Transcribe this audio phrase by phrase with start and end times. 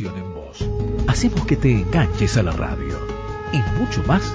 [0.00, 0.64] pasión en vos.
[1.08, 2.98] Hacemos que te enganches a la radio.
[3.52, 4.34] Y mucho más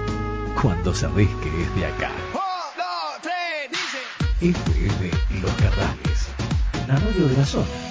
[0.62, 2.12] cuando sabés que es de acá.
[4.42, 6.28] FM Los Carrales.
[6.88, 7.85] La radio de la zona.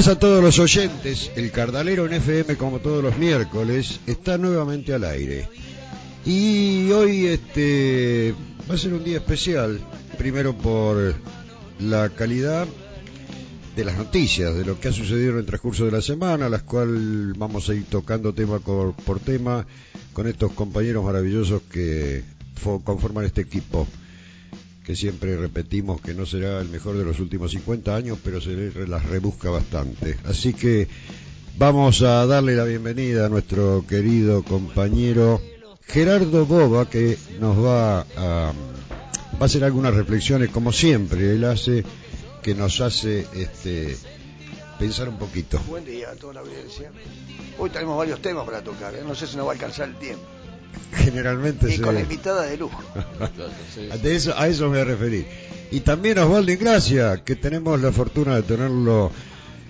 [0.00, 1.30] Días a todos los oyentes.
[1.36, 5.46] El Cardalero en FM, como todos los miércoles, está nuevamente al aire.
[6.24, 8.34] Y hoy este
[8.70, 9.78] va a ser un día especial,
[10.16, 11.14] primero por
[11.80, 12.66] la calidad
[13.76, 16.62] de las noticias, de lo que ha sucedido en el transcurso de la semana, las
[16.62, 19.66] cuales vamos a ir tocando tema por, tema
[20.14, 22.24] con estos compañeros maravillosos que
[22.62, 23.86] fo- conforman este equipo
[24.84, 28.72] que siempre repetimos que no será el mejor de los últimos 50 años, pero se
[28.86, 30.16] las rebusca bastante.
[30.24, 30.88] Así que
[31.58, 35.40] vamos a darle la bienvenida a nuestro querido compañero
[35.86, 38.52] Gerardo Boba, que nos va a,
[39.34, 41.84] va a hacer algunas reflexiones, como siempre, él hace,
[42.42, 43.96] que nos hace este,
[44.78, 45.60] pensar un poquito.
[45.68, 46.90] Buen día a toda la audiencia.
[47.58, 49.02] Hoy tenemos varios temas para tocar, ¿eh?
[49.06, 50.24] no sé si nos va a alcanzar el tiempo.
[50.92, 51.82] Generalmente Y se...
[51.82, 52.82] con invitada de lujo.
[54.02, 55.26] De eso, a eso me voy a referir.
[55.70, 59.12] Y también Osvaldo Ingracia, que tenemos la fortuna de tenerlo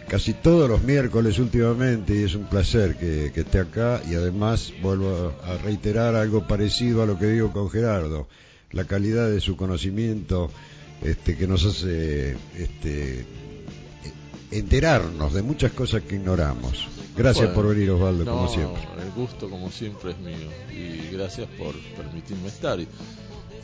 [0.08, 4.72] casi todos los miércoles últimamente y es un placer que, que esté acá y además
[4.82, 8.26] vuelvo a reiterar algo parecido a lo que digo con Gerardo,
[8.72, 10.50] la calidad de su conocimiento
[11.02, 13.24] este, que nos hace este,
[14.50, 16.88] enterarnos de muchas cosas que ignoramos.
[17.16, 18.82] Gracias Bueno, por venir Osvaldo, no, como siempre.
[19.04, 20.48] El gusto, como siempre, es mío.
[20.72, 22.78] Y gracias por permitirme estar.
[22.80, 22.86] Y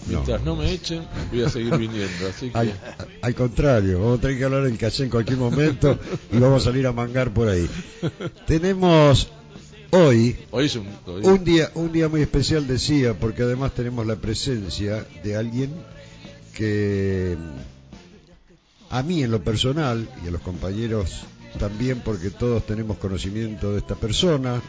[0.08, 2.28] mientras no, me echen, voy a seguir viniendo.
[2.28, 2.72] Así que, Al,
[3.22, 5.98] al contrario, vamos a tener que hablar en calle en cualquier momento
[6.32, 7.68] y vamos a salir a mangar por ahí.
[8.46, 9.28] Tenemos
[9.90, 14.06] hoy hoy es un, hoy- un día, un día muy especial, decía, porque además tenemos
[14.06, 15.70] la presencia de alguien
[16.54, 17.36] que
[18.90, 21.22] a mí en lo personal y a los compañeros
[21.58, 24.60] también, porque todos tenemos conocimiento de esta persona,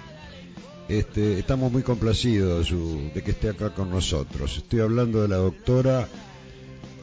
[0.87, 2.71] este, estamos muy complacidos
[3.13, 4.57] de, que esté acá con nosotros.
[4.57, 6.07] Estoy hablando de la doctora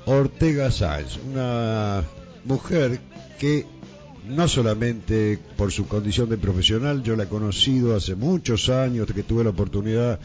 [0.06, 2.02] Ortega Sáenz, una
[2.44, 3.00] mujer
[3.38, 3.66] que
[4.26, 9.22] no solamente por su condición de profesional, yo la he conocido hace muchos años, que
[9.22, 10.18] tuve la oportunidad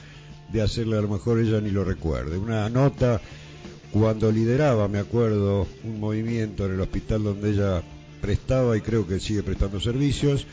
[0.53, 3.19] de hacerle, a lo mejor ella ni lo recuerde, una nota
[3.91, 7.83] cuando lideraba, me acuerdo, un movimiento en el hospital donde ella
[8.21, 10.45] prestaba y creo que sigue prestando servicios,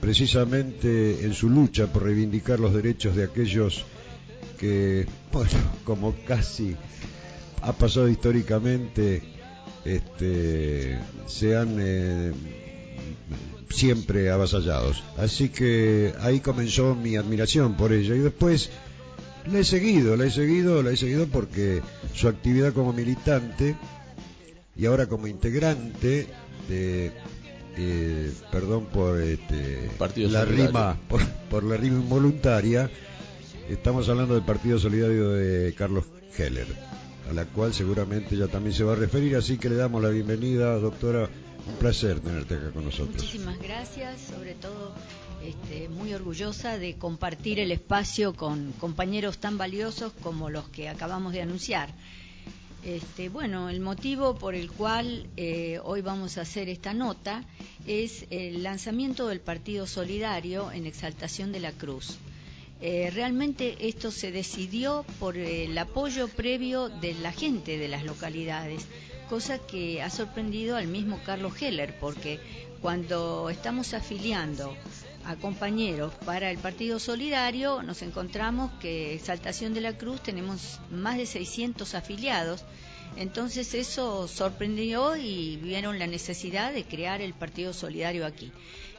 [0.00, 3.84] precisamente en su lucha por reivindicar los derechos de aquellos
[4.58, 5.50] que, bueno,
[5.84, 6.76] como casi
[7.62, 9.22] ha pasado históricamente,
[9.84, 12.32] este, sean eh,
[13.70, 15.02] siempre avasallados.
[15.16, 18.70] Así que ahí comenzó mi admiración por ella y después
[19.50, 21.82] la he seguido, la he seguido, la he seguido porque
[22.14, 23.76] su actividad como militante
[24.76, 26.28] y ahora como integrante
[26.68, 27.12] de
[27.76, 30.66] eh, perdón por este, Partido la Solidario.
[30.66, 32.90] rima por, por la rima involuntaria
[33.68, 36.04] estamos hablando del Partido Solidario de Carlos
[36.36, 36.66] Heller
[37.28, 40.10] a la cual seguramente ella también se va a referir, así que le damos la
[40.10, 41.28] bienvenida, doctora.
[41.64, 43.14] Un placer tenerte acá con nosotros.
[43.14, 44.92] Muchísimas gracias, sobre todo
[45.44, 51.32] este, muy orgullosa de compartir el espacio con compañeros tan valiosos como los que acabamos
[51.32, 51.94] de anunciar.
[52.84, 57.44] Este, bueno, el motivo por el cual eh, hoy vamos a hacer esta nota
[57.86, 62.18] es el lanzamiento del Partido Solidario en Exaltación de la Cruz.
[62.80, 68.88] Eh, realmente esto se decidió por el apoyo previo de la gente de las localidades,
[69.30, 72.40] cosa que ha sorprendido al mismo Carlos Heller, porque
[72.80, 74.76] cuando estamos afiliando
[75.24, 81.16] a compañeros para el Partido Solidario, nos encontramos que Exaltación de la Cruz tenemos más
[81.16, 82.64] de 600 afiliados.
[83.16, 88.50] Entonces eso sorprendió y vieron la necesidad de crear el Partido Solidario aquí.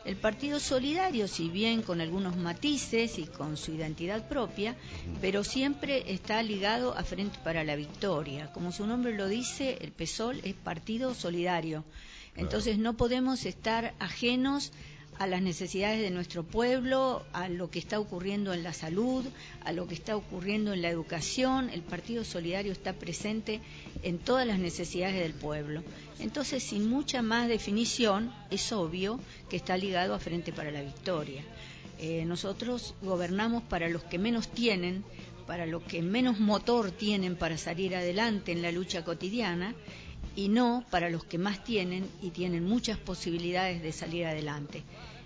[0.05, 4.75] El Partido Solidario, si bien con algunos matices y con su identidad propia,
[5.21, 8.51] pero siempre está ligado a Frente para la Victoria.
[8.51, 11.85] Como su nombre lo dice, el PSOL es Partido Solidario.
[12.35, 14.73] Entonces no podemos estar ajenos
[15.19, 19.25] a las necesidades de nuestro pueblo, a lo que está ocurriendo en la salud,
[19.63, 21.69] a lo que está ocurriendo en la educación.
[21.69, 23.61] El Partido Solidario está presente
[24.01, 25.83] en todas las necesidades del pueblo.
[26.19, 29.19] Entonces, sin mucha más definición, es obvio
[29.49, 31.43] que está ligado a Frente para la Victoria.
[31.99, 35.03] Eh, nosotros gobernamos para los que menos tienen,
[35.47, 39.75] para los que menos motor tienen para salir adelante en la lucha cotidiana
[40.35, 44.83] y no para los que más tienen y tienen muchas posibilidades de salir adelante.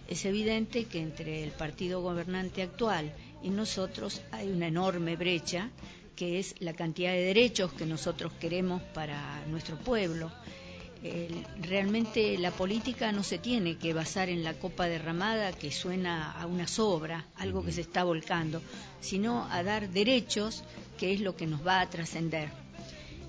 [0.08, 3.14] Es evidente que entre el partido gobernante actual
[3.44, 5.70] y nosotros hay una enorme brecha,
[6.16, 10.32] que es la cantidad de derechos que nosotros queremos para nuestro pueblo.
[11.62, 16.48] realmente la política no se tiene que basar en la copa derramada que suena a
[16.48, 18.62] una sobra, algo que se está volcando,
[19.00, 20.64] sino a dar derechos,
[20.98, 22.67] que es lo que nos va a trascender.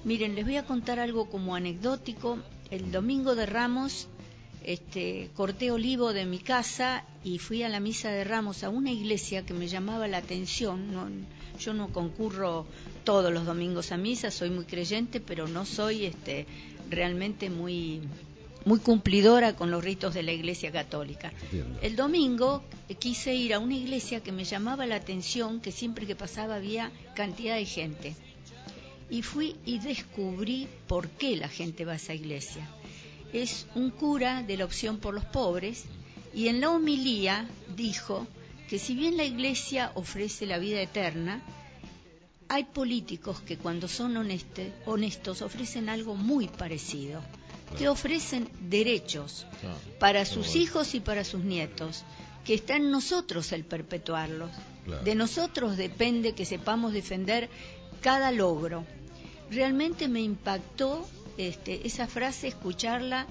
[0.05, 2.39] Miren, les voy a contar algo como anecdótico.
[2.71, 4.07] El domingo de Ramos
[4.63, 8.93] este, corté olivo de mi casa y fui a la misa de Ramos a una
[8.93, 11.27] iglesia que me llamaba la atención.
[11.59, 12.67] yo no concurro
[13.03, 16.47] todos los domingos a misa, soy muy creyente, pero no soy este,
[16.89, 18.01] realmente muy,
[18.65, 21.33] muy cumplidora con los ritos de la iglesia católica.
[21.83, 22.63] El domingo
[23.01, 26.93] quise ir a una iglesia que me llamaba la atención, que siempre que pasaba había
[27.17, 28.15] cantidad de gente
[29.11, 32.69] y fui y descubrí por qué la gente va a esa iglesia.
[33.33, 35.85] Es un cura de la opción por los pobres
[36.35, 38.27] y en la homilía dijo
[38.69, 41.43] que si bien la iglesia ofrece la vida eterna,
[42.49, 47.23] hay políticos que cuando son honestos ofrecen algo muy parecido,
[47.77, 49.47] que ofrecen derechos
[49.99, 52.05] para sus hijos y para sus nietos,
[52.45, 54.51] que está en nosotros el perpetuarlos.
[55.05, 57.51] De nosotros depende que sepamos defender
[58.01, 58.87] cada logro
[59.51, 63.27] realmente me impactó este, esa frase, escucharla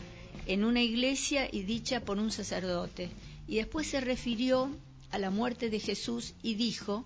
[0.46, 3.10] en una iglesia y dicha por un sacerdote.
[3.48, 4.72] Y después se refirió
[5.12, 7.06] a la muerte de Jesús y dijo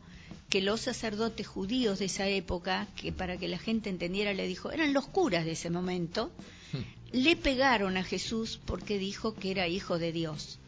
[0.50, 4.72] que los sacerdotes judíos de esa época, que para que la gente entendiera le dijo,
[4.72, 6.32] eran los curas de ese momento,
[6.74, 7.18] hmm.
[7.18, 10.60] le pegaron a Jesús porque dijo que era hijo de Dios.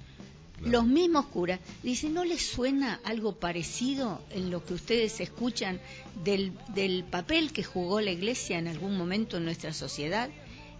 [0.65, 1.60] Los mismos curas.
[1.81, 5.80] Dice, ¿no les suena algo parecido en lo que ustedes escuchan
[6.24, 10.30] del, del papel que jugó la Iglesia en algún momento en nuestra sociedad?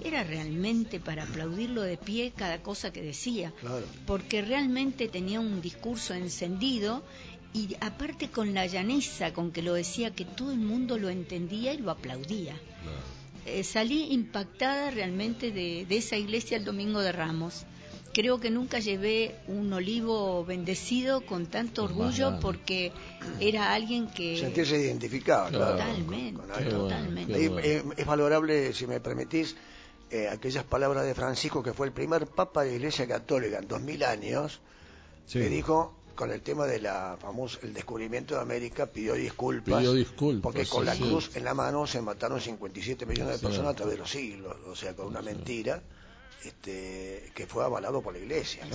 [0.03, 3.53] Era realmente para aplaudirlo de pie cada cosa que decía,
[4.06, 7.04] porque realmente tenía un discurso encendido
[7.54, 11.73] y aparte con la llaneza con que lo decía, que todo el mundo lo entendía
[11.73, 12.56] y lo aplaudía.
[13.45, 17.66] Eh, salí impactada realmente de, de, esa iglesia el domingo de Ramos
[18.14, 22.92] creo que nunca llevé un olivo bendecido con tanto orgullo porque
[23.40, 27.82] era alguien que sentirse identificado totalmente, totalmente.
[27.98, 29.56] es valorable si me permitís
[30.12, 33.68] eh, aquellas palabras de Francisco que fue el primer papa de la Iglesia Católica en
[33.68, 34.62] dos mil años
[35.32, 39.94] que dijo con el tema de la famosa el descubrimiento de América pidió disculpas, pidió
[39.94, 43.76] disculpas porque con la cruz en la mano se mataron 57 millones de personas a
[43.76, 45.82] través de los siglos o sea con una mentira
[46.44, 48.68] este, que fue avalado por la Iglesia.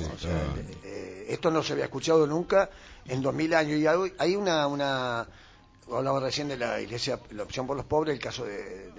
[0.84, 2.70] Eh, esto no se había escuchado nunca
[3.06, 3.78] en 2000 años.
[3.78, 3.86] Y
[4.18, 5.28] hay una, una
[5.92, 8.90] hablaba recién de la Iglesia, la opción por los pobres, el caso de,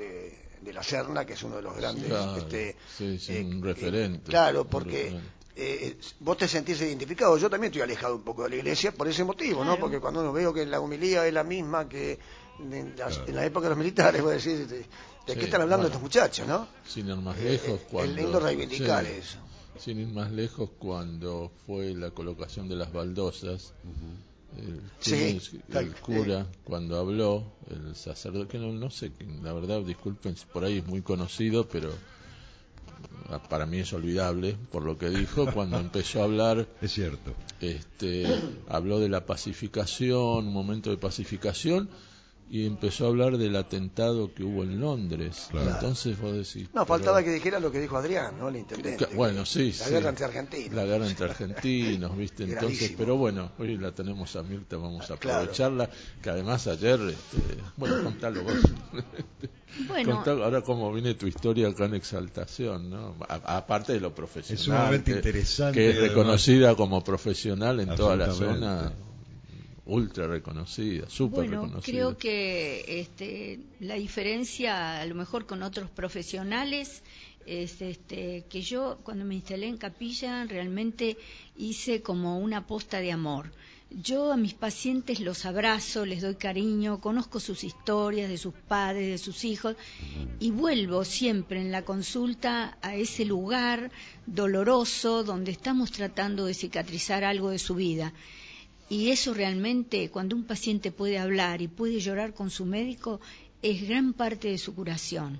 [0.61, 2.11] de, la Serna, que es uno de los grandes.
[2.37, 4.29] este, sí, un eh, referente.
[4.29, 5.19] claro, porque
[5.55, 7.37] eh, vos te sentís identificado.
[7.37, 9.77] Yo también estoy alejado un poco de la iglesia por ese motivo, ¿no?
[9.79, 12.19] Porque cuando uno veo que la humilía es la misma que
[12.59, 12.95] en,
[13.33, 14.35] la época de los militares, voy a
[15.29, 16.67] ¿De qué están hablando estos muchachos, no?
[16.87, 18.11] Sin ir más lejos, cuando.
[18.11, 19.37] Es lindo reivindicar eso.
[19.77, 23.73] Sin ir más lejos, cuando fue la colocación de las baldosas,
[24.57, 25.41] el,
[25.73, 29.11] el cura cuando habló, el sacerdote, que no, no sé,
[29.43, 31.91] la verdad, disculpen, por ahí es muy conocido, pero
[33.29, 37.33] ah, para mí es olvidable por lo que dijo cuando empezó a hablar es cierto
[37.61, 38.25] este
[38.67, 41.89] habló de la pacificación un momento de pacificación
[42.49, 45.49] y empezó a hablar del atentado que hubo en Londres.
[45.53, 46.67] Entonces vos decís...
[46.73, 48.49] No, faltaba que dijera lo que dijo Adrián, ¿no?
[48.49, 49.05] El intendente.
[49.15, 50.73] bueno, sí, La guerra entre argentinos.
[50.73, 52.43] La guerra entre argentinos, ¿viste?
[52.49, 55.89] Entonces, pero bueno, hoy la tenemos a Mirta, vamos a aprovecharla,
[56.21, 58.55] que además ayer, este, bueno, contalo vos.
[59.87, 63.15] Bueno, ahora cómo viene tu historia acá en Exaltación, ¿no?
[63.27, 64.59] aparte de lo profesional.
[64.59, 65.79] Es sumamente interesante.
[65.79, 68.91] Que es reconocida como profesional en toda la zona
[69.89, 77.03] ultra reconocida, súper bueno, Creo que este, la diferencia, a lo mejor con otros profesionales,
[77.45, 81.17] es este, que yo cuando me instalé en capilla realmente
[81.57, 83.51] hice como una posta de amor.
[83.91, 89.07] Yo a mis pacientes los abrazo, les doy cariño, conozco sus historias de sus padres,
[89.09, 89.75] de sus hijos
[90.39, 93.89] y vuelvo siempre en la consulta a ese lugar
[94.27, 98.13] doloroso donde estamos tratando de cicatrizar algo de su vida.
[98.89, 103.21] Y eso realmente, cuando un paciente puede hablar y puede llorar con su médico,
[103.61, 105.39] es gran parte de su curación.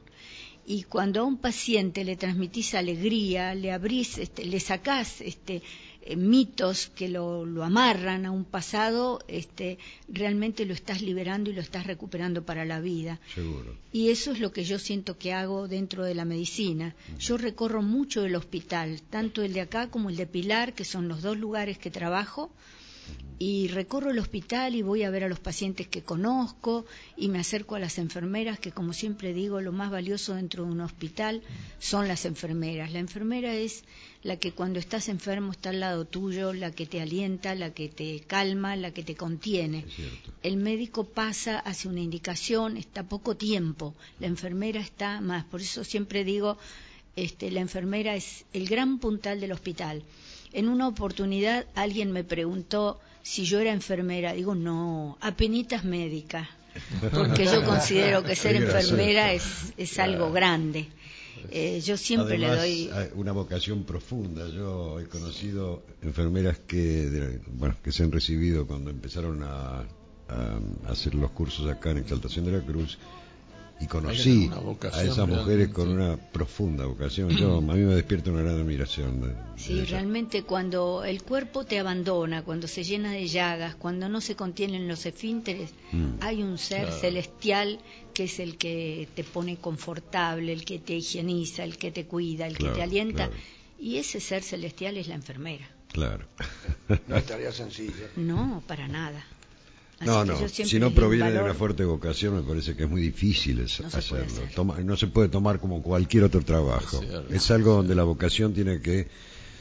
[0.67, 5.63] Y cuando a un paciente le transmitís alegría, le abrís, este, le sacás este,
[6.03, 11.61] eh, mitos que lo, amarran a un pasado, este, realmente lo estás liberando y lo
[11.61, 13.19] estás recuperando para la vida.
[13.33, 13.75] Seguro.
[13.91, 16.95] Y eso es lo que yo siento que hago dentro de la medicina.
[17.17, 21.07] Yo recorro mucho el hospital, tanto el de acá como el de Pilar, que son
[21.07, 22.51] los dos lugares que trabajo
[23.41, 26.85] y recorro el hospital y voy a ver a los pacientes que conozco
[27.15, 30.71] y me acerco a las enfermeras, que como siempre digo, lo más valioso dentro de
[30.71, 31.41] un hospital
[31.79, 32.91] son las enfermeras.
[32.91, 33.85] La enfermera es
[34.23, 37.87] la que cuando estás enfermo está al lado tuyo, la que te alienta, la que
[37.87, 39.85] te calma, la que te contiene.
[40.43, 45.45] El médico pasa, hace una indicación, está poco tiempo, la enfermera está más.
[45.45, 46.57] Por eso siempre digo,
[47.15, 50.03] este, la enfermera es el gran puntal del hospital.
[50.53, 54.33] En una oportunidad alguien me preguntó si yo era enfermera.
[54.33, 56.49] Digo, no, apenitas médica,
[57.11, 60.87] porque yo considero que ser enfermera es, es algo grande.
[61.51, 64.47] Eh, yo siempre le doy una vocación profunda.
[64.49, 69.85] Yo he conocido enfermeras que, bueno, que se han recibido cuando empezaron a,
[70.27, 72.97] a hacer los cursos acá en Exaltación de la Cruz
[73.79, 74.49] y conocí
[74.91, 77.29] a esas mujeres con una profunda vocación.
[77.29, 79.35] Yo, a mí me despierta una gran admiración.
[79.55, 84.35] sí, realmente cuando el cuerpo te abandona, cuando se llena de llagas, cuando no se
[84.35, 86.15] contienen los esfínteres, mm.
[86.19, 87.79] hay un ser celestial
[88.13, 92.47] que es el que te pone confortable, el que te higieniza, el que te cuida,
[92.47, 93.29] el que te alienta.
[93.79, 95.65] Y ese ser celestial es la enfermera.
[95.93, 96.25] Claro.
[97.07, 98.09] no es tarea sencilla.
[98.17, 99.25] No, para nada
[100.01, 103.61] no, no, si no proviene de una fuerte vocación me parece que es muy difícil
[103.61, 104.75] hacerlo.
[104.83, 107.01] no se puede tomar como cualquier otro trabajo.
[107.29, 109.07] Es algo donde la vocación tiene que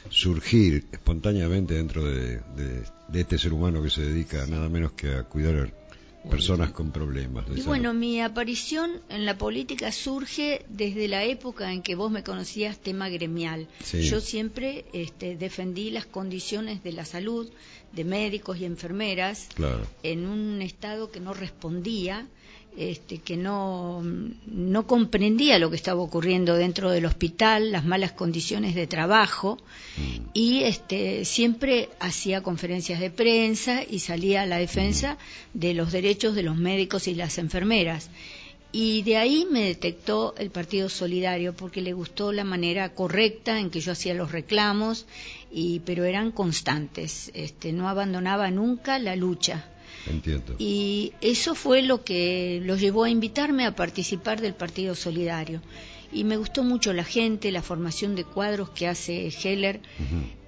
[0.09, 2.41] surgir espontáneamente dentro de,
[3.13, 5.55] este ser humano que se dedica nada menos que a cuidar
[6.25, 7.45] a personas con problemas.
[7.55, 12.23] Y bueno, mi aparición en la política surge desde la época en que vos me
[12.23, 13.67] conocías tema gremial.
[13.93, 17.49] Yo siempre este, defendí las condiciones de la salud
[17.91, 19.47] de médicos y enfermeras
[20.03, 22.27] en un estado que no respondía,
[22.77, 24.01] este, que no,
[24.45, 29.57] no comprendía lo que estaba ocurriendo dentro del hospital, las malas condiciones de trabajo
[29.97, 30.29] mm.
[30.33, 35.17] y este, siempre hacía conferencias de prensa y salía a la defensa
[35.53, 35.59] mm.
[35.59, 38.09] de los derechos de los médicos y las enfermeras.
[38.71, 43.71] Y de ahí me detectó el Partido Solidario porque le gustó la manera correcta en
[43.71, 45.07] que yo hacía los reclamos,
[45.51, 49.69] y, pero eran constantes, este, no abandonaba nunca la lucha.
[50.07, 50.55] Entiendo.
[50.57, 55.61] Y eso fue lo que los llevó a invitarme a participar del Partido Solidario.
[56.11, 59.79] Y me gustó mucho la gente, la formación de cuadros que hace Heller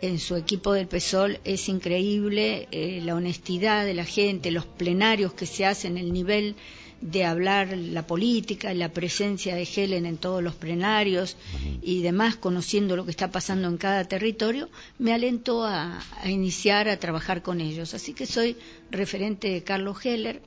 [0.01, 5.34] en su equipo del PSOL es increíble, eh, la honestidad de la gente, los plenarios
[5.34, 6.55] que se hacen, el nivel
[7.01, 11.36] de hablar la política, la presencia de Helen en todos los plenarios
[11.81, 16.98] y demás, conociendo lo que está pasando en cada territorio, me alentó a, iniciar a
[16.98, 17.93] trabajar con ellos.
[17.93, 18.55] Así que soy
[18.91, 20.41] referente de Carlos Heller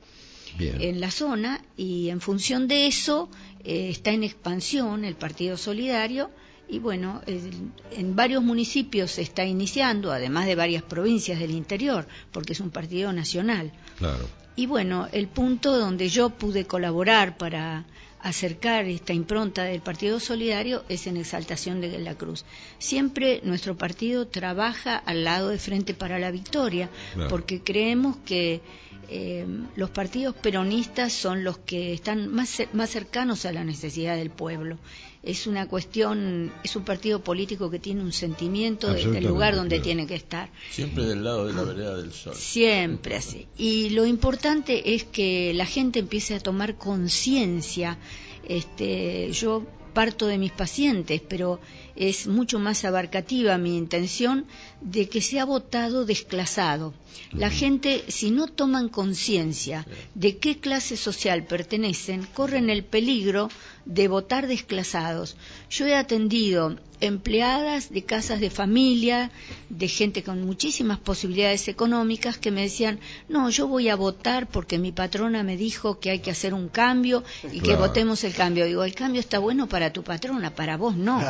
[0.59, 3.29] en la zona y en función de eso
[3.65, 6.31] eh, está en expansión el Partido Solidario
[6.69, 12.55] y bueno, en varios municipios se está iniciando, además de varias provincias del interior, porque
[12.55, 13.71] es un partido nacional.
[13.99, 14.27] Claro.
[14.57, 17.85] Y bueno, el punto donde yo pude colaborar para
[18.21, 22.45] acercar esta impronta del Partido Solidario es en exaltación de la cruz.
[22.79, 26.89] Siempre nuestro partido trabaja al lado de Frente para la Victoria,
[27.29, 28.63] porque creemos que
[29.11, 29.47] eh,
[29.77, 34.79] los partidos peronistas son los que están más, más cercanos a la necesidad del pueblo.
[35.25, 40.07] Es una cuestión, es un partido político que tiene un sentimiento del lugar donde tiene
[40.07, 40.51] que estar.
[40.71, 42.35] Siempre del lado de la vereda del sol.
[42.35, 43.47] Siempre así.
[43.57, 47.99] Y lo importante es que la gente empiece a tomar conciencia.
[48.47, 51.61] Este, yo parto de mis pacientes, pero
[51.97, 54.45] es mucho más abarcativa mi intención
[54.81, 56.93] de que se ha votado desclasado.
[57.33, 63.49] La gente, si no toman conciencia de qué clase social pertenecen, corren el peligro
[63.85, 65.37] de votar desclasados.
[65.71, 69.31] Yo he atendido empleadas de casas de familia,
[69.69, 72.99] de gente con muchísimas posibilidades económicas que me decían,
[73.29, 76.69] no, yo voy a votar porque mi patrona me dijo que hay que hacer un
[76.69, 77.23] cambio
[77.53, 78.65] y que votemos el cambio.
[78.65, 81.23] Digo, el cambio está bueno para tu patrona, para vos no.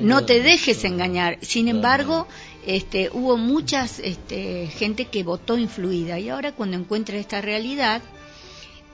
[0.00, 1.38] No te dejes engañar.
[1.40, 2.26] Sin embargo,
[2.66, 8.02] este, hubo muchas este, gente que votó influida y ahora cuando encuentra esta realidad,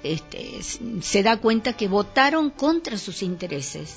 [0.03, 3.97] este, se da cuenta que votaron contra sus intereses.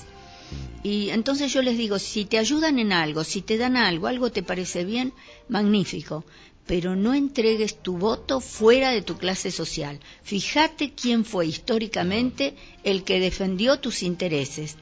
[0.82, 4.30] Y entonces yo les digo, si te ayudan en algo, si te dan algo, algo
[4.30, 5.12] te parece bien,
[5.48, 6.24] magnífico
[6.66, 9.98] pero no entregues tu voto fuera de tu clase social.
[10.22, 12.54] Fíjate quién fue históricamente
[12.84, 14.76] el que defendió tus intereses.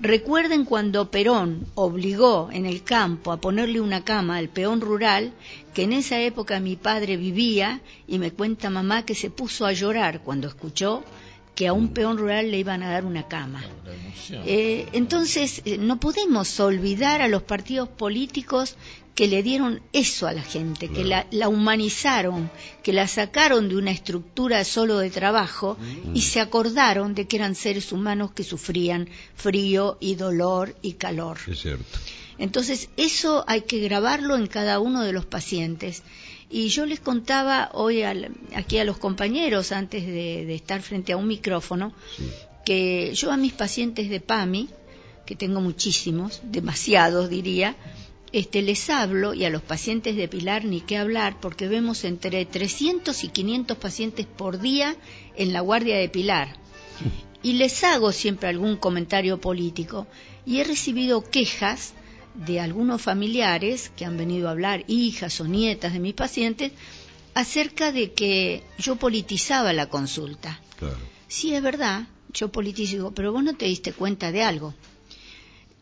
[0.00, 5.32] Recuerden cuando Perón obligó en el campo a ponerle una cama al peón rural,
[5.74, 9.72] que en esa época mi padre vivía y me cuenta mamá que se puso a
[9.72, 11.04] llorar cuando escuchó
[11.62, 13.62] que a un peón rural le iban a dar una cama.
[14.30, 18.74] Eh, entonces, eh, no podemos olvidar a los partidos políticos
[19.14, 22.50] que le dieron eso a la gente, que la, humanizaron,
[22.82, 25.76] que la sacaron de una estructura solo de trabajo
[26.12, 26.22] y mm.
[26.22, 31.38] se acordaron de que eran seres humanos que sufrían frío y dolor y calor.
[31.46, 31.96] Es cierto.
[32.38, 36.02] Entonces, eso hay que grabarlo en cada uno de los pacientes.
[36.54, 41.26] Y yo les contaba hoy aquí a los compañeros, antes de, estar frente a un
[41.26, 41.94] micrófono,
[42.66, 44.68] que yo a mis pacientes de PAMI,
[45.24, 47.74] que tengo muchísimos, demasiados diría,
[48.32, 52.44] este, les hablo y a los pacientes de Pilar ni qué hablar porque vemos entre
[52.44, 54.94] 300 y 500 pacientes por día
[55.36, 56.56] en la guardia de Pilar.
[57.42, 60.06] Y les hago siempre algún comentario político.
[60.44, 61.94] Y he recibido quejas
[62.34, 66.72] de algunos familiares que han venido a hablar, hijas o nietas de mis pacientes,
[67.34, 70.60] acerca de que yo politizaba la consulta.
[71.28, 74.74] Sí, es verdad, yo politizo, pero vos no te diste cuenta de algo.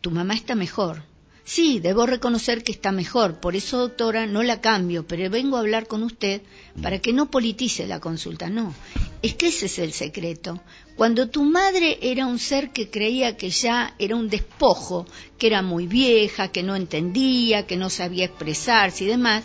[0.01, 1.03] Tu mamá está mejor,
[1.43, 5.59] Sí, debo reconocer que está mejor, por eso, doctora, no la cambio, pero vengo a
[5.59, 6.41] hablar con usted
[6.81, 8.49] para que no politice la consulta.
[8.49, 8.73] No,
[9.21, 10.61] es que ese es el secreto.
[11.01, 15.07] Cuando tu madre era un ser que creía que ya era un despojo,
[15.39, 19.43] que era muy vieja, que no entendía, que no sabía expresarse y demás,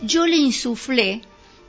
[0.00, 1.20] yo le insuflé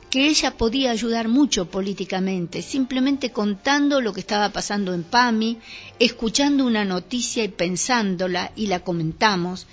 [0.08, 5.58] que ella podía ayudar mucho políticamente, simplemente contando lo que estaba pasando en PAMI,
[5.98, 9.66] escuchando una noticia y pensándola y la comentamos.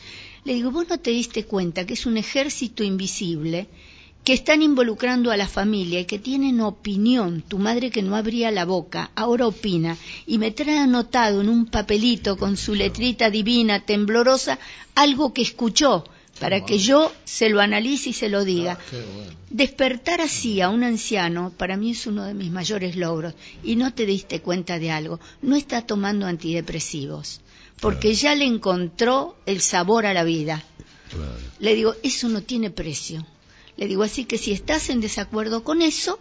[0.43, 3.69] Le digo, vos no te diste cuenta que es un ejército invisible
[4.23, 7.41] que están involucrando a la familia y que tienen opinión.
[7.41, 11.65] Tu madre que no abría la boca, ahora opina y me trae anotado en un
[11.65, 14.59] papelito con su letrita divina, temblorosa,
[14.95, 16.05] algo que escuchó
[16.39, 18.79] para que yo se lo analice y se lo diga.
[18.79, 18.97] Ah,
[19.49, 23.93] Despertar así a un anciano para mí es uno de mis mayores logros y no
[23.93, 27.41] te diste cuenta de algo, no está tomando antidepresivos,
[27.79, 30.63] porque ya le encontró el sabor a la vida.
[31.59, 33.25] Le digo, eso no tiene precio.
[33.77, 36.19] Le digo así que si estás en desacuerdo con eso,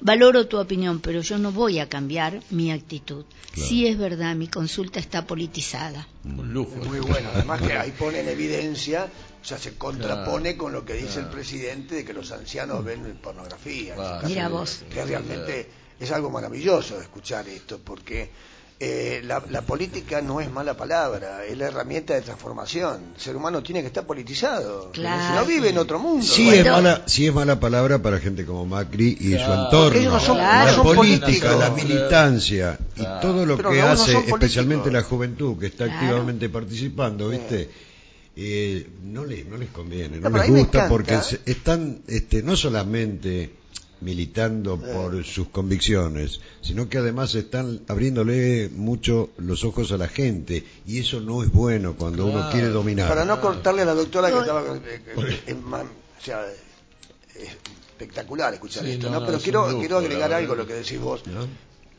[0.00, 3.24] valoro tu opinión, pero yo no voy a cambiar mi actitud.
[3.54, 6.06] Sí es verdad, mi consulta está politizada.
[6.24, 9.10] Muy bueno, además que ahí pone en evidencia
[9.44, 13.18] o sea, se contrapone con lo que dice el presidente de que los ancianos ven
[13.22, 13.94] pornografía.
[14.24, 14.84] Mira vos.
[14.90, 15.68] Que realmente
[16.00, 18.30] es algo maravilloso escuchar esto, porque
[18.86, 23.12] eh, la, política no es mala palabra, es la herramienta de transformación.
[23.14, 24.90] El ser humano tiene que estar politizado.
[24.92, 25.22] Claro.
[25.26, 26.24] Si no vive en otro mundo.
[26.24, 30.34] Sí, es mala, sí es mala palabra para gente como Macri y su entorno.
[30.36, 36.48] la política, la militancia y todo lo que hace, especialmente la juventud que está activamente
[36.48, 37.70] participando, ¿viste?
[38.36, 43.52] eh, no, les, no les conviene, no, les gusta porque están este, no solamente
[44.04, 50.64] militando por sus convicciones, sino que además están abriéndole mucho los ojos a la gente
[50.86, 53.08] y eso no es bueno cuando uno quiere dominar.
[53.08, 55.00] Para no cortarle a la doctora que estaba eh,
[55.46, 56.44] eh, o sea,
[57.34, 59.24] espectacular escuchar esto, ¿no?
[59.24, 61.22] Pero quiero quiero agregar algo a lo que decís vos.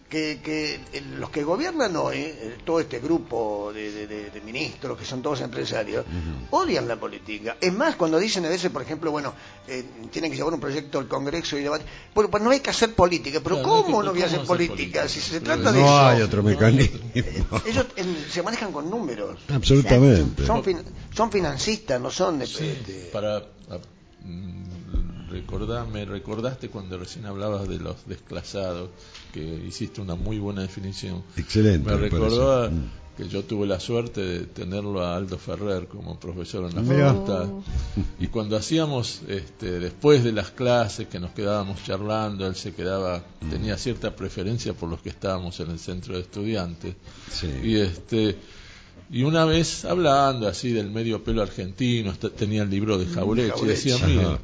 [0.10, 0.80] Que,
[1.18, 6.06] los que gobiernan hoy, eh, todo este grupo de, ministros, que son todos empresarios,
[6.52, 7.58] odian la política.
[7.60, 9.34] Es más, cuando dicen a veces, por ejemplo, bueno,
[9.68, 12.70] eh, tienen que llevar un proyecto al Congreso y debate, bueno, pues no hay que
[12.70, 15.08] hacer política, pero ¿cómo no, voy a hacer política?
[15.08, 15.90] Si se trata de eso...
[15.90, 17.00] No hay otro mecanismo.
[17.66, 17.86] Ellos
[18.30, 19.40] se manejan con números.
[19.50, 20.46] Absolutamente.
[20.46, 20.64] Son,
[21.14, 23.10] son financistas, no son de...
[23.12, 23.44] para...
[24.24, 24.66] Mm,
[25.36, 28.90] recordar, me recordaste cuando recién hablabas de los desclasados
[29.34, 31.24] que hiciste una muy buena definición.
[31.36, 31.90] Excelente.
[31.90, 33.18] Me recordó mm.
[33.18, 37.48] que yo tuve la suerte de tenerlo a Aldo Ferrer como profesor en la facultad.
[38.20, 43.24] Y cuando hacíamos, este, después de las clases que nos quedábamos charlando, él se quedaba,
[43.42, 43.50] mm.
[43.50, 46.96] tenía cierta preferencia por los que estábamos en el centro de estudiantes.
[47.64, 48.38] Y este
[49.10, 53.68] y una vez hablando así del medio pelo argentino, tenía el libro de Jaureche, y
[53.68, 54.40] decía, mira,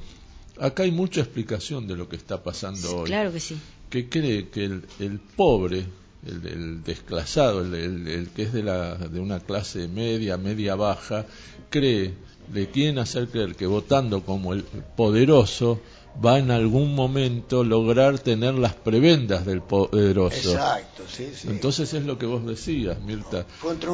[0.61, 3.07] acá hay mucha explicación de lo que está pasando hoy.
[3.07, 3.57] Claro que sí
[3.91, 5.83] que cree que el, pobre,
[6.25, 11.25] el, desclasado, el, que es de, la, de una clase media, media baja,
[11.69, 12.13] cree,
[12.53, 15.81] le quieren hacer creer que votando como el poderoso
[16.23, 20.51] va en algún momento lograr tener las prebendas del poderoso.
[20.51, 21.47] Exacto, sí, sí.
[21.49, 23.45] Entonces es lo que vos decías, Mirta.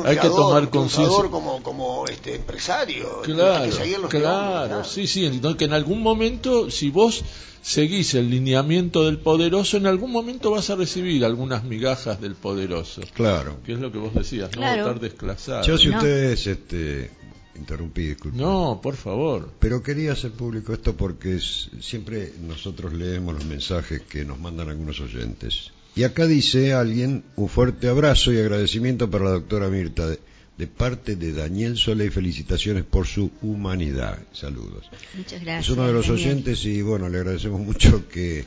[0.06, 1.30] Hay que tomar conciencia.
[1.30, 3.22] como, como este empresario.
[3.24, 3.72] Claro,
[4.10, 5.26] claro, sí, sí.
[5.26, 7.24] Entonces que en algún momento, si vos
[7.62, 13.02] seguís el lineamiento del poderoso, en algún momento vas a recibir algunas migajas del poderoso.
[13.14, 13.58] Claro.
[13.66, 15.64] Que es lo que vos decías, no votar desclasado.
[15.64, 17.12] Yo si ustedes este,
[17.58, 18.38] interrumpí, disculpe.
[18.38, 19.52] No, por favor.
[19.60, 25.00] Pero quería hacer público esto porque siempre nosotros leemos los mensajes que nos mandan algunos
[25.00, 25.72] oyentes.
[25.96, 31.16] Y acá dice alguien, un fuerte abrazo y agradecimiento para la doctora Mirta de, parte
[31.16, 34.20] de Daniel Sola y felicitaciones por su humanidad.
[34.32, 34.90] Saludos.
[35.16, 35.66] Muchas gracias.
[35.66, 38.46] Es uno de los oyentes y bueno, le agradecemos mucho que,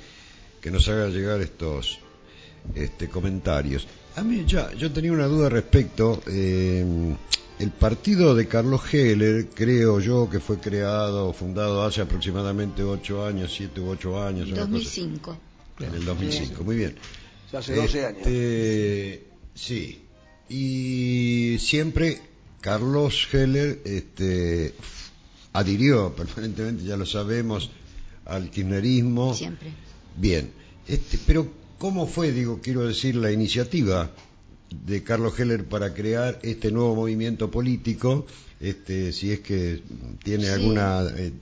[0.61, 1.99] que nos haga llegar estos
[2.75, 3.87] este, comentarios.
[4.17, 6.23] A mí ya, yo tenía una duda respecto.
[6.29, 6.85] Eh,
[7.61, 13.27] el partido de Carlos Heller, creo yo que fue creado o fundado hace aproximadamente ocho
[13.27, 14.49] años, siete u ocho años.
[14.49, 15.39] En 2005.
[15.81, 16.97] En el 2005, muy bien.
[17.53, 18.19] hace 12 años.
[18.19, 20.03] Este, sí.
[20.49, 22.23] Y siempre
[22.63, 24.75] Carlos Heller este,
[25.53, 27.71] adhirió permanentemente, ya lo sabemos,
[28.25, 29.35] al kirchnerismo.
[29.35, 29.71] Siempre.
[30.17, 30.51] Bien.
[30.89, 31.47] Este, pero,
[31.79, 34.11] ¿cómo fue, digo, quiero decir, la iniciativa
[34.71, 38.27] de Carlos Heller para crear este nuevo movimiento político,
[38.61, 39.83] este, si es que
[40.23, 41.33] tiene alguna eh,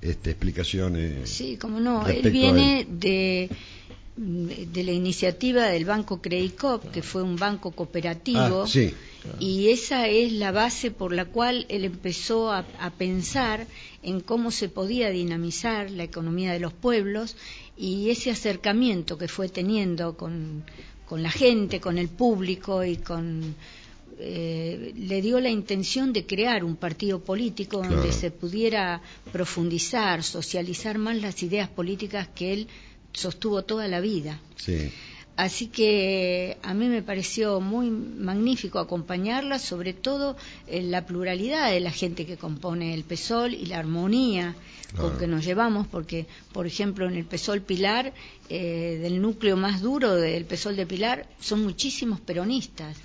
[0.00, 0.96] este, explicación.
[0.96, 3.50] Eh, sí, como no, él viene de
[4.16, 8.94] de la iniciativa del Banco Credicop, que fue un banco cooperativo, ah, sí.
[9.40, 12.64] y esa es la base por la cual él empezó a,
[12.96, 13.66] pensar
[14.04, 17.36] en cómo se podía dinamizar la economía de los pueblos
[17.76, 20.62] y ese acercamiento que fue teniendo con,
[21.06, 23.54] con la gente, con el público y con
[24.18, 30.98] eh, le dio la intención de crear un partido político donde se pudiera profundizar, socializar
[30.98, 32.68] más las ideas políticas que él
[33.12, 34.40] sostuvo toda la vida.
[34.56, 34.90] Sí.
[35.36, 40.36] Así que a mí me pareció muy magnífico acompañarla, sobre todo
[40.68, 44.54] en la pluralidad de la gente que compone el PESOL y la armonía
[44.96, 48.12] con que nos llevamos, porque, por ejemplo, en el PESOL Pilar,
[48.48, 52.96] eh, del núcleo más duro del PESOL de Pilar, son muchísimos peronistas,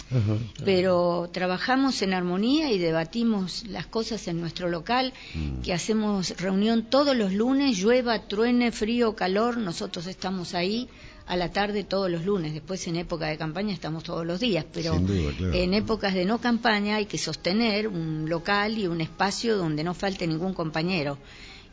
[0.64, 5.62] pero trabajamos en armonía y debatimos las cosas en nuestro local, mm.
[5.62, 10.90] que hacemos reunión todos los lunes, llueva, truene, frío, calor, nosotros estamos ahí
[11.30, 12.54] a la tarde todos los lunes.
[12.54, 16.96] Después en época de campaña estamos todos los días, pero en épocas de no campaña
[16.96, 21.20] hay que sostener un local y un espacio donde no falte ningún compañero.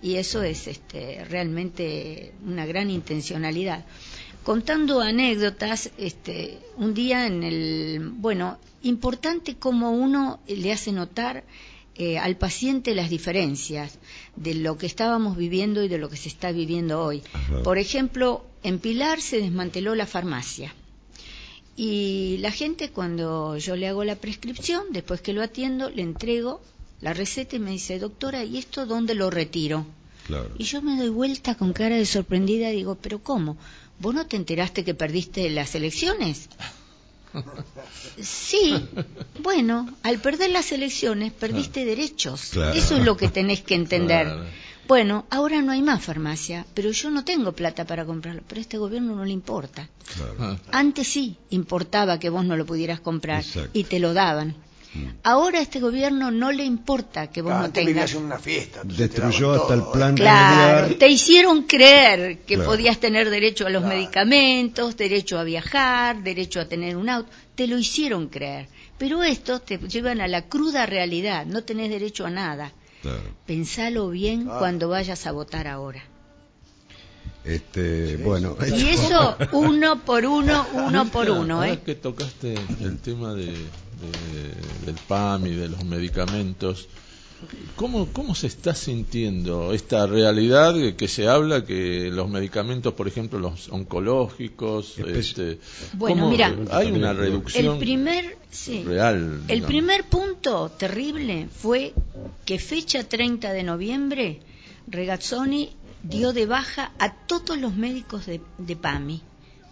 [0.02, 3.86] Y eso es este, realmente una gran intencionalidad.
[4.44, 11.44] Contando anécdotas, este, un día en el, bueno, importante como uno le hace notar
[11.98, 13.98] eh, al paciente las diferencias
[14.36, 17.22] de lo que estábamos viviendo y de lo que se está viviendo hoy.
[17.64, 20.74] Por ejemplo, en Pilar se desmanteló la farmacia.
[21.76, 26.60] Y la gente cuando yo le hago la prescripción, después que lo atiendo, le entrego
[27.00, 29.86] la receta y me dice, doctora, ¿y esto dónde lo retiro?
[30.58, 33.56] Y yo me doy vuelta con cara de sorprendida y digo, ¿pero cómo?
[34.00, 36.48] ¿Vos no te enteraste que perdiste las elecciones?
[38.20, 38.74] Sí,
[39.42, 42.56] bueno, al perder las elecciones perdiste derechos.
[42.74, 44.26] Eso es lo que tenés que entender.
[44.86, 48.62] Bueno, ahora no hay más farmacia, pero yo no tengo plata para comprarlo, pero a
[48.62, 49.88] este gobierno no le importa.
[50.70, 54.54] Antes sí importaba que vos no lo pudieras comprar y te lo daban.
[54.94, 55.08] Mm.
[55.24, 59.74] Ahora a este gobierno no le importa que vos no tengas una fiesta, destruyó hasta
[59.74, 65.44] el plan claro, te hicieron creer que podías tener derecho a los medicamentos, derecho a
[65.44, 68.68] viajar, derecho a tener un auto, te lo hicieron creer.
[68.98, 72.72] Pero estos te llevan a la cruda realidad, no tenés derecho a nada.
[73.46, 76.02] Pensalo bien cuando vayas a votar ahora.
[77.44, 81.62] Este, bueno, y eso uno por uno, uno por uno.
[81.62, 81.78] ¿eh?
[81.84, 83.52] que tocaste el tema de,
[84.84, 86.88] del PAM y de los medicamentos,
[87.74, 93.38] ¿Cómo, ¿Cómo se está sintiendo esta realidad que se habla que los medicamentos, por ejemplo,
[93.38, 95.58] los oncológicos, este,
[95.92, 98.38] bueno, mira, hay una reducción el primer,
[98.84, 99.42] real?
[99.48, 101.92] El primer punto terrible fue
[102.46, 104.40] que fecha 30 de noviembre
[104.88, 105.70] Regazzoni
[106.02, 109.20] dio de baja a todos los médicos de, de PAMI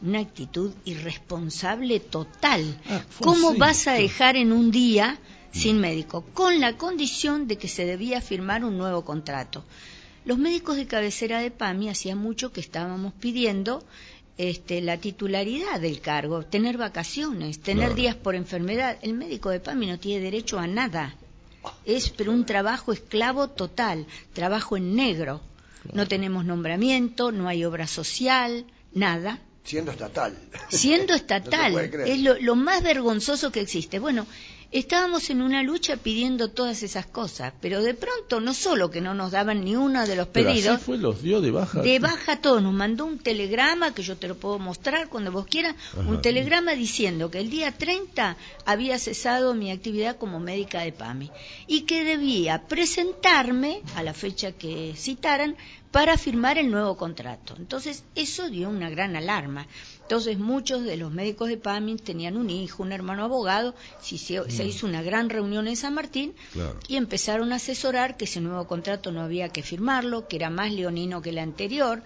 [0.02, 2.78] una actitud irresponsable total.
[2.90, 5.18] Ah, ¿Cómo vas a dejar en un día
[5.54, 9.64] sin médico, con la condición de que se debía firmar un nuevo contrato.
[10.24, 13.84] Los médicos de cabecera de PAMI hacía mucho que estábamos pidiendo
[14.36, 18.98] este, la titularidad del cargo, tener vacaciones, tener días por enfermedad.
[19.02, 21.14] El médico de PAMI no tiene derecho a nada.
[21.84, 25.40] Es pero un trabajo esclavo total, trabajo en negro.
[25.92, 29.38] No tenemos nombramiento, no hay obra social, nada.
[29.62, 30.36] Siendo estatal.
[30.68, 31.76] Siendo estatal.
[32.06, 33.98] es lo, lo, más vergonzoso que existe.
[33.98, 34.26] Bueno,
[34.78, 39.14] estábamos en una lucha pidiendo todas esas cosas, pero de pronto no solo que no
[39.14, 41.80] nos daban ni uno de los pedidos, fue, los dio de baja.
[41.80, 45.46] De baja todos, nos mandó un telegrama que yo te lo puedo mostrar cuando vos
[45.46, 50.92] quieras, un telegrama diciendo que el día 30 había cesado mi actividad como médica de
[50.92, 51.30] PAMI
[51.68, 55.56] y que debía presentarme a la fecha que citaran
[55.94, 57.54] para firmar el nuevo contrato.
[57.56, 59.68] Entonces, eso dio una gran alarma.
[60.04, 64.42] Entonces muchos de los médicos de PAMI tenían un hijo, un hermano abogado, se, se
[64.42, 64.66] mm.
[64.66, 66.34] hizo una gran reunión en San Martín
[66.88, 70.72] y empezaron a asesorar que ese nuevo contrato no había que firmarlo, que era más
[70.72, 72.02] leonino que el anterior.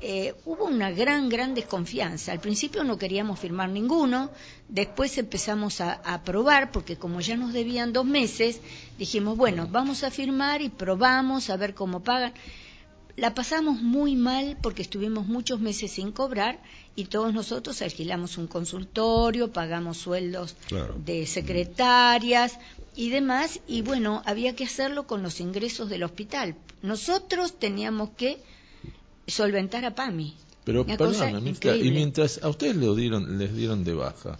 [0.00, 2.32] Eh, hubo una gran, gran desconfianza.
[2.32, 4.30] Al principio no queríamos firmar ninguno,
[4.68, 8.60] después empezamos a, a probar, porque como ya nos debían dos meses,
[8.98, 12.32] dijimos, bueno, vamos a firmar y probamos a ver cómo pagan.
[13.16, 16.62] La pasamos muy mal porque estuvimos muchos meses sin cobrar
[16.94, 20.54] y todos nosotros alquilamos un consultorio, pagamos sueldos
[21.04, 22.58] de secretarias
[22.94, 26.56] y demás, y bueno, había que hacerlo con los ingresos del hospital.
[26.82, 28.38] Nosotros teníamos que
[29.26, 30.34] solventar a PAMI.
[30.64, 34.38] Pero perdón, y mientras a ustedes le dieron, les dieron de baja,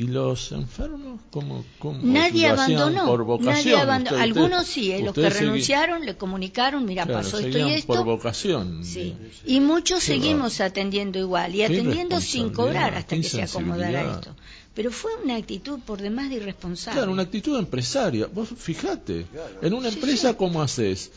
[0.00, 1.64] ¿Y los enfermos cómo,
[2.02, 3.04] Nadie abandonó.
[3.04, 4.06] Por vocación.
[4.06, 7.88] Algunos sí, eh, los que renunciaron le comunicaron, mira, pasó esto y esto.
[7.88, 8.84] Por vocación.
[8.84, 9.16] Sí.
[9.44, 14.36] Y muchos seguimos atendiendo igual y atendiendo sin cobrar hasta que se acomodara esto.
[14.72, 16.98] Pero fue una actitud por demás de irresponsable.
[17.00, 18.28] Claro, una actitud empresaria.
[18.32, 19.26] Vos fijate,
[19.60, 21.10] en una empresa, ¿cómo haces?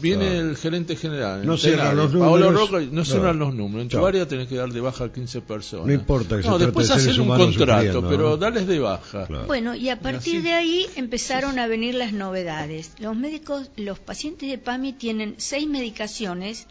[0.00, 1.46] Viene el gerente general.
[1.46, 2.70] No cierran los números.
[2.90, 3.82] no cierran los números.
[3.82, 5.86] En tu área tenés que dar de baja a 15 personas.
[5.86, 9.28] No importa que No, después hacer un contrato, pero darles de baja.
[9.46, 12.92] Bueno, y a partir de ahí empezaron a venir las novedades.
[12.98, 16.66] Los médicos, los pacientes de PAMI tienen seis medicaciones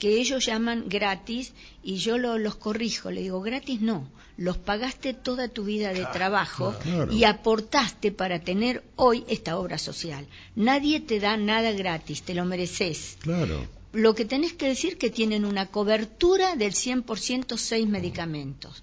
[0.00, 1.52] que ellos llaman gratis
[1.84, 6.74] y yo los corrijo, le digo, gratis no, los pagaste toda tu vida de trabajo
[7.12, 10.26] y aportaste para tener hoy esta obra social.
[10.56, 13.18] Nadie te da nada gratis, te lo mereces.
[13.20, 13.68] Claro.
[13.92, 18.82] Lo que tenés que decir que tienen una cobertura del 100% seis medicamentos.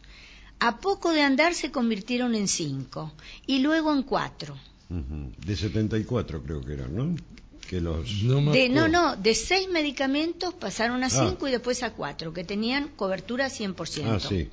[0.59, 3.11] A poco de andar se convirtieron en cinco
[3.47, 4.55] y luego en cuatro.
[4.89, 7.15] De 74 creo que eran, ¿no?
[8.23, 11.09] No, de, no, no, de seis medicamentos pasaron a ah.
[11.09, 14.03] cinco y después a cuatro, que tenían cobertura 100%.
[14.05, 14.49] Ah, sí.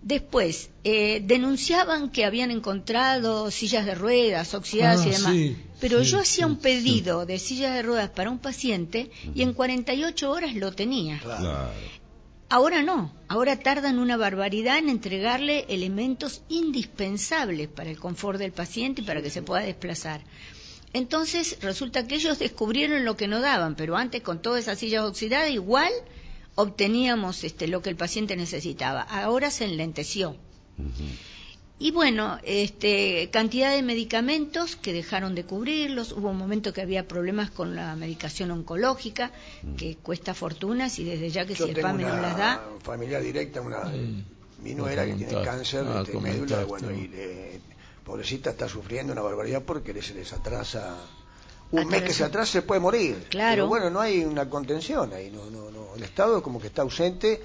[0.00, 5.56] Después, eh, denunciaban que habían encontrado sillas de ruedas oxidadas y ah, demás.
[5.80, 10.30] pero yo hacía un pedido de sillas de ruedas para un paciente y en 48
[10.30, 11.20] horas lo tenía.
[12.50, 19.02] Ahora no, ahora tardan una barbaridad en entregarle elementos indispensables para el confort del paciente
[19.02, 20.22] y para que se pueda desplazar.
[20.92, 25.04] Entonces resulta que ellos descubrieron lo que no daban, pero antes con todas esas sillas
[25.04, 25.92] oxidadas igual
[26.54, 29.02] obteníamos este, lo que el paciente necesitaba.
[29.02, 30.36] Ahora se enlenteció.
[31.80, 36.10] Y bueno, este, cantidad de medicamentos que dejaron de cubrirlos.
[36.10, 39.30] Hubo un momento que había problemas con la medicación oncológica,
[39.76, 42.64] que cuesta fortunas y desde ya que si el PAME no las da.
[42.82, 43.84] familia directa, una,
[44.60, 47.60] mi nuera que tiene cáncer de este, médula, bueno, y le
[48.08, 50.96] pobrecita está sufriendo una barbaridad porque se les atrasa
[51.70, 53.26] un mes que se atrasa se puede morir.
[53.28, 53.52] Claro.
[53.52, 55.94] pero bueno no hay una contención ahí no no no.
[55.94, 57.40] El estado como que está ausente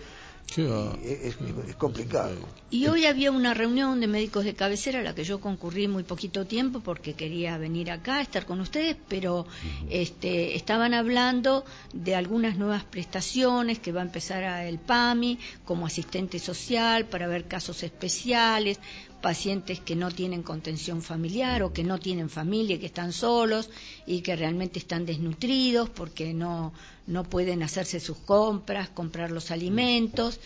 [0.56, 1.36] es,
[1.78, 2.36] complicado.
[2.70, 6.04] Y hoy había una reunión de médicos de cabecera a la que yo concurrí muy
[6.04, 9.48] poquito tiempo porque quería venir acá a estar con ustedes, pero
[9.90, 15.88] este, estaban hablando de algunas nuevas prestaciones que va a empezar a el PAMI como
[15.88, 18.80] asistente social para ver casos especiales,
[19.24, 23.70] pacientes que no tienen contención familiar o que no tienen familia, que están solos
[24.06, 26.74] y que realmente están desnutridos porque no,
[27.08, 30.42] no pueden hacerse sus compras, comprar los alimentos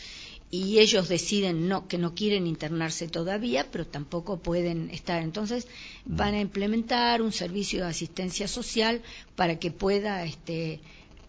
[0.52, 5.24] y ellos deciden no, que no quieren internarse todavía, pero tampoco pueden estar.
[5.24, 5.68] Entonces
[6.06, 9.02] van a implementar un servicio de asistencia social
[9.36, 10.82] para que pueda este,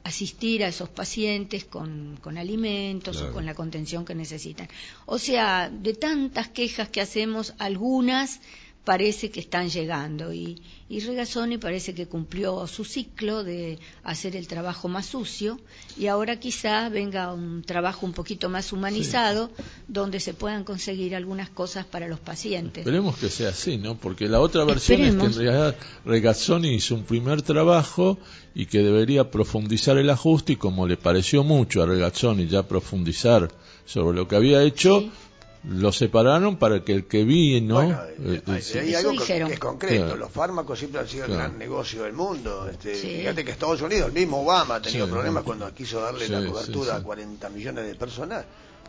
[0.09, 4.69] asistir a esos pacientes con, con alimentos o con la contención que necesitan.
[5.07, 8.41] O sea, de tantas quejas que hacemos, algunas
[8.89, 14.49] parece que están llegando y, y Regazzoni parece que cumplió su ciclo de hacer el
[14.49, 15.61] trabajo más sucio
[15.99, 19.51] y ahora quizá venga un trabajo un poquito más humanizado
[19.89, 22.79] donde se puedan conseguir algunas cosas para los pacientes.
[22.79, 23.95] Esperemos que sea así, ¿no?
[23.97, 28.17] Porque la otra versión es que en realidad Regazzoni hizo un primer trabajo
[28.55, 33.51] y que debería profundizar el ajuste y como le pareció mucho a Regazzoni ya profundizar
[33.85, 35.11] sobre lo que había hecho,
[35.65, 40.17] lo separaron para que el que vino bueno, eh, eh, hay, algo que, es concreto
[40.17, 44.09] los fármacos siempre han sido el gran negocio del mundo este, fíjate que Estados Unidos
[44.09, 47.95] el mismo Obama ha tenido problemas cuando quiso darle la cobertura a 40 millones de
[47.97, 48.45] personas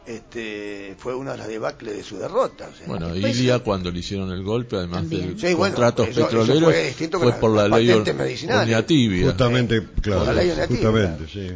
[0.10, 2.68] este, fue una de las debacles de su derrota.
[2.88, 6.74] bueno, Ilia cuando le hicieron el golpe, además del de contratos petroleros,
[7.12, 9.28] fue, por la, ley Uniatibia.
[9.28, 10.26] Justamente, claro,
[10.68, 11.52] justamente, sí.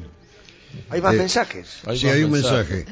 [0.90, 1.68] Hay más eh, mensajes.
[1.96, 2.86] sí, hay un mensaje.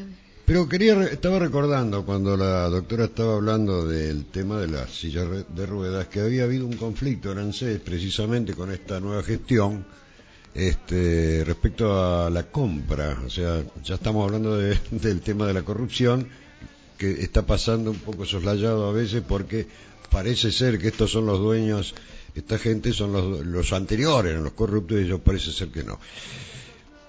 [0.45, 5.65] Pero quería, estaba recordando cuando la doctora estaba hablando del tema de las sillas de
[5.67, 9.85] ruedas, que había habido un conflicto en ANSES precisamente con esta nueva gestión
[10.53, 13.17] este, respecto a la compra.
[13.25, 14.57] O sea, ya estamos hablando
[14.91, 16.27] del tema de la corrupción,
[16.97, 19.67] que está pasando un poco soslayado a veces porque
[20.09, 21.95] parece ser que estos son los dueños,
[22.35, 25.99] esta gente son los, los anteriores, los corruptos, y ellos parece ser que no.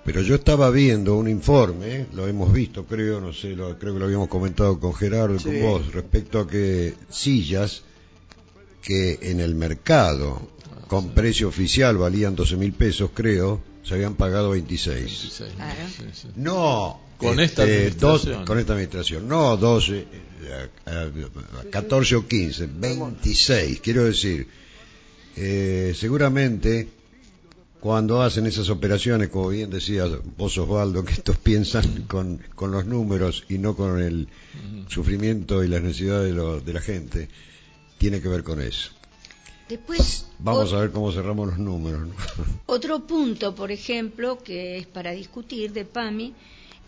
[0.05, 4.01] Pero yo estaba viendo un informe, lo hemos visto, creo, no sé, lo, creo que
[4.01, 7.83] lo habíamos comentado con Gerardo y con vos, respecto a que sillas
[8.83, 10.49] que en el mercado
[10.93, 15.43] con precio oficial valían 12 mil pesos, creo, se habían pagado 26.
[16.37, 18.45] No, con esta este, administración.
[18.45, 20.05] con esta administración, no 12,
[21.71, 24.47] 14 o 15, 26, quiero decir,
[25.35, 26.89] eh, seguramente
[27.81, 30.05] cuando hacen esas operaciones, como bien decía
[30.37, 34.29] vos Osvaldo, que estos piensan con, con los números y no con el
[34.89, 37.31] sufrimiento y las necesidades de, de la gente,
[37.97, 38.91] tiene que ver con eso.
[39.69, 42.09] Después, Vamos a ver cómo cerramos los números.
[42.67, 46.35] Otro punto, por ejemplo, que es para discutir de PAMI,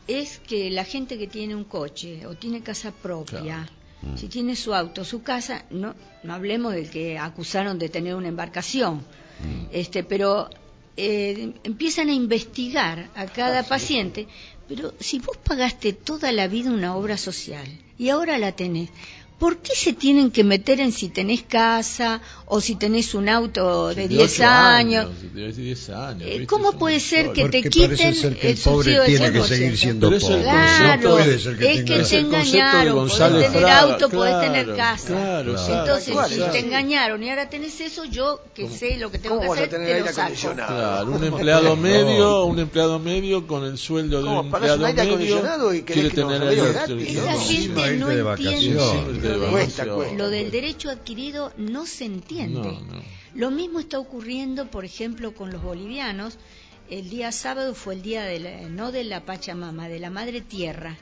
[0.06, 3.68] es que la gente que tiene un coche o tiene casa propia,
[4.16, 8.28] si tiene su auto, su casa, no, no hablemos del que acusaron de tener una
[8.28, 9.66] embarcación, mm.
[9.72, 10.50] este, pero
[10.96, 14.28] eh, empiezan a investigar a cada ah, paciente,
[14.68, 17.66] pero si vos pagaste toda la vida una obra social
[17.98, 18.90] y ahora la tenés,
[19.38, 23.92] ¿Por qué se tienen que meter en si tenés casa o si tenés un auto
[23.92, 25.10] de 10 años?
[26.20, 30.08] Eh, ¿Cómo puede ser que te quiten ser que el, pobre tiene que seguir siendo
[30.08, 30.42] pobre?
[30.42, 31.44] Claro, es
[31.84, 35.40] que te engañaron, podés tener auto, podés tener casa.
[35.40, 39.48] Entonces, si te engañaron y ahora tenés eso, yo que sé lo que tengo que
[39.48, 40.54] hacer, te lo saco.
[40.54, 46.10] Claro, un empleado medio, un empleado medio con el sueldo de un empleado medio quiere
[46.10, 47.30] tener aire acondicionado.
[47.34, 52.78] Esa gente no entiende lo, del derecho adquirido no se entiende.
[53.34, 56.38] Lo mismo está ocurriendo, por ejemplo, con los bolivianos.
[56.90, 60.98] El día sábado fue el día de no de la Pachamama, de la Madre Tierra.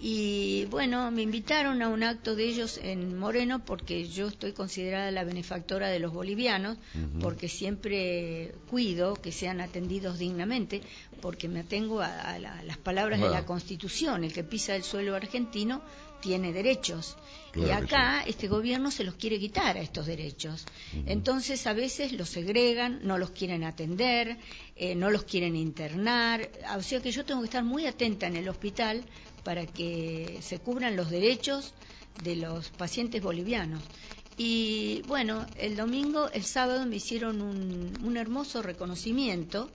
[0.00, 5.10] Y bueno, me invitaron a un acto de ellos en Moreno porque yo estoy considerada
[5.10, 6.78] la benefactora de los bolivianos,
[7.20, 10.80] porque siempre cuido que sean atendidos dignamente,
[11.20, 14.24] porque me atengo a, las palabras de la Constitución.
[14.24, 15.82] El que pisa el suelo argentino
[16.22, 17.18] tiene derechos.
[17.54, 20.64] Y acá este gobierno se los quiere quitar a estos derechos.
[21.06, 24.38] Entonces a veces los segregan, no los quieren atender,
[24.76, 26.50] eh, no los quieren internar.
[26.76, 29.04] O sea que yo tengo que estar muy atenta en el hospital
[29.44, 31.74] para que se cubran los derechos
[32.22, 33.82] de los pacientes bolivianos.
[34.38, 39.70] Y bueno, el domingo, el sábado me hicieron un, un hermoso reconocimiento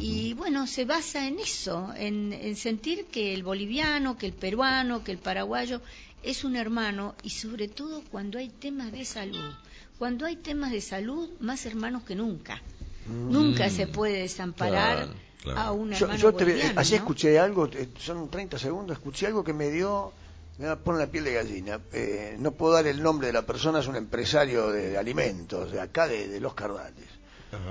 [0.00, 5.12] y bueno, se basa en eso, en, sentir que el boliviano, que el peruano, que
[5.12, 5.80] el paraguayo
[6.26, 9.54] es un hermano y sobre todo cuando hay temas de salud.
[9.98, 12.60] Cuando hay temas de salud, más hermanos que nunca.
[13.08, 15.08] Nunca se puede desamparar
[15.54, 19.52] a un hermano yo, yo Así escuché algo, eh, son 30 segundos, escuché algo que
[19.52, 20.12] me dio
[20.58, 21.80] me pone la piel de gallina.
[21.92, 25.80] Eh, no puedo dar el nombre de la persona, es un empresario de, alimentos, de
[25.80, 27.06] acá de, Los Cardales.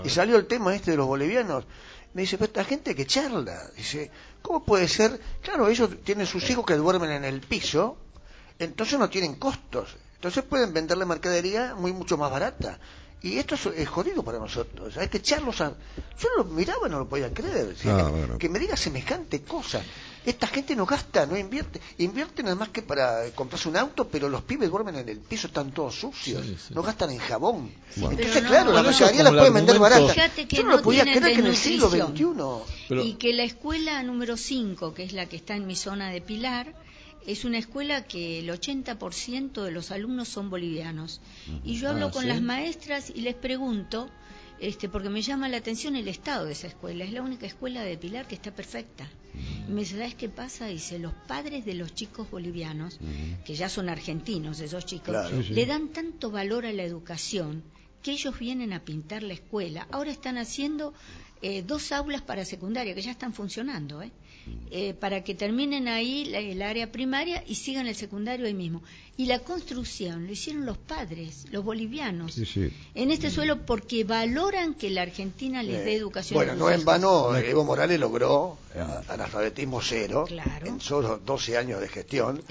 [0.03, 1.65] Y salió el tema este de los bolivianos.
[2.13, 3.59] Me dice, pero esta gente que charla.
[3.75, 4.09] Dice,
[4.41, 5.19] ¿cómo puede ser?
[5.41, 7.97] Claro, ellos tienen sus hijos que duermen en el piso,
[8.59, 9.95] entonces no tienen costos.
[10.15, 12.79] Entonces pueden venderle mercadería muy mucho más barata.
[13.21, 14.95] Y esto es, jodido para nosotros.
[14.97, 15.73] Hay que echarlos a...
[16.19, 17.75] Yo lo miraba y no lo podía creer.
[17.85, 19.81] Ah, que me diga semejante cosa.
[20.23, 21.81] Esta gente no gasta, no invierte.
[21.97, 25.47] Invierte nada más que para comprarse un auto, pero los pibes duermen en el piso,
[25.47, 26.71] están todos sucios.
[26.71, 27.71] No gastan en jabón.
[27.95, 30.13] Entonces, claro, la mayoría las puede vender barata.
[30.47, 32.95] Yo no, lo podía creer que en el siglo XXI...
[33.01, 36.21] Y que la escuela número 5, que es la que está en mi zona de
[36.21, 36.75] Pilar,
[37.25, 41.21] es una escuela que el 80% de los alumnos son bolivianos.
[41.63, 44.09] Y yo hablo ah, con las maestras y les pregunto
[44.59, 47.03] este, porque me llama la atención el estado de esa escuela.
[47.03, 49.09] Es la única escuela de Pilar que está perfecta.
[49.67, 50.67] Y me dice, ¿sabes qué pasa?
[50.67, 52.99] Dice, los padres de los chicos bolivianos,
[53.43, 57.63] que ya son argentinos esos chicos, le dan tanto valor a la educación
[58.01, 59.87] que ellos vienen a pintar la escuela.
[59.91, 60.93] Ahora están haciendo
[61.41, 64.11] eh, dos aulas para secundaria que ya están funcionando, ¿eh?
[64.71, 68.83] Eh, para que terminen ahí el área primaria y sigan el secundario ahí mismo.
[69.17, 72.37] Y la construcción lo hicieron los padres, los bolivianos,
[72.93, 76.37] en este suelo porque valoran que la Argentina les dé eh, educación.
[76.37, 80.25] Bueno, no en vano, Evo Morales logró eh, analfabetismo cero
[80.65, 82.41] en solo 12 años de gestión,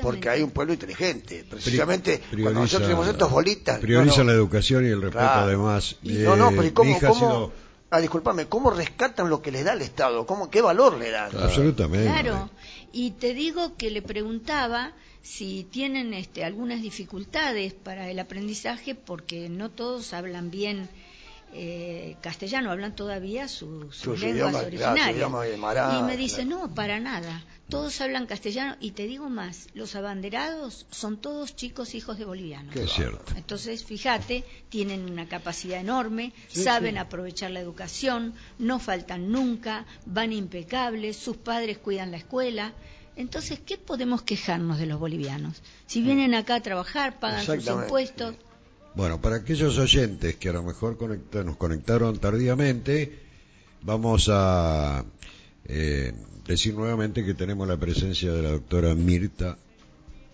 [0.00, 1.44] porque hay un pueblo inteligente.
[1.48, 3.78] Precisamente cuando nosotros tenemos estos bolitas.
[3.80, 5.96] Prioriza la educación y el respeto además.
[6.02, 7.52] no, no, pero ¿cómo,
[7.94, 10.26] ah, disculpame, ¿cómo rescatan lo que les da el Estado?
[10.26, 11.30] ¿Cómo, ¿Qué valor le dan?
[11.36, 12.06] Absolutamente.
[12.06, 12.50] Claro,
[12.92, 14.92] y te digo que le preguntaba
[15.22, 20.88] si tienen este, algunas dificultades para el aprendizaje, porque no todos hablan bien
[21.56, 25.30] eh, castellano, hablan todavía sus, lenguas originarias.
[25.98, 30.86] y me dice, no, para nada, todos hablan castellano y te digo más, los abanderados
[30.90, 32.74] son todos chicos hijos de bolivianos.
[32.74, 33.32] es cierto.
[33.36, 41.16] Entonces, fíjate, tienen una capacidad enorme, saben aprovechar la educación, no faltan nunca, van impecables,
[41.16, 42.72] sus padres cuidan la escuela.
[43.14, 45.62] Entonces, ¿qué podemos quejarnos de los bolivianos?
[45.86, 48.34] Si vienen acá a trabajar, pagan sus impuestos.
[48.94, 50.96] Bueno, para aquellos oyentes que a lo mejor
[51.44, 53.18] nos conectaron tardíamente,
[53.82, 55.04] vamos a
[55.64, 56.12] eh,
[56.46, 59.58] decir nuevamente que tenemos la presencia de la doctora Mirta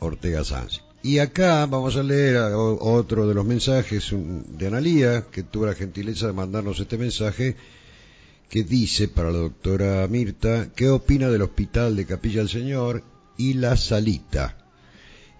[0.00, 0.82] Ortega Sanz.
[1.02, 6.26] Y acá vamos a leer otro de los mensajes de Analía, que tuvo la gentileza
[6.26, 7.56] de mandarnos este mensaje,
[8.50, 13.02] que dice para la doctora Mirta, ¿qué opina del hospital de Capilla del Señor
[13.38, 14.59] y la Salita?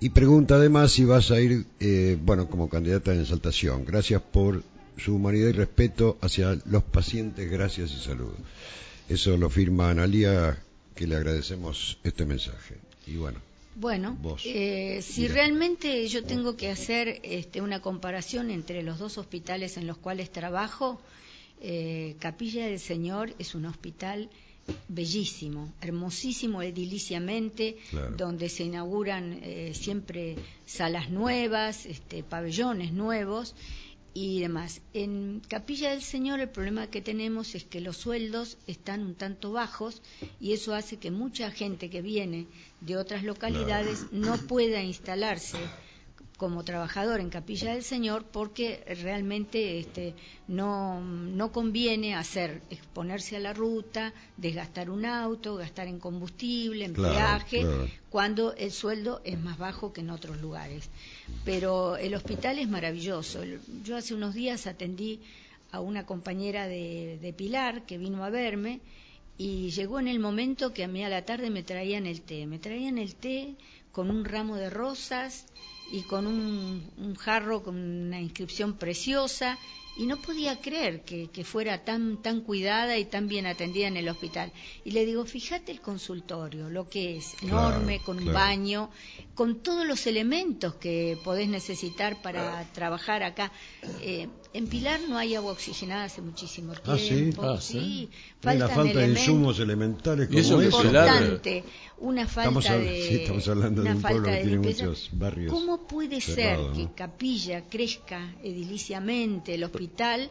[0.03, 3.84] Y pregunta además si vas a ir, eh, bueno, como candidata en exaltación.
[3.84, 4.62] Gracias por
[4.96, 7.51] su humanidad y respeto hacia los pacientes.
[7.51, 8.36] Gracias y saludos.
[9.11, 10.59] Eso lo firma Analía,
[10.94, 12.76] que le agradecemos este mensaje.
[13.07, 13.38] Y bueno.
[13.76, 19.76] Bueno, eh, si realmente yo tengo que hacer este, una comparación entre los dos hospitales
[19.76, 21.01] en los cuales trabajo,
[21.61, 24.28] eh, Capilla del Señor es un hospital
[24.88, 27.76] bellísimo, hermosísimo ediliciamente,
[28.16, 33.54] donde se inauguran eh, siempre salas nuevas, este, pabellones nuevos
[34.14, 34.80] y demás.
[34.92, 39.52] En Capilla del Señor el problema que tenemos es que los sueldos están un tanto
[39.52, 40.02] bajos
[40.40, 42.46] y eso hace que mucha gente que viene
[42.80, 45.58] de otras localidades no pueda instalarse
[46.41, 50.14] como trabajador en Capilla del Señor porque realmente este,
[50.49, 56.95] no, no conviene hacer, exponerse a la ruta, desgastar un auto, gastar en combustible, en
[56.95, 57.66] peaje,
[58.09, 60.88] cuando el sueldo es más bajo que en otros lugares.
[61.45, 63.41] Pero el hospital es maravilloso.
[63.84, 65.20] Yo hace unos días atendí
[65.72, 68.80] a una compañera de, de Pilar que vino a verme
[69.36, 72.47] y llegó en el momento que a mí a la tarde me traían el té.
[72.47, 73.57] Me traían el té
[73.93, 75.45] con un ramo de rosas
[75.91, 79.59] y con un, jarro con una inscripción preciosa
[79.97, 84.09] y no podía creer que, fuera tan, tan cuidada y tan bien atendida en el
[84.09, 84.53] hospital.
[84.84, 88.91] Y le digo, fíjate el consultorio, lo que es, enorme, con un baño,
[89.34, 93.53] con todos los elementos que podés necesitar para trabajar acá.
[94.01, 97.43] Eh, en Pilar no hay agua oxigenada hace muchísimo ah, tiempo.
[97.43, 98.09] Ah, sí,
[98.41, 100.62] falta de insumos elementales como eso.
[100.62, 101.64] Importante,
[102.01, 103.03] una falta de...
[103.09, 107.68] Sí, estamos hablando de un pueblo que tiene muchos barrios ¿Cómo puede ser que Capilla
[107.68, 110.30] crezca ediliciamente, el hospital,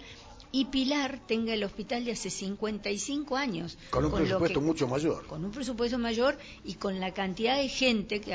[0.52, 3.78] y Pilar tenga el hospital de hace 55 años.
[3.92, 5.26] Con un presupuesto mucho mayor.
[5.28, 8.32] Con un presupuesto mayor y con la cantidad de gente que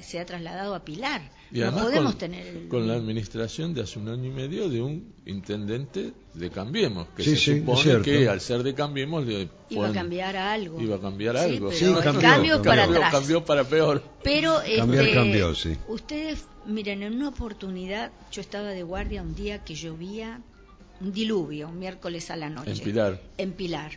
[0.00, 1.22] se ha trasladado a Pilar.
[1.50, 2.68] Y no podemos con, tener.
[2.68, 7.22] Con la administración de hace un año y medio de un intendente de Cambiemos, que
[7.22, 10.80] se supone que al ser de Cambiemos le iba a cambiar algo.
[10.80, 11.72] Iba a cambiar algo.
[11.72, 13.10] Sí, cambió, para atrás.
[13.10, 14.02] Cambió para peor.
[14.22, 20.42] Pero este, ustedes, miren, en una oportunidad yo estaba de guardia un día que llovía
[21.00, 22.72] un diluvio, un miércoles a la noche.
[22.72, 23.20] En Pilar.
[23.36, 23.92] En Pilar.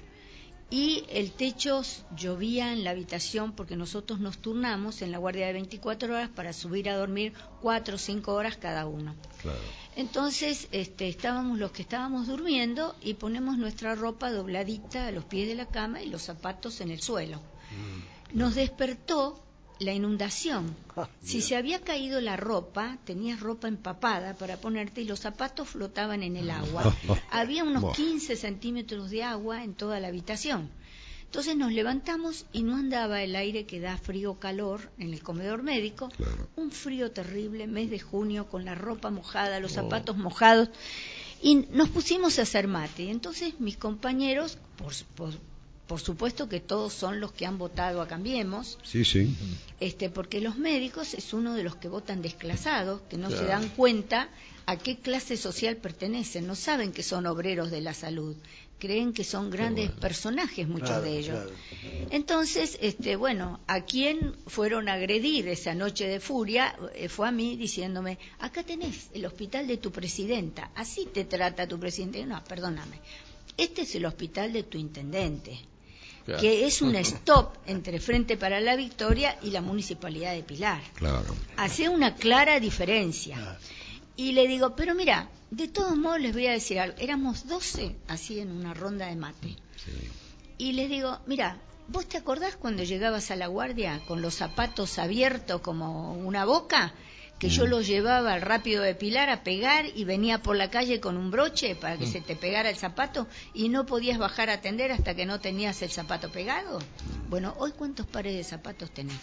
[0.69, 1.81] Y el techo
[2.15, 6.53] llovía en la habitación porque nosotros nos turnamos en la guardia de 24 horas para
[6.53, 9.13] subir a dormir 4 o 5 horas cada uno.
[9.41, 9.59] Claro.
[9.97, 15.49] Entonces este, estábamos los que estábamos durmiendo y ponemos nuestra ropa dobladita a los pies
[15.49, 17.39] de la cama y los zapatos en el suelo.
[17.39, 18.37] Mm.
[18.37, 19.43] Nos despertó
[19.81, 20.75] la inundación.
[20.97, 25.69] Ah, si se había caído la ropa, tenías ropa empapada para ponerte y los zapatos
[25.69, 26.93] flotaban en el agua.
[27.31, 30.69] había unos 15 centímetros de agua en toda la habitación.
[31.31, 36.09] Entonces nos levantamos y no andaba el aire que da frío-calor en el comedor médico.
[36.57, 39.75] Un frío terrible, mes de junio, con la ropa mojada, los oh.
[39.75, 40.67] zapatos mojados.
[41.41, 43.09] Y nos pusimos a hacer mate.
[43.09, 45.33] Entonces mis compañeros, por, por,
[45.91, 48.77] por supuesto que todos son los que han votado a Cambiemos.
[48.81, 49.35] Sí, sí.
[49.81, 53.67] Este, porque los médicos es uno de los que votan desclasados, que no se dan
[53.67, 54.29] cuenta
[54.67, 58.37] a qué clase social pertenecen, no saben que son obreros de la salud,
[58.79, 61.51] creen que son grandes personajes muchos de ellos.
[62.09, 67.33] Entonces, este, bueno, a quién fueron a agredir esa noche de furia eh, fue a
[67.33, 72.25] mí diciéndome, acá tenés el hospital de tu presidenta, así te trata tu presidente.
[72.25, 73.01] No, perdóname,
[73.57, 75.59] este es el hospital de tu intendente
[76.25, 80.81] que es un stop entre Frente para la Victoria y la Municipalidad de Pilar.
[80.95, 81.35] Claro.
[81.57, 83.57] Hace una clara diferencia.
[84.15, 86.97] Y le digo, pero mira, de todos modos les voy a decir algo.
[86.99, 89.55] Éramos 12 así en una ronda de mate.
[90.57, 91.57] Y les digo, mira,
[91.87, 96.93] ¿vos te acordás cuando llegabas a la guardia con los zapatos abiertos como una boca?
[97.41, 97.69] Que yo mm.
[97.69, 101.31] lo llevaba al rápido de Pilar a pegar y venía por la calle con un
[101.31, 102.11] broche para que mm.
[102.11, 103.25] se te pegara el zapato
[103.55, 106.77] y no podías bajar a atender hasta que no tenías el zapato pegado.
[107.29, 109.17] Bueno, hoy cuántos pares de zapatos tenés.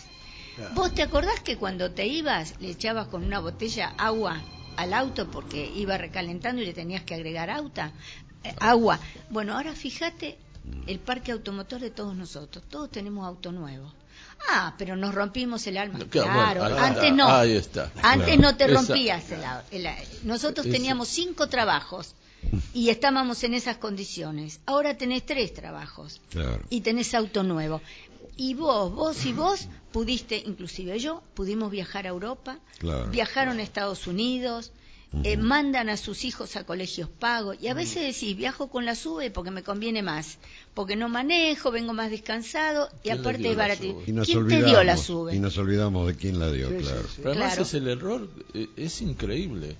[0.74, 4.42] ¿Vos te acordás que cuando te ibas le echabas con una botella agua
[4.76, 7.92] al auto porque iba recalentando y le tenías que agregar auta,
[8.42, 8.98] eh, agua?
[9.30, 10.38] Bueno, ahora fíjate
[10.88, 12.64] el parque automotor de todos nosotros.
[12.68, 13.92] Todos tenemos auto nuevo.
[14.48, 15.98] Ah, pero nos rompimos el alma.
[16.10, 17.28] Claro, antes no.
[17.28, 17.90] Ahí está.
[18.02, 19.24] Antes no te rompías
[19.70, 19.88] el,
[20.24, 22.14] Nosotros teníamos cinco trabajos
[22.72, 24.60] y estábamos en esas condiciones.
[24.66, 26.20] Ahora tenés tres trabajos
[26.70, 27.80] y tenés auto nuevo.
[28.36, 32.58] Y vos, vos y vos pudiste, inclusive yo, pudimos viajar a Europa,
[33.10, 34.70] viajaron a Estados Unidos,
[35.24, 38.94] eh, mandan a sus hijos a colegios pagos y a veces decís, viajo con la
[38.94, 40.38] SUBE porque me conviene más,
[40.74, 44.02] porque no manejo, vengo más descansado y aparte es barato.
[44.04, 45.34] ¿Quién te dio la SUBE?
[45.36, 47.04] Y nos olvidamos de quién la dio, claro.
[47.16, 49.76] Pero además es el error, eh, es increíble.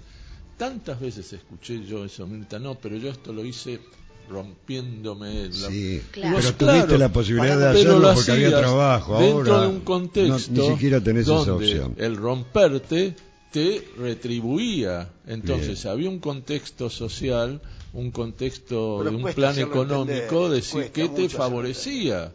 [0.57, 3.81] Tantas veces escuché yo eso, Mirta, no, pero yo esto lo hice
[4.29, 5.68] rompiéndome la...
[5.68, 9.20] Sí, pero tuviste la posibilidad de hacerlo porque había trabajo.
[9.20, 11.95] Dentro de un contexto ni siquiera tenés esa opción.
[11.99, 13.14] el romperte
[13.51, 15.11] te retribuía.
[15.26, 17.61] Entonces había un contexto social,
[17.92, 22.32] un contexto de un plan económico decir que te favorecía.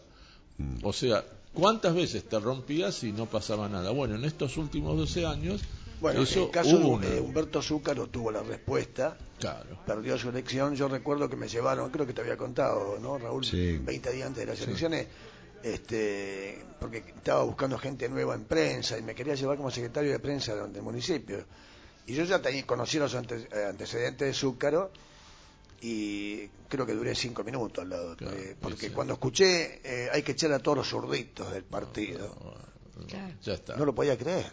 [0.58, 0.78] Mm.
[0.84, 3.92] O sea, ¿cuántas veces te rompías y no pasaba nada?
[3.92, 5.62] Bueno, en estos últimos 12 años
[6.04, 9.80] bueno, Eso en el caso de Humberto Zúcaro tuvo la respuesta, claro.
[9.86, 10.76] perdió su elección.
[10.76, 13.46] Yo recuerdo que me llevaron, creo que te había contado, ¿no, Raúl?
[13.46, 13.78] Sí.
[13.78, 15.08] 20 días antes de las elecciones,
[15.64, 20.20] este, porque estaba buscando gente nueva en prensa y me quería llevar como secretario de
[20.20, 21.46] prensa del municipio.
[22.06, 24.92] Y yo ya tenía, conocí los eh, antecedentes de Zúcaro
[25.82, 28.18] y creo que duré cinco minutos al lado.
[28.60, 32.36] porque cuando escuché eh, hay que echar a todos los zurditos del partido.
[33.78, 34.52] No, lo podía creer.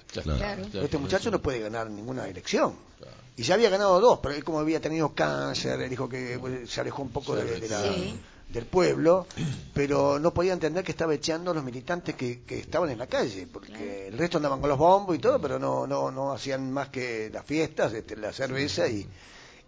[0.72, 2.74] este muchacho no puede ganar ninguna elección.
[3.36, 6.80] Y ya había ganado dos, pero él como había tenido cáncer, él dijo que se
[6.80, 7.82] alejó un poco de, la,
[8.52, 9.26] del pueblo,
[9.72, 13.06] pero no podía entender que estaba echando a los militantes que, que estaban en la
[13.06, 16.72] calle, porque el resto andaban con los bombos y todo, pero no, no, no hacían
[16.72, 19.06] más que las fiestas, este, la cerveza y,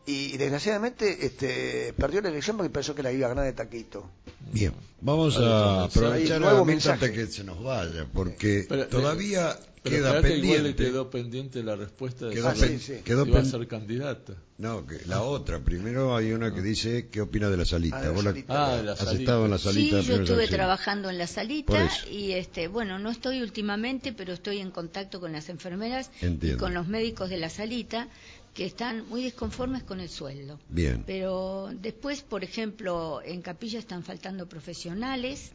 [0.07, 4.11] y, desgraciadamente este, perdió la elección porque pensó que la iba a ganar de taquito.
[4.53, 10.85] Bien, vamos a aprovechar nuevamente antes que se nos vaya, porque todavía queda pendiente.
[10.85, 14.35] quedó pendiente la respuesta de quedó si a ser candidata.
[14.59, 15.59] No, que la otra.
[15.61, 16.63] Primero hay una que ah.
[16.63, 18.01] dice qué opina de la salita.
[18.01, 20.03] Ah, ¿Vos ah, la, has estado en la salita.
[20.03, 24.59] Sí, yo estuve trabajando en la salita y este, bueno, no estoy últimamente, pero estoy
[24.59, 28.09] en contacto con las enfermeras y con los médicos de la salita
[28.55, 30.59] que están muy disconformes con el sueldo.
[30.69, 31.05] Bien.
[31.07, 35.51] Pero después, por ejemplo, en Capilla están faltando profesionales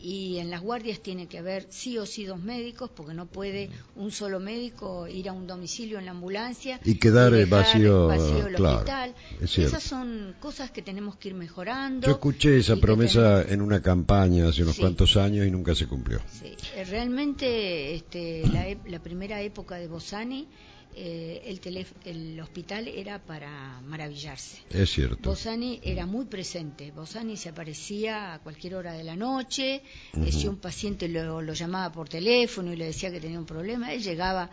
[0.00, 3.70] y en las guardias tiene que haber sí o sí dos médicos porque no puede
[3.96, 9.14] un solo médico ir a un domicilio en la ambulancia y quedar vacío, el hospital.
[9.40, 12.06] Esas son cosas que tenemos que ir mejorando.
[12.06, 16.20] Yo escuché esa promesa en una campaña hace unos cuantos años y nunca se cumplió.
[16.40, 16.56] Sí.
[16.76, 20.48] Eh, realmente este, la, la primera época de Bosani
[20.94, 24.58] eh, el, el hospital era para maravillarse.
[24.70, 25.30] Es cierto.
[25.30, 26.90] Bosani era muy presente.
[26.90, 29.82] Bosani se aparecía a cualquier hora de la noche.
[30.14, 33.46] Eh, si un paciente lo, lo, llamaba por teléfono y le decía que tenía un
[33.46, 34.50] problema, él llegaba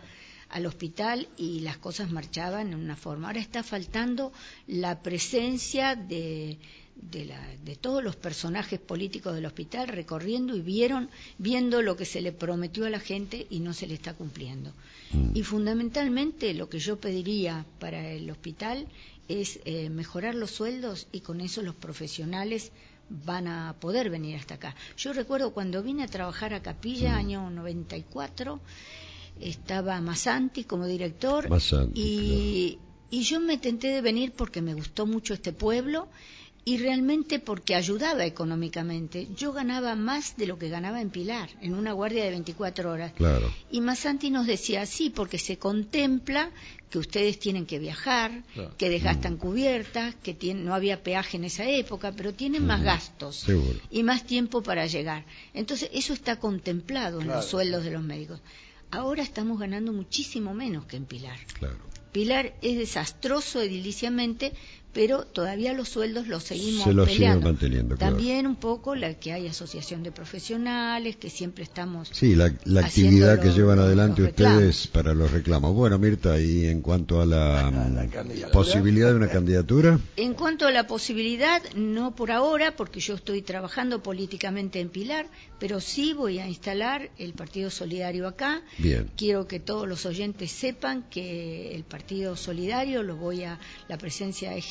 [0.50, 3.28] al hospital y las cosas marchaban en una forma.
[3.28, 4.32] Ahora está faltando
[4.66, 6.58] la presencia de,
[6.96, 12.32] de, todos los personajes políticos del hospital recorriendo y vieron, viendo lo que se le
[12.32, 14.72] prometió a la gente y no se le está cumpliendo.
[15.12, 15.30] Mm.
[15.34, 18.86] Y fundamentalmente lo que yo pediría para el hospital
[19.28, 22.72] es eh, mejorar los sueldos y con eso los profesionales
[23.08, 24.74] van a poder venir hasta acá.
[24.96, 27.16] Yo recuerdo cuando vine a trabajar a Capilla, mm.
[27.16, 28.60] año 94,
[29.40, 31.48] estaba Masanti como director
[31.94, 32.78] y,
[33.10, 36.08] y yo me tenté de venir porque me gustó mucho este pueblo
[36.68, 39.28] y realmente porque ayudaba económicamente.
[39.36, 43.12] Yo ganaba más de lo que ganaba en Pilar, en una guardia de 24 horas.
[43.12, 43.54] Claro.
[43.70, 46.50] Y Masanti nos decía, sí, porque se contempla
[46.90, 48.42] que ustedes tienen que viajar,
[48.78, 49.38] que desgastan mm.
[49.38, 53.46] cubiertas, que no había peaje en esa época, pero tienen más gastos
[53.88, 55.24] y más tiempo para llegar.
[55.54, 58.40] Entonces, eso está contemplado en los sueldos de los médicos.
[58.90, 61.38] Ahora estamos ganando muchísimo menos que en Pilar.
[61.60, 61.78] Claro.
[62.10, 64.52] Pilar es desastroso ediliciamente,
[64.96, 67.48] pero todavía los sueldos los seguimos Se los peleando.
[67.48, 67.96] manteniendo.
[67.98, 72.08] También un poco la que hay asociación de profesionales, que siempre estamos.
[72.12, 72.46] Sí, la,
[72.80, 75.74] actividad que llevan adelante ustedes para los reclamos.
[75.74, 77.70] Bueno, Mirta, y en cuanto a la,
[78.54, 80.00] posibilidad de una candidatura.
[80.16, 85.26] En cuanto a la posibilidad, no por ahora, porque yo estoy trabajando políticamente en Pilar,
[85.58, 88.62] pero sí voy a instalar el Partido Solidario acá.
[88.78, 89.10] Bien.
[89.14, 94.52] Quiero que todos los oyentes sepan que el Partido Solidario lo voy a la presencia
[94.52, 94.62] de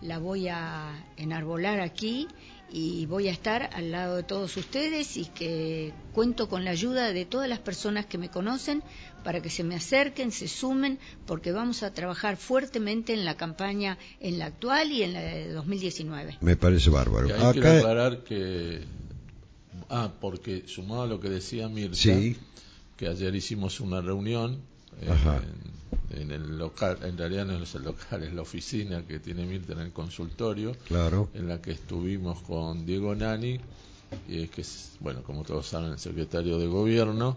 [0.00, 2.28] la voy a enarbolar aquí
[2.70, 7.12] y voy a estar al lado de todos ustedes y que cuento con la ayuda
[7.12, 8.82] de todas las personas que me conocen
[9.22, 13.98] para que se me acerquen, se sumen, porque vamos a trabajar fuertemente en la campaña,
[14.20, 16.38] en la actual y en la de 2019.
[16.40, 17.28] Me parece bárbaro.
[17.34, 18.84] hay que aclarar que,
[19.88, 21.96] ah, porque sumado a lo que decía Mirta,
[22.96, 24.60] que ayer hicimos una reunión
[25.00, 29.72] en, el local, en realidad no es el local, es la oficina que tiene Mirta
[29.74, 31.28] en el consultorio, claro.
[31.34, 33.60] en la que estuvimos con Diego Nani,
[34.26, 37.36] que es, bueno, como todos saben, el secretario de gobierno,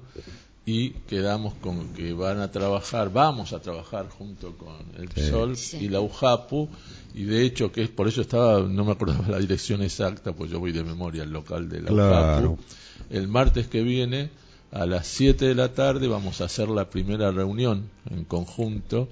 [0.65, 5.89] y quedamos con que van a trabajar, vamos a trabajar junto con el PSOL y
[5.89, 6.69] la UJAPU,
[7.15, 10.51] y de hecho que es por eso estaba, no me acordaba la dirección exacta, pues
[10.51, 12.57] yo voy de memoria al local de la UJAPU,
[13.09, 14.29] el martes que viene
[14.71, 19.09] a las 7 de la tarde vamos a hacer la primera reunión en conjunto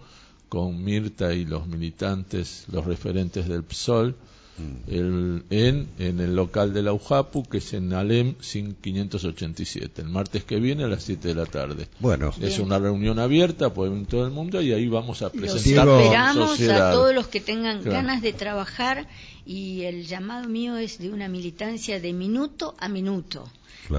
[0.49, 4.15] con Mirta y los militantes, los referentes del PSOL,
[4.57, 4.91] mm.
[4.91, 10.45] el, en, en el local de la UJAPU, que es en Alem 587, el martes
[10.45, 11.87] que viene a las 7 de la tarde.
[11.99, 15.85] Bueno, es una reunión abierta, puede venir todo el mundo y ahí vamos a presentar.
[15.85, 19.07] Los esperamos a todos los que tengan ganas de trabajar
[19.45, 23.49] y el llamado mío es de una militancia de minuto a minuto.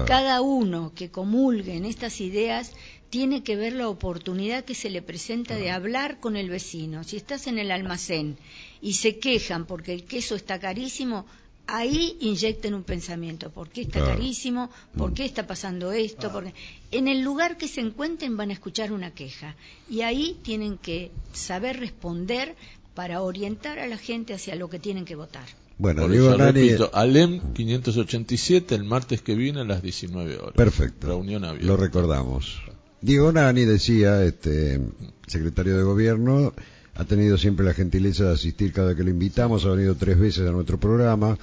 [0.05, 2.73] Cada uno que comulgue en estas ideas
[3.09, 7.03] tiene que ver la oportunidad que se le presenta de hablar con el vecino.
[7.03, 8.37] Si estás en el almacén
[8.81, 11.25] y se quejan porque el queso está carísimo,
[11.65, 13.51] ahí inyecten un pensamiento.
[13.51, 14.69] ¿Por qué está carísimo?
[14.95, 16.31] ¿Por qué está pasando esto?
[16.31, 16.53] Porque
[16.91, 19.55] en el lugar que se encuentren van a escuchar una queja
[19.89, 22.55] y ahí tienen que saber responder
[22.93, 25.47] para orientar a la gente hacia lo que tienen que votar.
[25.79, 30.53] Bueno, Diego repito, Alem 587 el martes que viene a las 19 horas.
[30.53, 31.07] Perfecto.
[31.07, 31.67] Reunión abierta.
[31.67, 32.61] Lo recordamos.
[33.01, 34.81] Diego Nani decía, este
[35.25, 36.53] secretario de gobierno,
[36.95, 40.47] ha tenido siempre la gentileza de asistir cada que lo invitamos, ha venido tres veces
[40.47, 41.37] a nuestro programa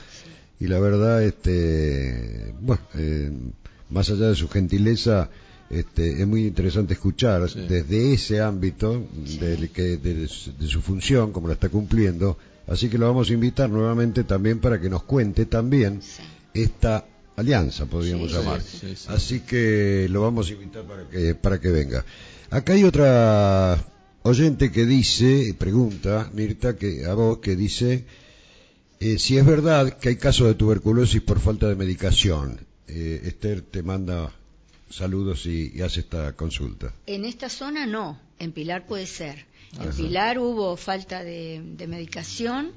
[0.60, 3.30] y la verdad, este, bueno, eh,
[3.88, 5.30] más allá de su gentileza,
[5.70, 9.02] este, es muy interesante escuchar desde ese ámbito
[9.40, 12.36] de, que, de, su función, como la está cumpliendo,
[12.66, 16.00] Así que lo vamos a invitar nuevamente también para que nos cuente también
[16.52, 17.04] esta
[17.36, 18.60] alianza, podríamos llamar.
[19.08, 22.04] Así que lo vamos a invitar para que, para que venga.
[22.50, 23.78] Acá hay otra
[24.22, 28.04] oyente que dice, pregunta, Mirta, que a vos, que dice,
[28.98, 32.60] eh, si es verdad que hay casos de tuberculosis por falta de medicación.
[32.88, 34.32] Eh, Esther te manda
[34.90, 36.92] saludos y, hace esta consulta.
[37.06, 39.44] En esta zona no, en Pilar puede ser.
[39.80, 42.72] En Pilar hubo falta de, medicación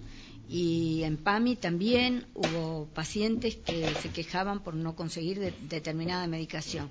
[0.50, 6.90] y en PAMI también hubo pacientes que se quejaban por no conseguir determinada medicación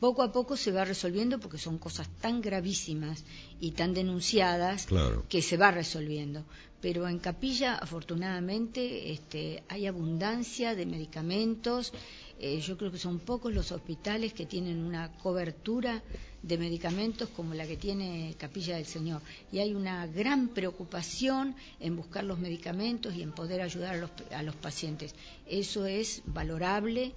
[0.00, 3.24] poco a poco se va resolviendo porque son cosas tan gravísimas
[3.60, 4.86] y tan denunciadas
[5.28, 6.44] que se va resolviendo.
[6.80, 11.92] Pero en Capilla, afortunadamente, este, hay abundancia de medicamentos.
[12.38, 16.04] Eh, yo creo que son pocos los hospitales que tienen una cobertura
[16.42, 19.20] de medicamentos como la que tiene Capilla del Señor.
[19.52, 24.10] Y hay una gran preocupación en buscar los medicamentos y en poder ayudar a los,
[24.32, 25.14] a los pacientes.
[25.48, 27.12] Eso es valorable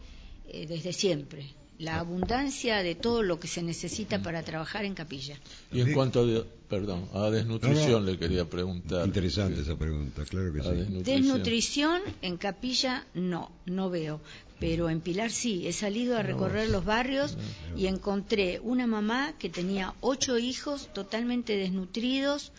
[0.47, 1.45] eh, desde siempre
[1.81, 5.35] la abundancia de todo lo que se necesita para trabajar en capilla.
[5.71, 9.05] Y en cuanto a, perdón, a desnutrición le quería preguntar.
[9.07, 11.01] Interesante esa pregunta, claro que sí.
[11.03, 12.01] Desnutrición.
[12.21, 14.21] en capilla no, no veo,
[14.61, 15.67] pero en Pilar sí.
[15.67, 17.35] He salido a recorrer los barrios
[17.75, 22.51] y encontré una mamá que tenía ocho hijos totalmente desnutridos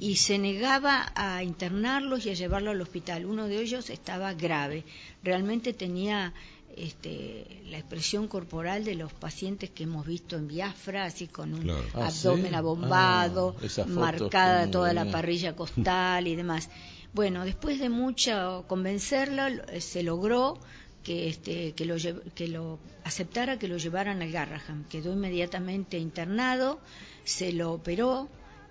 [0.00, 3.26] y se negaba a internarlos y a llevarlo al hospital.
[3.26, 4.82] Uno de ellos estaba grave.
[5.22, 6.34] Realmente tenía
[6.76, 11.70] este, la expresión corporal de los pacientes que hemos visto en Biafra, así con un
[11.70, 16.68] ah, abdomen abombado, ah, marcada toda la parrilla costal y demás.
[17.14, 20.58] Bueno, después de mucho convencerla, eh, se logró
[21.06, 21.96] que, este, que, lo,
[22.34, 24.84] que lo aceptara que lo llevaran al Garraham.
[24.88, 26.80] Quedó inmediatamente internado,
[27.22, 28.28] se lo operó,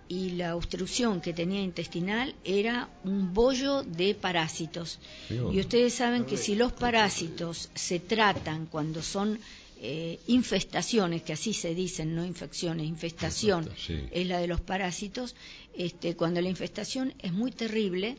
[0.10, 5.00] y la obstrucción que tenía intestinal era un bollo de parásitos.
[5.30, 9.40] Y ustedes saben que si los parásitos se tratan cuando son
[9.82, 13.70] eh, infestaciones, que así se dicen, no infecciones, infestación
[14.12, 15.36] es la de los parásitos,
[15.74, 18.18] este, cuando la infestación es muy terrible,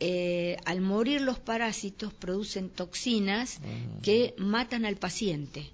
[0.00, 4.00] eh, al morir los parásitos producen toxinas ah.
[4.02, 5.70] que matan al paciente.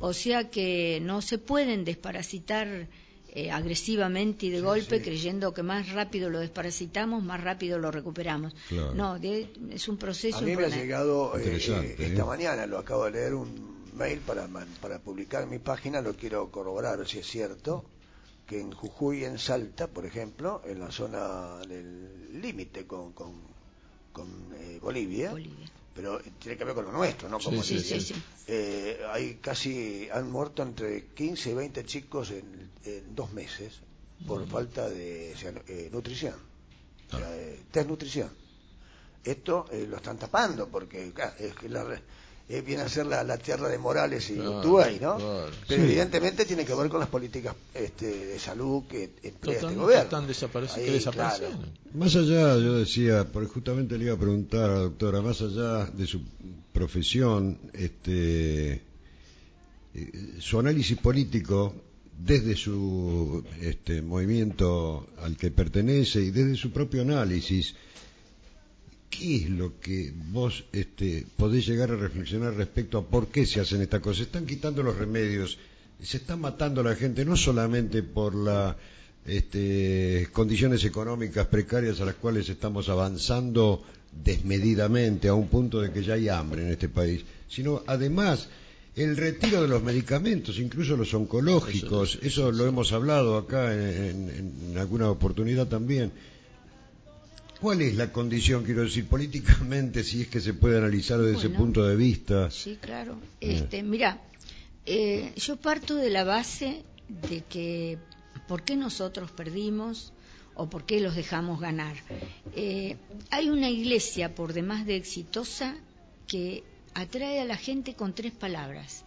[0.00, 2.88] O sea que no se pueden desparasitar
[3.34, 8.54] eh, agresivamente y de golpe, creyendo que más rápido lo desparasitamos, más rápido lo recuperamos.
[8.94, 10.36] No, es un proceso.
[10.36, 14.18] A mí me ha llegado eh, eh, esta mañana, lo acabo de leer, un mail
[14.18, 14.46] para,
[14.82, 17.86] para publicar en mi página, lo quiero corroborar si es cierto,
[18.46, 23.32] que en Jujuy, en Salta, por ejemplo, en la zona del límite con, con,
[24.80, 25.34] Bolivia,
[25.94, 27.38] pero tiene que ver con lo nuestro, ¿no?
[27.38, 28.14] Como sí, sí, sí,
[28.46, 32.70] eh, hay casi, han muerto entre 15 y 20 chicos en,
[33.14, 33.80] dos meses
[34.26, 36.34] por falta de eh, nutrición,
[37.12, 37.20] ah.
[37.72, 38.30] desnutrición.
[39.24, 41.84] Esto eh, lo están tapando porque es que la,
[42.52, 44.62] eh, viene a ser la, tierra de Morales y claro,
[45.00, 45.46] ¿no?
[45.66, 50.02] Pero evidentemente tiene que ver con las políticas este, de salud que emplea este gobierno.
[50.02, 51.66] Están desapareciendo.
[51.94, 55.86] Más allá, yo decía, porque justamente le iba a preguntar a la doctora, más allá
[55.86, 56.20] de su
[56.74, 58.82] profesión, este,
[59.94, 61.74] eh, su análisis político
[62.18, 67.74] desde su este, movimiento al que pertenece y desde su propio análisis,
[69.12, 73.60] ¿qué es lo que vos este, podés llegar a reflexionar respecto a por qué se
[73.60, 74.18] hacen estas cosas?
[74.18, 75.58] Se están quitando los remedios,
[76.02, 78.74] se está matando a la gente no solamente por las
[79.26, 83.84] este, condiciones económicas precarias a las cuales estamos avanzando
[84.24, 88.48] desmedidamente a un punto de que ya hay hambre en este país, sino además
[88.96, 95.10] el retiro de los medicamentos, incluso los oncológicos, eso lo hemos hablado acá en alguna
[95.10, 96.12] oportunidad también
[97.62, 101.50] ¿Cuál es la condición, quiero decir, políticamente, si es que se puede analizar desde ese
[101.50, 102.50] punto de vista?
[102.50, 103.16] Sí, claro.
[103.40, 104.20] Este, mira,
[104.84, 107.98] eh, yo parto de la base de que
[108.48, 110.12] por qué nosotros perdimos
[110.56, 111.94] o por qué los dejamos ganar.
[112.56, 112.96] Eh,
[113.30, 115.76] hay una iglesia por demás de exitosa
[116.26, 119.04] que atrae a la gente con tres palabras.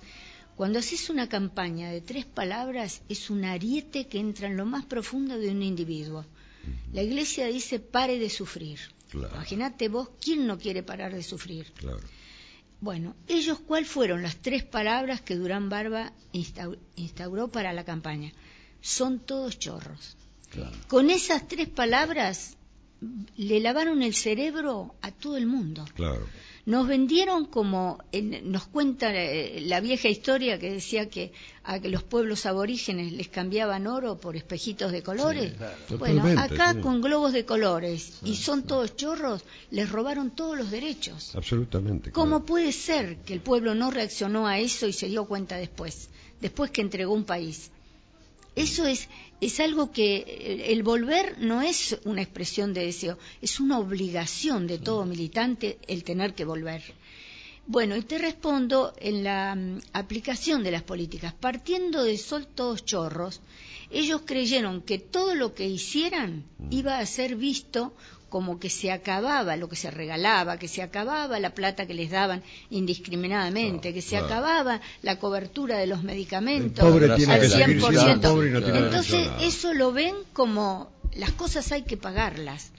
[0.55, 4.85] Cuando haces una campaña de tres palabras es un ariete que entra en lo más
[4.85, 6.23] profundo de un individuo.
[6.93, 8.79] La iglesia dice pare de sufrir.
[9.13, 11.71] Imagínate vos, ¿quién no quiere parar de sufrir?
[12.81, 16.11] Bueno, ellos, ¿cuáles fueron las tres palabras que Durán Barba
[16.95, 18.33] instauró para la campaña?
[18.81, 20.17] Son todos chorros.
[20.87, 22.57] Con esas tres palabras
[23.37, 25.85] le lavaron el cerebro a todo el mundo.
[25.95, 26.27] Claro.
[26.65, 27.99] Nos vendieron como,
[28.43, 31.31] nos cuenta eh, la vieja historia que decía que
[31.63, 35.53] a los pueblos aborígenes les cambiaban oro por espejitos de colores.
[35.99, 41.35] Bueno, acá con globos de colores y son todos chorros, les robaron todos los derechos.
[41.35, 42.11] Absolutamente.
[42.11, 46.09] ¿Cómo puede ser que el pueblo no reaccionó a eso y se dio cuenta después?
[46.41, 47.71] Después que entregó un país.
[48.55, 49.09] Eso es,
[49.41, 54.77] es algo que el volver no es una expresión de deseo, es una obligación de
[54.77, 56.81] todo militante el tener que volver.
[57.67, 61.33] Bueno, y te respondo en la mm, aplicación de las políticas.
[61.33, 63.41] Partiendo de sol todos chorros,
[63.89, 66.67] ellos creyeron que todo lo que hicieran mm.
[66.71, 67.95] iba a ser visto
[68.35, 72.11] como que se acababa lo que se regalaba, que se acababa la plata que les
[72.11, 78.75] daban indiscriminadamente, que se acababa la cobertura de los medicamentos al 100%.
[78.75, 82.73] Entonces, eso lo ven como las cosas hay que pagarlas.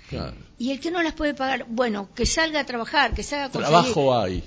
[0.58, 3.50] Y el que no las puede pagar, bueno, que salga a trabajar, que salga a
[3.50, 3.94] conseguir.
[3.94, 4.44] Trabajo hay.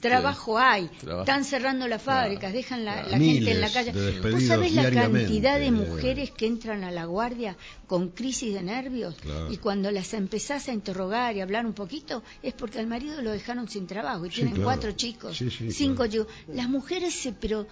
[0.00, 0.90] Trabajo hay.
[1.20, 3.92] Están cerrando las fábricas, dejan la, gente en la calle.
[4.20, 7.56] ¿Vos sabés la cantidad de mujeres que entran a la guardia
[7.86, 9.16] con crisis de nervios?
[9.50, 13.30] Y cuando las empezás a interrogar y hablar un poquito, es porque al marido lo
[13.32, 16.28] dejaron sin trabajo y tienen cuatro chicos, cinco chicos.
[16.48, 17.66] Las mujeres se, pero eh,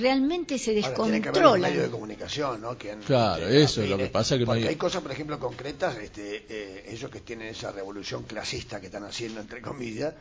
[0.00, 1.68] realmente se descontrola.
[1.68, 2.76] medio de comunicación, ¿no?
[3.06, 4.38] claro, eso es lo que pasa.
[4.38, 4.76] Que porque hay...
[4.76, 9.40] cosas, por ejemplo, concretas, este, eh, ellos que tienen esa revolución clasista que están haciendo,
[9.40, 10.14] entre comillas,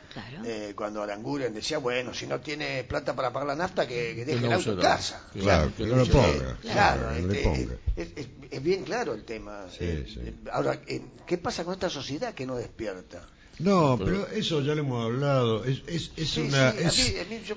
[0.45, 4.45] eh, cuando Aranguren decía, bueno, si no tiene plata para pagar la nafta, que, deje
[4.45, 5.27] el auto en casa.
[5.33, 6.57] Claro, que no lo ponga.
[6.61, 9.65] Claro, este, Es, bien claro el tema.
[10.51, 10.79] Ahora,
[11.25, 13.27] ¿qué pasa con esta sociedad que no despierta?
[13.59, 15.63] No, pero eso ya lo hemos hablado.
[15.63, 16.73] Es, es, una.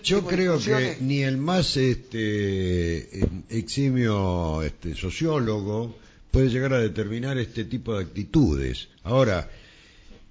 [0.03, 5.97] yo, creo que ni el más este em, eximio este, sociólogo
[6.31, 8.89] puede llegar a determinar este tipo de actitudes.
[9.03, 9.51] Ahora,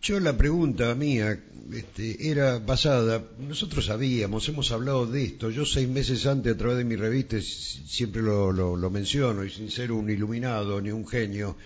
[0.02, 1.38] yo la pregunta mía
[1.74, 3.22] este, era basada.
[3.38, 5.50] Nosotros sabíamos, hemos hablado de esto.
[5.50, 9.50] Yo seis meses antes a través de mi revista siempre lo, lo, lo menciono y
[9.50, 11.58] sin ser un iluminado ni un genio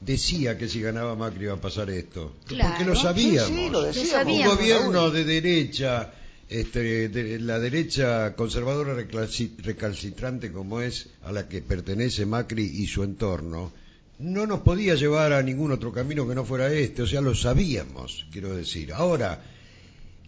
[0.00, 2.34] decía que si ganaba Macri iba a pasar esto.
[2.48, 3.50] Porque lo sabíamos.
[3.50, 6.12] Un gobierno de derecha,
[6.48, 13.02] este, de la derecha conservadora recalcitrante como es a la que pertenece Macri y su
[13.02, 13.72] entorno,
[14.18, 17.02] no nos podía llevar a ningún otro camino que no fuera este.
[17.02, 18.92] O sea, lo sabíamos, quiero decir.
[18.92, 19.42] Ahora,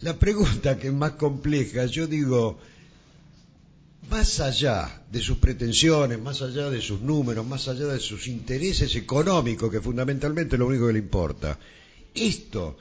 [0.01, 2.59] la pregunta que es más compleja, yo digo,
[4.11, 8.95] más allá de sus pretensiones, más allá de sus números, más allá de sus intereses
[8.97, 11.59] económicos, que fundamentalmente es lo único que le importa,
[12.15, 12.77] esto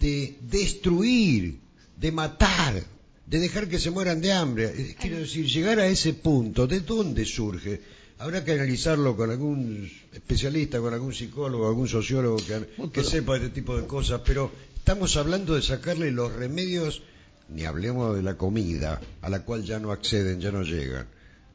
[0.00, 1.58] de destruir,
[1.96, 2.82] de matar,
[3.26, 6.80] de dejar que se mueran de hambre, eh, quiero decir, llegar a ese punto, ¿de
[6.80, 7.80] dónde surge?
[8.18, 13.48] Habrá que analizarlo con algún especialista, con algún psicólogo, algún sociólogo que, que sepa este
[13.48, 17.02] tipo de cosas, pero estamos hablando de sacarle los remedios
[17.48, 21.06] ni hablemos de la comida, a la cual ya no acceden, ya no llegan.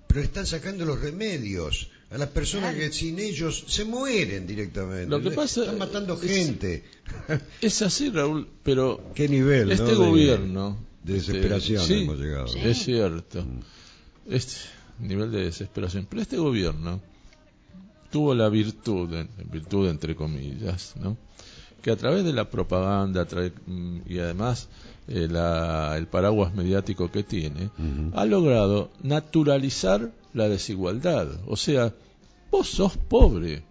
[0.08, 5.08] Pero están sacando los remedios a las personas que sin ellos se mueren directamente.
[5.08, 6.84] Lo que pasa, están matando gente.
[7.62, 12.48] Es así, Raúl, pero qué nivel este gobierno de, desesperación hemos llegado.
[12.56, 13.46] Es cierto.
[14.28, 14.56] Este
[15.00, 17.02] nivel de desesperación, pero este gobierno
[18.12, 19.10] tuvo la virtud,
[19.52, 21.18] virtud entre comillas, ¿no?
[21.82, 23.26] que a través de la propaganda
[23.66, 24.68] mm, y además
[25.10, 25.28] eh,
[25.98, 27.72] el paraguas mediático que tiene,
[28.14, 31.28] ha logrado naturalizar la desigualdad.
[31.48, 31.94] O sea,
[32.52, 33.64] vos sos pobre.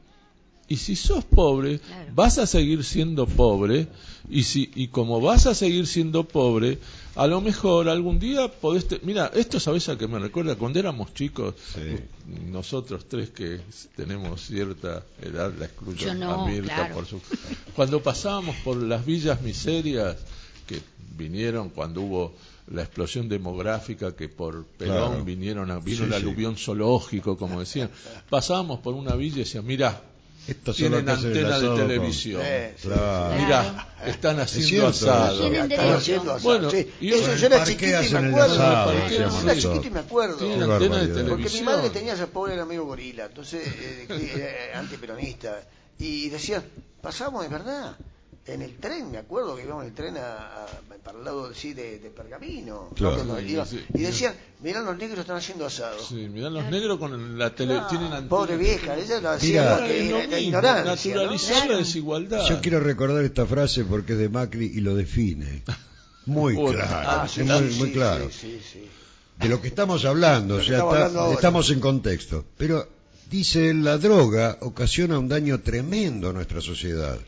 [0.71, 1.81] Y si sos pobre,
[2.13, 3.89] vas a seguir siendo pobre.
[4.29, 6.79] Y, si, y como vas a seguir siendo pobre,
[7.15, 8.87] a lo mejor algún día podés...
[9.03, 11.55] Mira, esto sabes a que me recuerda cuando éramos chicos,
[12.51, 13.61] nosotros tres que
[13.97, 17.21] tenemos cierta edad, la excluyo a por su...
[17.75, 20.17] Cuando pasábamos por las villas miserias,
[20.69, 20.81] que
[21.17, 22.35] vinieron cuando hubo
[22.69, 27.91] la explosión demográfica que por Perón vinieron a, vino el aluvión zoológico, como decían.
[28.29, 30.01] Pasábamos por una villa y decían, mira,
[30.77, 32.43] tienen antena de televisión.
[32.83, 35.51] Mira, están haciendo asado.
[36.43, 39.09] Bueno, y eso yo era chiquito y me acuerdo.
[39.09, 40.37] Yo era chiquito y me acuerdo.
[40.37, 41.29] Tienen antena de televisión.
[41.29, 45.63] Porque mi madre tenía ese pobre amigo gorila, entonces eh, antiperonista.
[45.99, 46.63] Y decía,
[47.01, 47.97] pasamos de verdad
[48.49, 50.67] en el tren, me acuerdo que íbamos en el tren a,
[51.05, 52.91] para el lado sí, de, Pergamino.
[53.95, 55.99] y decían, mirá los negros están haciendo asado.
[56.03, 61.15] Sí, mirá los negros con la tele, tienen Pobre vieja, ella lo hacía porque ignorancia.
[61.15, 62.49] Naturalizar la desigualdad.
[62.49, 65.63] Yo quiero recordar esta frase porque es de Macri y lo define.
[66.27, 68.29] Muy claro, ah, muy, muy claro.
[69.37, 70.85] De lo que estamos hablando, o sea,
[71.33, 72.45] estamos en contexto.
[72.57, 72.87] Pero
[73.31, 77.19] dice, la droga ocasiona un daño tremendo a nuestra sociedad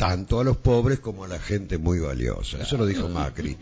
[0.00, 2.62] tanto a los pobres como a la gente muy valiosa.
[2.62, 3.58] Eso lo dijo Macri.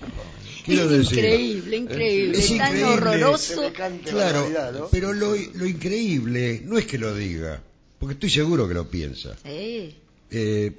[0.69, 3.61] increíble, increíble, es tan horroroso.
[4.05, 7.61] Claro, pero lo, increíble no es que lo diga,
[7.99, 9.37] porque estoy seguro que lo piensa.
[9.43, 10.73] Eh,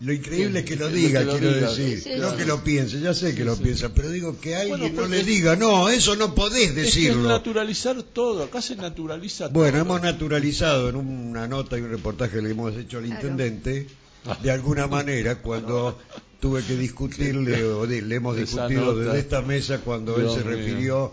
[0.00, 2.18] lo increíble es que lo diga, quiero decir.
[2.18, 5.22] no que lo piense, ya sé que lo piensa, pero digo que alguien no le
[5.22, 7.22] diga, no, eso no podés decirlo.
[7.22, 9.54] Es naturalizar todo, acá se naturaliza todo.
[9.60, 13.86] Bueno, hemos naturalizado en una nota y un reportaje que le hemos hecho al intendente
[14.42, 15.98] de alguna manera cuando
[16.40, 21.12] tuve que discutirle, o le hemos discutido desde esta mesa cuando él se refirió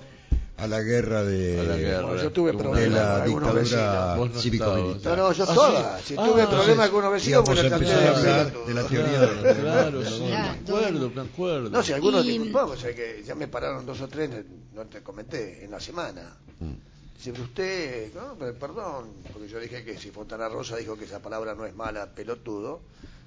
[0.58, 5.18] a la guerra de, la yo tuve problemas de la dictadura cívico-militar.
[5.18, 6.00] No, no, yo toda.
[6.00, 9.20] Si tuve ah, problemas con unos vecinos, pues a empezar a hablar de la teoría
[9.20, 11.70] de los Claro, sí, me acuerdo, me acuerdo.
[11.70, 14.30] No, si algunos disculpamos, o sea, que ya me pararon dos o tres,
[14.74, 16.38] no te comenté, en la semana.
[16.60, 16.95] Mm.
[17.16, 21.22] Dice, pero usted, no, perdón, porque yo dije que si Fontana Rosa dijo que esa
[21.22, 22.82] palabra no es mala, pelotudo,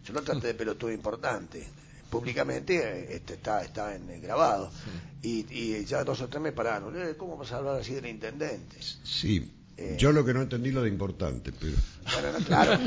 [0.04, 1.66] yo no traté de pelotudo importante
[2.10, 4.70] públicamente este, está, está en, grabado.
[5.22, 6.96] Y, y, ya dos o tres me pararon.
[6.96, 8.78] Eh, ¿Cómo vas a hablar así del intendente?
[8.80, 9.52] Sí.
[9.80, 11.76] Eh, yo lo que no entendí lo de importante, pero...
[12.46, 12.80] claro,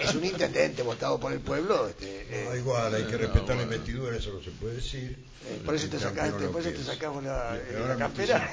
[0.00, 1.88] es, un intendente votado por el pueblo.
[1.88, 5.16] Este, eh, igual, hay que respetar la investidura, eso no se puede decir.
[5.64, 7.58] por eso te, sacaste, por eso te sacamos la,
[7.88, 8.50] la campera.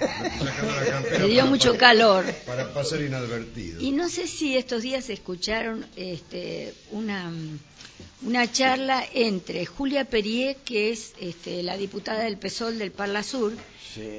[1.20, 2.24] Le dio mucho calor.
[2.46, 3.82] Para pasar inadvertido.
[3.82, 7.34] Y no sé si estos días escucharon este, una
[8.26, 13.54] una charla entre Julia Perier, que es este, la diputada del PSOL del Parla Sur,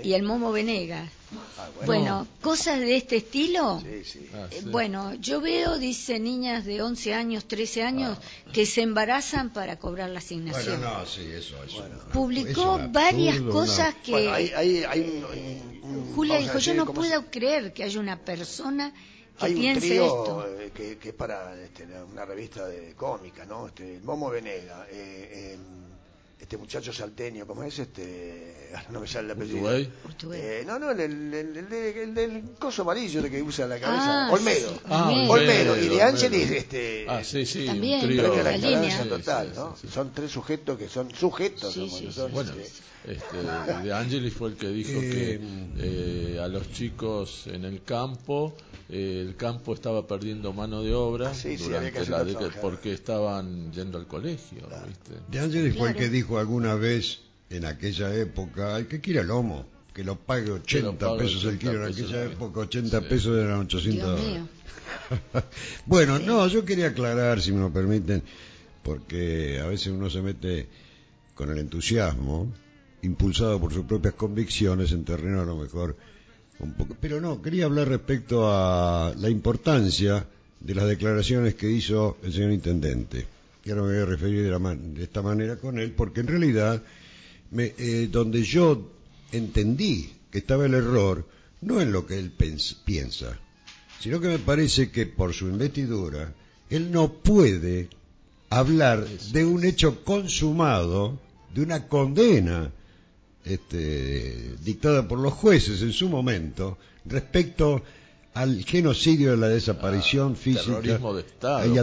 [0.02, 1.10] y el Momo Venegas.
[1.58, 2.26] Ah, bueno.
[2.40, 3.80] cosas de este estilo.
[3.82, 8.50] Ah, eh, bueno, yo veo, dice, niñas de 11 años, 13 años, ah.
[8.52, 10.80] que se embarazan para cobrar la asignación.
[10.80, 11.56] Bueno, no, sí, eso,
[12.12, 14.30] Publicó varias cosas que...
[14.30, 15.22] hay,
[16.14, 18.92] Julia dijo, yo no puedo creer que haya una persona
[19.40, 23.66] hay un trío eh, que, que, es para este, una revista de cómica, ¿no?
[23.66, 25.83] Este, el Momo Venega, eh, em,
[26.44, 27.78] este muchacho salteño, ¿cómo es?
[27.78, 29.74] Este, no me sale el apellido.
[29.74, 34.26] Eh, no, no, el, el, el, del coso amarillo de que usa la cabeza.
[34.26, 34.78] Ah, Olmedo.
[34.84, 35.76] Ah, Olmedo.
[35.78, 37.06] Y de Ángeles, este.
[37.08, 37.64] Ah, sí, sí.
[37.64, 38.42] También, un trío.
[38.42, 39.08] la, línea.
[39.08, 39.74] total, ¿no?
[39.90, 41.78] son tres sujetos que son sujetos.
[42.30, 42.52] bueno,
[43.06, 45.40] este, de Ángeles fue el que dijo que
[45.78, 48.54] eh, a los chicos en el campo
[48.88, 54.68] el campo estaba perdiendo mano de obra durante la década porque estaban yendo al colegio.
[55.28, 57.20] De Ángeles fue el que dijo alguna vez
[57.50, 61.92] en aquella época, hay que quiera lomo, que lo pague 80 pesos el kilo en
[61.92, 64.20] aquella época, 80 pesos eran 800
[65.86, 68.22] bueno, no, yo quería aclarar, si me lo permiten,
[68.82, 70.68] porque a veces uno se mete
[71.34, 72.52] con el entusiasmo,
[73.02, 75.96] impulsado por sus propias convicciones en terreno a lo mejor
[77.00, 80.26] pero no, quería hablar respecto a la importancia
[80.60, 83.26] de las declaraciones que hizo el señor intendente.
[83.64, 86.82] Y ahora me voy a referir de, esta manera con él, porque en realidad,
[87.56, 88.90] eh, donde yo
[89.32, 91.26] entendí que estaba el error,
[91.62, 93.38] no en lo que él piensa,
[94.00, 96.34] sino que me parece que por su investidura,
[96.68, 97.88] él no puede
[98.50, 101.18] hablar de un hecho consumado,
[101.54, 102.70] de una condena
[103.44, 107.82] este, dictada por los jueces en su momento respecto
[108.34, 111.78] al genocidio de la desaparición ah, física y,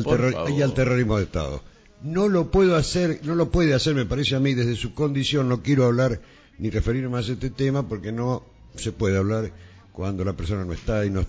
[0.62, 1.62] al terrorismo de Estado.
[2.04, 5.50] No lo puedo hacer, no lo puede hacer, me parece a mí, desde su condición.
[5.50, 6.22] No quiero hablar
[6.58, 8.44] ni referirme a este tema porque no
[8.76, 9.52] se puede hablar
[9.92, 11.26] cuando la persona no está y no,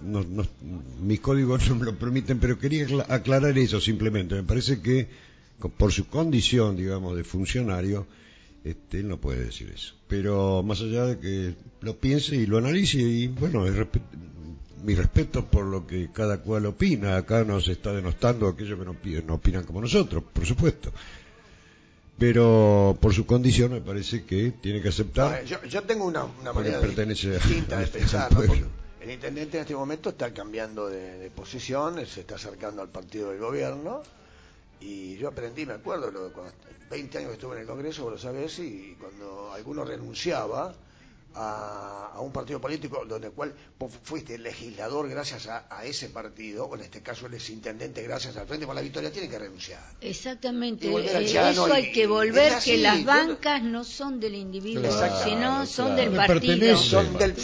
[1.00, 4.34] mis códigos no me lo permiten, pero quería aclarar eso simplemente.
[4.34, 5.08] Me parece que
[5.76, 8.06] por su condición, digamos, de funcionario,
[8.64, 9.94] este, él no puede decir eso.
[10.08, 13.64] Pero más allá de que lo piense y lo analice, y bueno,
[14.82, 17.16] mi respeto por lo que cada cual opina.
[17.16, 20.92] Acá nos está denostando aquellos que no, no opinan como nosotros, por supuesto.
[22.18, 25.44] Pero por su condición me parece que tiene que aceptar.
[25.44, 28.30] yo, tengo una, manera distinta de pensar.
[29.00, 33.30] El intendente en este momento está cambiando de, de posición, se está acercando al partido
[33.30, 34.02] del gobierno
[34.82, 36.52] y yo aprendí, me acuerdo, lo, cuando,
[36.90, 40.74] 20 años que estuve en el Congreso, vos lo sabés, y cuando alguno renunciaba
[41.34, 43.54] a, un partido político donde cual
[44.02, 48.66] fuiste legislador gracias a, ese partido, o en este caso el intendente gracias al Frente
[48.66, 49.82] por la Victoria, tiene que renunciar.
[50.00, 54.90] Exactamente, eh, eso hay que volver, que las bancas no son del individuo,
[55.24, 56.76] sino son del partido.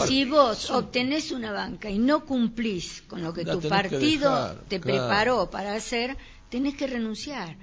[0.06, 5.50] Si vos obtenés una banca y no cumplís con lo que tu partido te preparó
[5.50, 6.16] para hacer,
[6.50, 7.56] tenés que renunciar.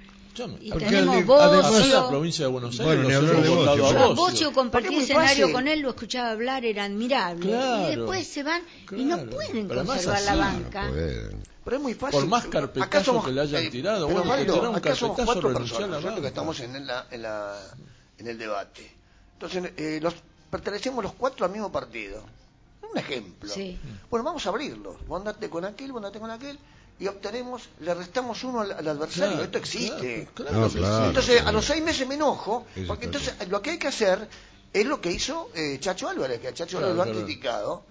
[0.60, 5.90] Y tenemos además, la provincia de Buenos Aires bueno, Bocio, compartí escenario con él, lo
[5.90, 7.46] escuchaba hablar, era admirable.
[7.46, 8.62] y después se van
[8.92, 10.90] y no pueden conservar la banca.
[11.64, 12.20] pero es muy fácil.
[12.20, 16.04] Por más carpetazo que le hayan eh, tirado, bueno, Valdo, un acá somos cuatro personas,
[16.04, 17.06] que estamos en, en, la,
[18.18, 18.90] en el debate.
[19.34, 20.14] Entonces, eh, los,
[20.50, 22.22] pertenecemos los cuatro al mismo partido.
[22.90, 23.52] Un ejemplo.
[23.52, 23.78] Sí.
[24.08, 24.96] Bueno, vamos a abrirlos.
[25.06, 26.58] Vos andate con aquel, vos andate con aquel
[26.98, 29.42] y obtenemos, le restamos uno al, adversario.
[29.42, 30.28] Esto existe.
[30.38, 34.28] entonces, a los seis meses me enojo, porque entonces lo que hay que hacer
[34.72, 37.84] es lo que hizo eh, Chacho Álvarez, que a Chacho Álvarez lo han criticado.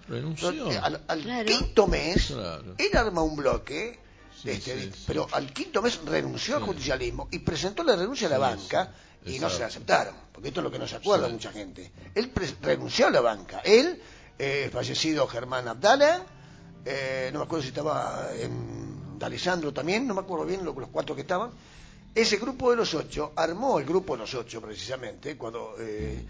[1.08, 3.98] al, quinto mes, él arma un bloque,
[4.44, 8.92] este, pero al quinto mes renunció al judicialismo y presentó la renuncia a la banca
[9.24, 11.92] y no se la aceptaron, porque esto es lo que no se acuerda mucha gente.
[12.14, 13.60] Él renunció a la banca.
[13.64, 14.00] Él,
[14.38, 16.24] eh, fallecido Germán Abdala,
[16.84, 21.14] eh, no me acuerdo si estaba en D'Alessandro también, no me acuerdo bien los, cuatro
[21.14, 21.50] que estaban.
[22.14, 26.24] Ese grupo de los ocho armó el grupo de los ocho precisamente cuando eh,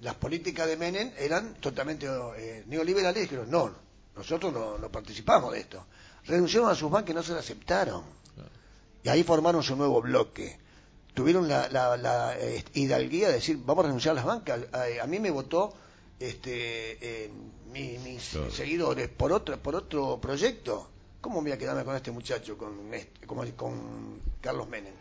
[0.00, 3.70] las políticas de Menem eran totalmente eh, neoliberales y dijeron no,
[4.16, 5.84] nosotros no, participamos de esto.
[6.26, 8.02] Renunciaron a sus bancas y no se la aceptaron.
[9.02, 10.58] Y ahí formaron su nuevo bloque
[11.14, 14.60] tuvieron la, la, eh, hidalguía de decir vamos a renunciar a las bancas.
[15.02, 15.74] A, mí me votó
[16.18, 17.30] este,
[17.72, 20.88] mis, seguidores por otro, por otro proyecto.
[21.20, 24.94] ¿Cómo me voy a quedarme con este muchacho, con, este, con Carlos Menem?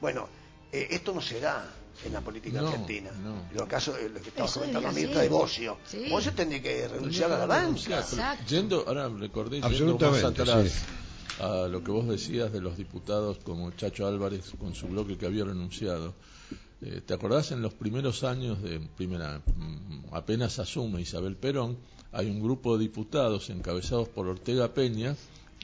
[0.00, 0.28] Bueno,
[0.72, 1.70] eh, esto no se da
[2.04, 3.10] en la política argentina.
[3.12, 3.48] No.
[3.52, 5.78] Los casos, lo que estaba comentando Mirta de Bocio.
[6.10, 8.04] Bocio tendría que renunciar a la banca.
[8.48, 10.84] Yendo, ahora recordé, yendo más atrás
[11.40, 15.26] a lo que vos decías de los diputados como Chacho Álvarez con su bloque que
[15.26, 16.14] había renunciado.
[16.82, 21.78] Eh, ¿Te acordás en los primeros años de primera, mm, apenas asume Isabel Perón,
[22.12, 25.16] hay un grupo de diputados encabezados por Ortega Peña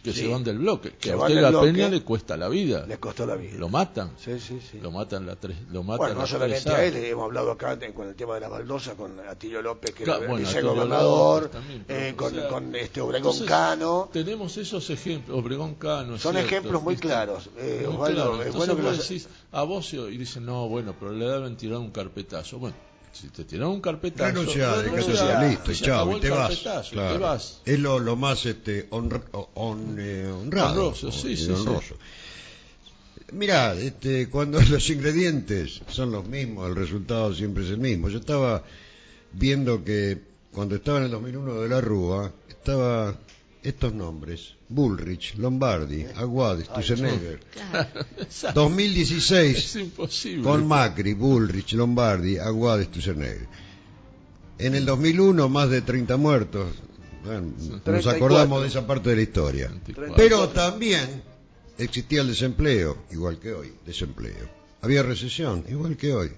[0.03, 2.85] que se van del bloque, que a Ortega Peña le cuesta la vida.
[2.87, 3.57] Le costó la vida.
[3.57, 4.13] Lo matan.
[4.19, 4.81] Sí, sí, sí.
[4.81, 8.09] Lo matan la tres, lo matan Bueno, no solamente a él, hemos hablado acá con
[8.09, 11.51] el tema de la baldosa con Atilio López, que era el gobernador,
[11.89, 14.09] eh, con, este Obregón Cano.
[14.13, 16.19] Tenemos esos ejemplos, Obregón Cano.
[16.19, 17.51] Son ejemplos muy claros.
[17.57, 21.27] Eh, Osvaldo, es bueno que vos decís a Bocio y dicen, no, bueno, pero le
[21.27, 22.59] deben tirar un carpetazo.
[22.59, 22.77] Bueno,
[23.13, 26.59] si te tiran un carpetazo, renuncia, de listo, chao, y te vas,
[26.91, 27.13] claro.
[27.13, 27.61] te vas.
[27.65, 29.11] Es lo, lo más este, on,
[29.55, 30.71] on, eh, honrado.
[30.71, 31.97] Honroso, sí, sí, honroso.
[33.33, 38.09] Mirá, este, cuando los ingredientes son los mismos, el resultado siempre es el mismo.
[38.09, 38.63] Yo estaba
[39.33, 40.19] viendo que
[40.53, 43.15] cuando estaba en el 2001 de la Rúa, estaba
[43.63, 47.41] estos nombres, Bullrich, Lombardi, Aguades, Tusenegger.
[48.55, 49.79] 2016,
[50.43, 53.49] con Macri, Bullrich, Lombardi, Aguades, Tusenegger.
[54.59, 56.69] En el 2001, más de 30 muertos.
[57.87, 59.71] nos acordamos de esa parte de la historia.
[60.17, 61.23] Pero también
[61.79, 64.63] existía el desempleo, igual que hoy, desempleo.
[64.81, 66.33] Había recesión, igual que hoy.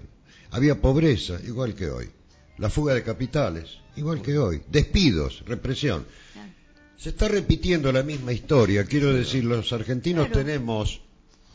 [0.51, 2.09] Había pobreza, igual que hoy.
[2.57, 4.61] La fuga de capitales, igual que hoy.
[4.71, 6.05] Despidos, represión.
[6.97, 8.85] Se está repitiendo la misma historia.
[8.85, 11.01] Quiero decir, los argentinos tenemos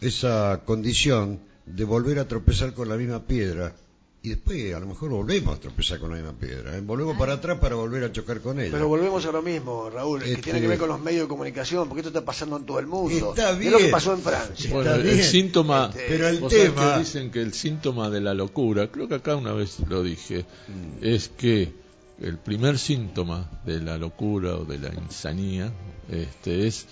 [0.01, 3.75] esa condición de volver a tropezar con la misma piedra
[4.23, 6.77] y después a lo mejor volvemos a tropezar con la misma piedra.
[6.77, 6.81] ¿eh?
[6.83, 8.71] Volvemos para atrás para volver a chocar con ella.
[8.71, 11.89] Pero volvemos a lo mismo, Raúl, que tiene que ver con los medios de comunicación,
[11.89, 13.31] porque esto está pasando en todo el mundo.
[13.31, 13.73] Está bien.
[13.73, 14.95] Es lo que pasó en Francia.
[14.95, 16.99] el síntoma, este, pero el tema...
[16.99, 21.05] dicen que el síntoma de la locura, creo que acá una vez lo dije, mm.
[21.05, 21.73] es que
[22.21, 25.73] el primer síntoma de la locura o de la insanía
[26.11, 26.87] este, es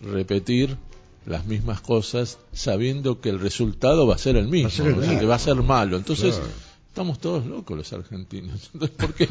[0.00, 0.76] repetir
[1.26, 4.70] las mismas cosas sabiendo que el resultado va a ser el mismo,
[5.18, 5.96] que va a ser malo.
[5.96, 6.38] Entonces,
[6.88, 8.70] estamos todos locos los argentinos.
[8.74, 9.28] Entonces, porque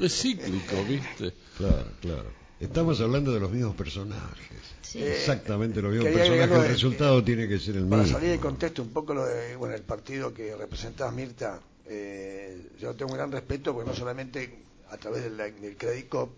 [0.00, 1.32] es cíclico, ¿viste?
[1.56, 2.44] Claro, claro.
[2.60, 4.58] Estamos hablando de los mismos personajes.
[4.94, 6.56] Exactamente los mismos personajes.
[6.56, 7.96] El resultado tiene que ser el mismo.
[7.96, 12.70] Para salir de contexto un poco lo de, bueno, el partido que representaba Mirta, eh,
[12.78, 14.58] yo tengo un gran respeto porque no solamente
[14.90, 16.30] a través del, del Credicop,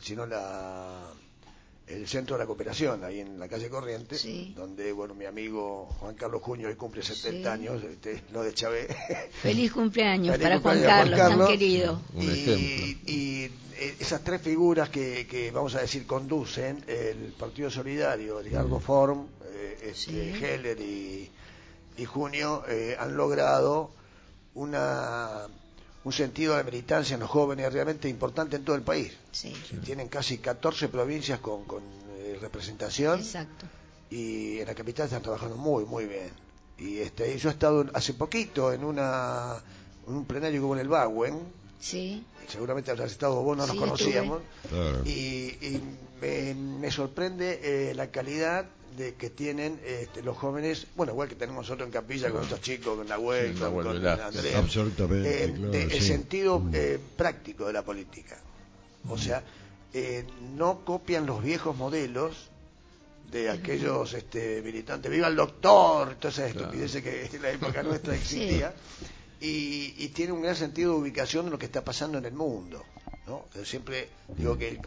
[0.00, 1.12] sino la,
[1.86, 6.14] el Centro de la Cooperación, ahí en la calle Corrientes, donde bueno mi amigo Juan
[6.14, 8.88] Carlos Junio hoy cumple 70 años, este, lo de Chávez.
[9.42, 12.00] Feliz cumpleaños para Juan, Carlos, tan querido.
[12.16, 18.78] y, eh, esas tres figuras que, que, vamos a decir conducen el Partido Solidario, Edgardo
[18.78, 21.28] Form, eh, este, Heller y,
[21.98, 23.90] y Junio, eh, han logrado
[24.54, 25.46] una,
[26.04, 29.12] un sentido de militancia en los jóvenes realmente importante en todo el país.
[29.84, 31.82] Tienen casi 14 provincias con, con
[32.18, 33.18] eh, representación.
[33.20, 33.66] Exacto.
[34.10, 36.30] Y en la capital están trabajando muy, muy bien.
[36.78, 39.62] Y este, yo he estado hace poquito en, una,
[40.06, 41.63] un plenario como en el Baguen.
[41.80, 42.24] Sí.
[42.48, 44.42] Seguramente habrás estado vos, no nos conocíamos.
[45.04, 45.80] Y,
[46.20, 48.66] me, sorprende eh, la calidad
[48.96, 52.60] de que tienen este, los jóvenes, bueno, igual que tenemos nosotros en Capilla con estos
[52.60, 56.70] chicos, con Nahuel, con, Andrés, Absolutamente, eh, el sentido mm.
[56.72, 58.38] eh, práctico de la política.
[59.08, 59.42] O sea,
[59.92, 60.24] eh,
[60.56, 62.50] no copian los viejos modelos
[63.30, 68.14] de aquellos este, militantes, viva el doctor, todas esas estupideces que en la época nuestra
[68.14, 68.72] existía,
[69.44, 72.32] y, y tiene un gran sentido de ubicación de lo que está pasando en el
[72.32, 72.82] mundo.
[73.26, 73.44] ¿no?
[73.64, 74.80] Siempre digo que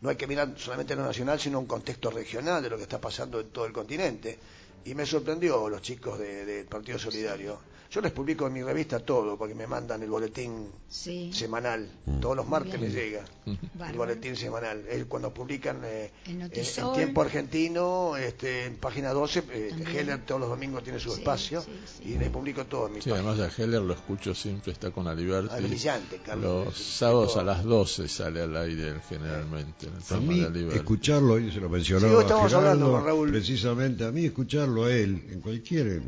[0.00, 3.00] no hay que mirar solamente lo nacional, sino un contexto regional de lo que está
[3.00, 4.38] pasando en todo el continente.
[4.84, 7.60] Y me sorprendió los chicos del Partido Solidario
[7.92, 11.86] yo les publico en mi revista todo, porque me mandan el boletín semanal.
[12.06, 12.20] Mm.
[12.20, 14.82] Todos los martes me llega el boletín semanal.
[14.88, 16.50] Es cuando publican eh, en,
[16.94, 21.62] tiempo argentino, este, en página 12, eh, Heller todos los domingos tiene su espacio
[22.02, 25.06] y les publico todo en mi Sí, además a Heller lo escucho siempre, está con
[25.06, 25.50] Aliberti.
[25.52, 26.64] Ah, brillante, Carlos.
[26.64, 29.88] Los sábados a las 12 sale al aire generalmente.
[30.08, 35.40] a mí, escucharlo, y se lo mencionaba hablando precisamente, a mí escucharlo a él, en
[35.42, 36.02] cualquier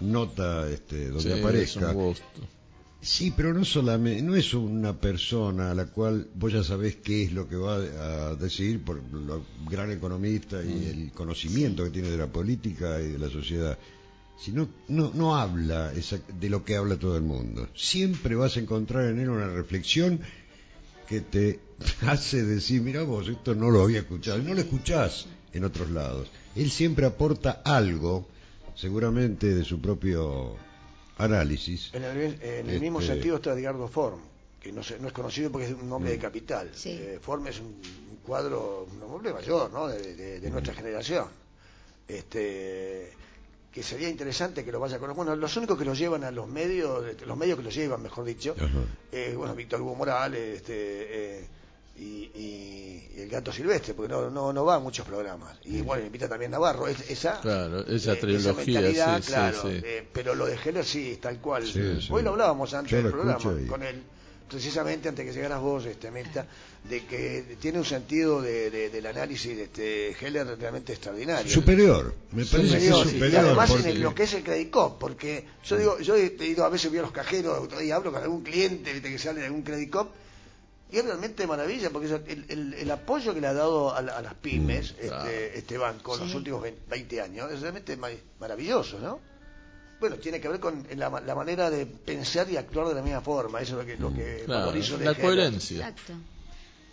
[0.00, 1.94] nota este, donde aparezca.
[3.00, 7.22] Sí, pero no solamente, no es una persona a la cual vos ya sabés qué
[7.24, 10.88] es lo que va a decir por lo gran economista y mm.
[10.88, 13.78] el conocimiento que tiene de la política y de la sociedad,
[14.36, 17.68] sino no, no habla de lo que habla todo el mundo.
[17.76, 20.20] Siempre vas a encontrar en él una reflexión
[21.08, 21.60] que te
[22.06, 25.90] hace decir, mira vos, esto no lo había escuchado, y no lo escuchás en otros
[25.90, 26.28] lados.
[26.56, 28.26] Él siempre aporta algo
[28.78, 30.56] seguramente de su propio
[31.18, 31.90] análisis.
[31.94, 34.20] En el, mismo este, sentido está Edgardo Form,
[34.60, 36.20] que no, no, es conocido porque es un hombre de mm.
[36.20, 36.70] capital.
[36.84, 37.74] Eh, Form es un,
[38.24, 39.88] cuadro, un hombre mayor, ¿no?
[39.88, 40.52] de, mm.
[40.52, 41.26] nuestra generación.
[42.06, 43.12] Este,
[43.72, 45.16] que sería interesante que lo vaya a conocer.
[45.16, 48.24] Bueno, los únicos que lo llevan a los medios, los medios que lo llevan, mejor
[48.24, 48.54] dicho,
[49.10, 51.46] eh, bueno, Víctor Hugo Morales, este, eh,
[51.98, 55.58] y, el gato silvestre, porque no, no, no va a muchos programas.
[55.64, 60.56] Y bueno, invita también Navarro, esa, claro, esa eh, trilogía, claro, eh, pero lo de
[60.56, 61.64] Heller sí, tal cual.
[62.10, 63.38] Hoy lo hablábamos antes del programa
[63.68, 64.02] con él,
[64.48, 66.46] precisamente antes que llegaras vos, este, Meta,
[66.88, 71.50] de que tiene un sentido de, del análisis de este Heller realmente extraordinario.
[71.50, 73.32] Superior, me parece que superior.
[73.32, 76.68] Y además en lo que es el Credit porque yo digo, yo he ido a
[76.68, 79.90] veces voy a los cajeros, y hablo con algún cliente que sale de algún Credit
[80.90, 82.06] y es realmente maravilla, porque
[82.48, 86.20] el, el, apoyo que le ha dado a, las pymes mm, este, este, banco en
[86.20, 87.98] los últimos 20 años es realmente
[88.40, 89.20] maravilloso, ¿no?
[90.00, 93.60] Bueno, tiene que ver con la, manera de pensar y actuar de la misma forma,
[93.60, 95.88] eso es lo que, lo que mm, La coherencia.
[95.88, 96.14] Exacto.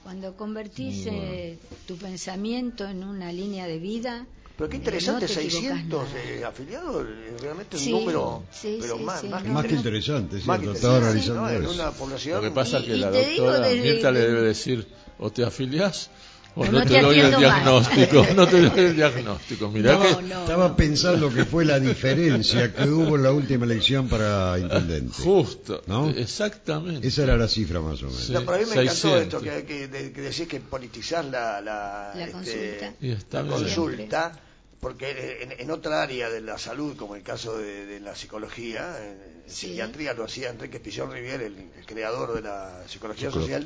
[0.04, 1.58] Cuando convertís eh,
[1.88, 7.06] tu pensamiento en una línea de vida, pero qué interesante, 600 eh, afiliados,
[7.42, 10.72] realmente un número pero más, más, que interesante, ¿cierto?
[10.72, 12.38] Estaba En una población...
[12.38, 14.88] Lo que pasa es que la doctora Mirta le debe decir,
[15.20, 16.10] o te afiliás
[16.58, 19.70] o no, te, doy el diagnóstico, no te doy el diagnóstico.
[19.70, 24.58] Mirá que estaba pensando que fue la diferencia que hubo en la última elección para
[24.58, 25.22] intendente.
[25.22, 26.10] Justo, ¿no?
[26.10, 27.06] exactamente.
[27.06, 28.30] Esa era la cifra más o menos.
[28.30, 32.32] No, pero a mí me encantó esto que, que, decís que politizar la, la, este,
[32.32, 34.45] consulta, la consulta
[34.86, 40.14] porque en, otra área de la salud, como el caso de, la psicología, en, psiquiatría
[40.14, 43.66] lo hacía Enrique Pillón Rivier, el, creador de la psicología, social,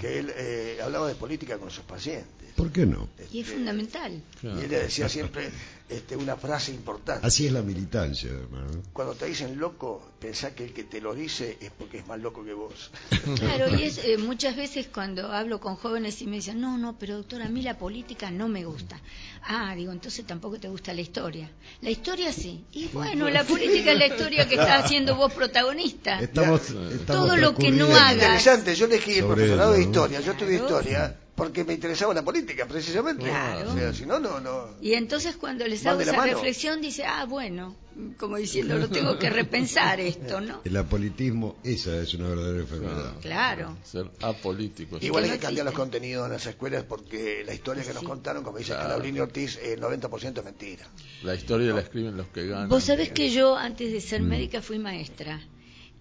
[0.00, 2.54] que él eh, hablaba de política con sus pacientes.
[2.56, 3.08] ¿Por qué no?
[3.30, 4.20] y es este, fundamental.
[4.42, 5.48] Y él le decía siempre
[5.88, 7.26] este, una frase importante.
[7.26, 8.70] Así es la militancia, además.
[8.92, 12.20] Cuando te dicen loco, pensá que el que te lo dice es porque es más
[12.20, 12.90] loco que vos.
[13.38, 16.98] Claro, y es eh, muchas veces cuando hablo con jóvenes y me dicen, no, no,
[16.98, 19.00] pero doctora, a mí la política no me gusta.
[19.42, 21.50] Ah, digo, entonces tampoco te gusta la historia.
[21.82, 22.64] La historia sí.
[22.72, 26.20] Y bueno, la política es la historia que estás haciendo vos protagonista.
[26.20, 26.62] Estamos,
[27.06, 28.14] Todo lo que no hagas.
[28.14, 32.66] Interesante, yo elegí el profesorado de historia, yo estudié historia porque me interesaba la política,
[32.66, 33.22] precisamente.
[33.22, 33.70] Claro.
[33.70, 34.70] O sea, si no, no, no.
[34.80, 37.76] Y entonces cuando les hago esa reflexión, dice, ah, bueno,
[38.16, 40.62] como diciendo, lo tengo que repensar esto, ¿no?
[40.64, 43.14] El apolitismo, esa es una verdadera enfermedad.
[43.20, 43.78] Claro.
[43.84, 44.98] Ser apolítico.
[45.00, 48.42] Igual hay que cambiar los contenidos en las escuelas porque la historia que nos contaron,
[48.42, 49.00] como dice claro.
[49.22, 50.88] Ortiz, el 90% es mentira.
[51.22, 52.68] La historia la escriben los que ganan.
[52.68, 54.28] Vos sabés que yo, antes de ser mm.
[54.28, 55.40] médica, fui maestra.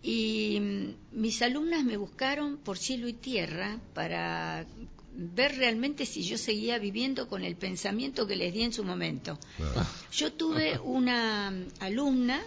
[0.01, 4.65] Y mm, mis alumnas me buscaron por cielo y tierra para
[5.17, 9.39] ver realmente si yo seguía viviendo con el pensamiento que les di en su momento.
[10.11, 12.43] Yo tuve una alumna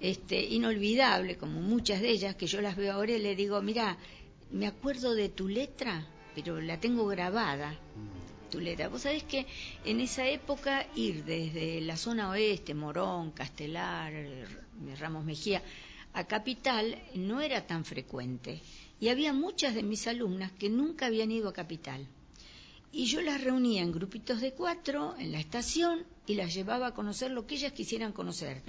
[0.00, 3.96] este, inolvidable, como muchas de ellas, que yo las veo ahora y le digo, mira,
[4.50, 7.74] me acuerdo de tu letra, pero la tengo grabada.
[8.50, 8.88] Tu letra.
[8.88, 9.46] Vos sabés que
[9.84, 14.12] en esa época ir desde la zona oeste, Morón, Castelar,
[15.00, 15.62] Ramos Mejía,
[16.12, 18.60] a Capital no era tan frecuente
[19.04, 22.08] y había muchas de mis alumnas que nunca habían ido a Capital.
[22.90, 26.94] Y yo las reunía en grupitos de cuatro en la estación y las llevaba a
[26.94, 28.62] conocer lo que ellas quisieran conocer.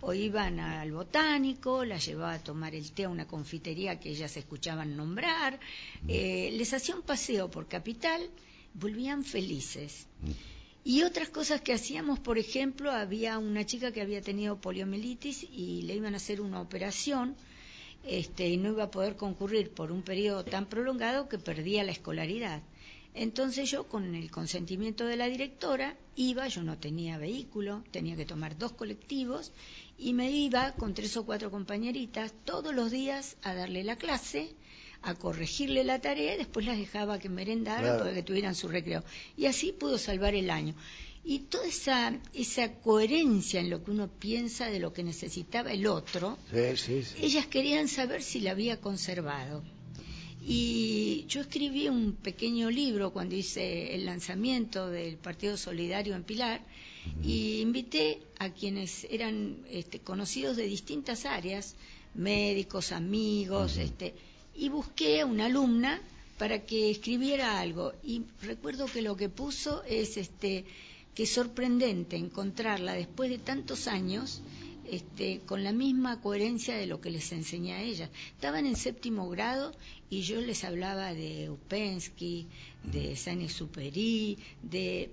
[0.00, 4.36] O iban al botánico, las llevaba a tomar el té a una confitería que ellas
[4.36, 5.60] escuchaban nombrar,
[6.08, 8.28] eh, les hacía un paseo por Capital,
[8.74, 10.08] volvían felices.
[10.82, 15.82] Y otras cosas que hacíamos, por ejemplo, había una chica que había tenido poliomielitis y
[15.82, 17.36] le iban a hacer una operación
[18.06, 21.92] este, y no iba a poder concurrir por un periodo tan prolongado que perdía la
[21.92, 22.62] escolaridad.
[23.14, 28.26] Entonces yo, con el consentimiento de la directora, iba, yo no tenía vehículo, tenía que
[28.26, 29.52] tomar dos colectivos,
[29.98, 34.54] y me iba con tres o cuatro compañeritas todos los días a darle la clase,
[35.00, 39.02] a corregirle la tarea y después las dejaba que merendaran para que tuvieran su recreo.
[39.36, 40.74] Y así pudo salvar el año.
[41.28, 45.88] Y toda esa, esa coherencia en lo que uno piensa de lo que necesitaba el
[45.88, 46.38] otro,
[47.20, 49.64] ellas querían saber si la había conservado.
[50.40, 56.60] Y yo escribí un pequeño libro cuando hice el lanzamiento del Partido Solidario en Pilar
[57.24, 61.74] y invité a quienes eran este, conocidos de distintas áreas,
[62.14, 64.14] médicos, amigos, este,
[64.54, 66.00] y busqué a una alumna
[66.38, 67.94] para que escribiera algo.
[68.04, 70.64] Y recuerdo que lo que puso es este,
[71.16, 74.42] que es sorprendente encontrarla después de tantos años
[74.84, 78.10] este, con la misma coherencia de lo que les enseñé a ella.
[78.34, 79.72] Estaban en séptimo grado
[80.10, 82.46] y yo les hablaba de Upensky,
[82.84, 85.10] de Saint-Exupéry, de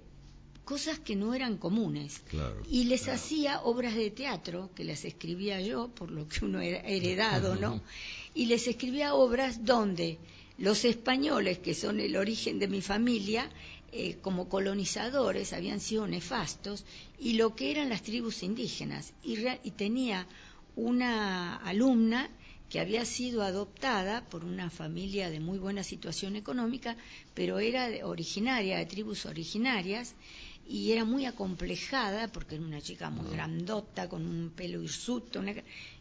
[0.65, 2.21] cosas que no eran comunes.
[2.69, 6.81] y les hacía obras de teatro, que las escribía yo, por lo que uno era
[6.81, 7.81] heredado, ¿no?
[8.35, 10.19] Y les escribía obras donde
[10.57, 13.49] los españoles, que son el origen de mi familia,
[13.95, 16.83] eh, como colonizadores habían sido nefastos
[17.19, 19.13] y lo que eran las tribus indígenas.
[19.23, 20.25] Y, y tenía
[20.75, 22.27] una alumna
[22.69, 26.97] que había sido adoptada por una familia de muy buena situación económica,
[27.35, 30.15] pero era originaria de tribus originarias
[30.67, 35.43] y era muy acomplejada porque era una chica muy grandota con un pelo hirsuto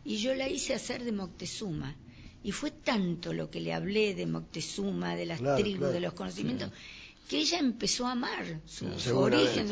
[0.03, 1.95] y yo la hice hacer de Moctezuma.
[2.43, 6.73] Y fue tanto lo que le hablé de Moctezuma de las tribus de los conocimientos
[7.33, 8.85] que ella empezó a amar su,
[9.17, 9.67] origen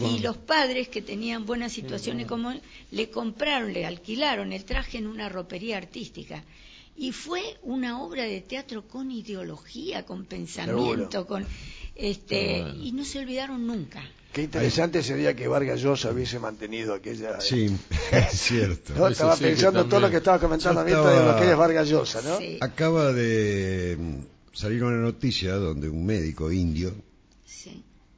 [0.00, 2.54] y los padres que tenían buena situación como
[2.92, 6.44] le compraron le alquilaron el traje en una ropería artística
[6.96, 11.44] y fue una obra de teatro con ideología con pensamiento con
[11.96, 14.00] este, y no se olvidaron nunca.
[14.32, 17.40] Qué interesante sería que Vargas Llosa hubiese mantenido aquella.
[17.40, 17.76] Sí,
[18.12, 19.08] es cierto.
[19.08, 22.38] Estaba pensando todo lo que estaba comentando a de lo que es Vargas Llosa, ¿no?
[22.60, 23.98] Acaba de
[24.52, 26.92] salir una noticia donde un médico indio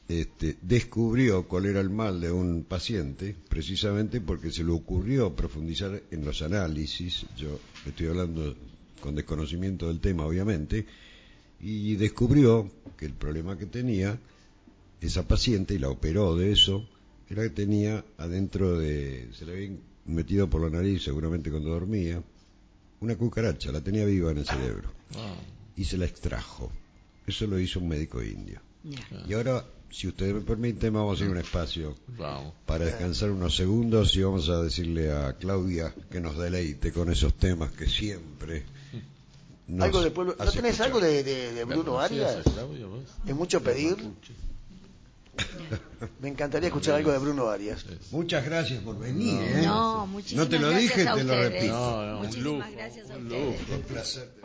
[0.06, 6.02] este, descubrió cuál era el mal de un paciente, precisamente porque se le ocurrió profundizar
[6.10, 7.24] en los análisis.
[7.36, 8.54] Yo estoy hablando
[9.00, 10.86] con desconocimiento del tema, obviamente
[11.64, 14.18] y descubrió que el problema que tenía
[15.00, 16.86] esa paciente, y la operó de eso,
[17.28, 19.70] era que tenía adentro de, se le había
[20.04, 22.22] metido por la nariz seguramente cuando dormía,
[23.00, 24.90] una cucaracha, la tenía viva en el cerebro.
[25.16, 25.34] Ah.
[25.76, 26.70] Y se la extrajo.
[27.26, 28.60] Eso lo hizo un médico indio.
[29.26, 31.96] Y ahora, si ustedes me permiten, vamos a ir a un espacio
[32.66, 37.34] para descansar unos segundos y vamos a decirle a Claudia que nos deleite con esos
[37.34, 38.64] temas que siempre
[39.80, 40.36] algo de pueblo.
[40.38, 42.38] ¿No tenés algo de, Bruno Arias?
[43.26, 43.96] ¿Es mucho pedir?
[46.20, 47.84] Me encantaría escuchar algo de Bruno Arias.
[48.12, 49.40] Muchas gracias por venir.
[49.42, 49.62] ¿eh?
[49.64, 52.06] No, muchísimas No te lo dije, te lo repito.
[52.06, 53.60] No, muchísimas gracias a ustedes.
[53.70, 54.43] Un placer.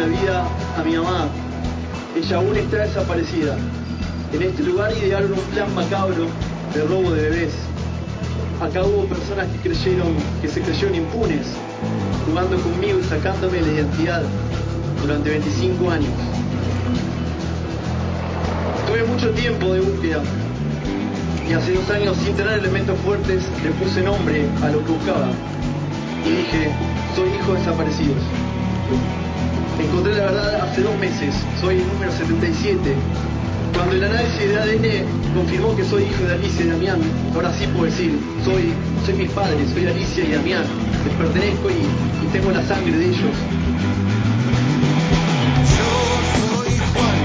[0.00, 1.26] A mi mamá.
[2.14, 3.56] Ella aún está desaparecida.
[4.32, 6.26] En este lugar idearon un plan macabro
[6.72, 7.52] de robo de bebés.
[8.62, 11.48] Acá hubo personas que creyeron, que se creyeron impunes,
[12.26, 14.22] jugando conmigo y sacándome la identidad
[15.02, 16.12] durante 25 años.
[18.86, 20.22] Tuve mucho tiempo de búsqueda
[21.48, 25.28] y hace dos años, sin tener elementos fuertes, le puse nombre a lo que buscaba
[26.24, 26.70] y dije,
[27.16, 28.22] soy hijo de desaparecidos.
[29.78, 32.94] Encontré la verdad hace dos meses, soy el número 77.
[33.74, 37.00] Cuando el análisis de ADN confirmó que soy hijo de Alicia y Damián,
[37.34, 38.72] ahora sí puedo decir, soy,
[39.06, 40.64] soy mis padres, soy Alicia y Damián,
[41.04, 43.36] les pertenezco y, tengo la sangre de ellos.
[45.78, 45.90] Yo
[46.42, 47.18] soy Juan,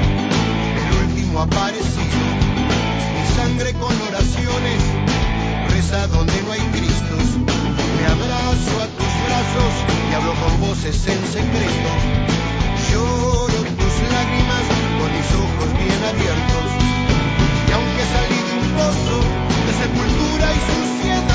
[0.78, 2.24] el último aparecido,
[3.16, 4.80] mi sangre con oraciones,
[5.72, 7.38] reza donde no hay Cristos,
[7.98, 8.93] me abrazo a
[9.56, 11.92] y hablo con voces en secreto.
[12.90, 14.66] Lloro tus lágrimas
[14.98, 16.68] con mis ojos bien abiertos.
[17.68, 19.18] Y aunque salí de un pozo
[19.66, 21.33] de sepultura y suciedad,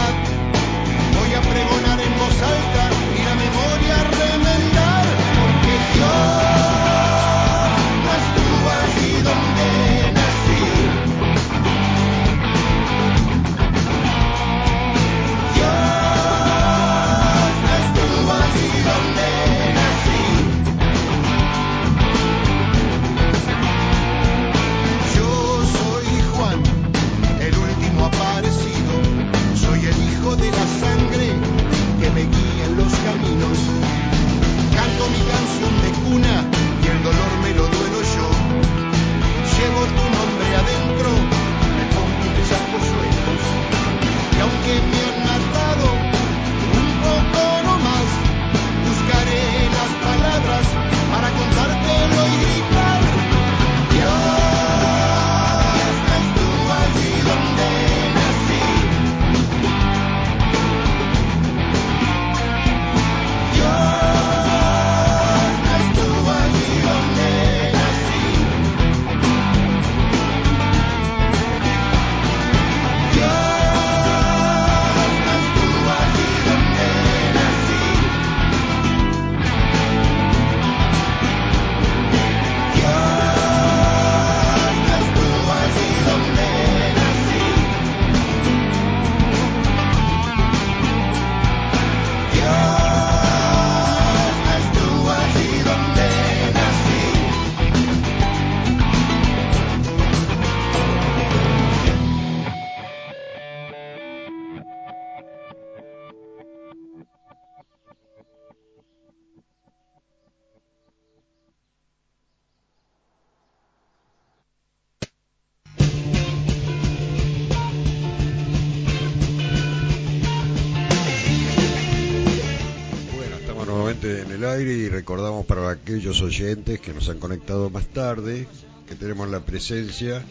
[124.59, 128.49] aire y recordamos para aquellos oyentes que nos han conectado más tarde
[128.89, 130.25] que tenemos la presencia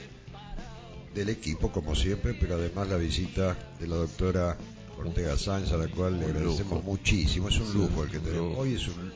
[1.15, 4.57] del equipo como siempre, pero además la visita de la doctora
[4.97, 6.81] Ortega Sánchez a la cual le agradecemos lujo.
[6.81, 7.47] muchísimo.
[7.47, 8.57] Es un lujo el que tenemos.
[8.57, 9.13] Hoy es un,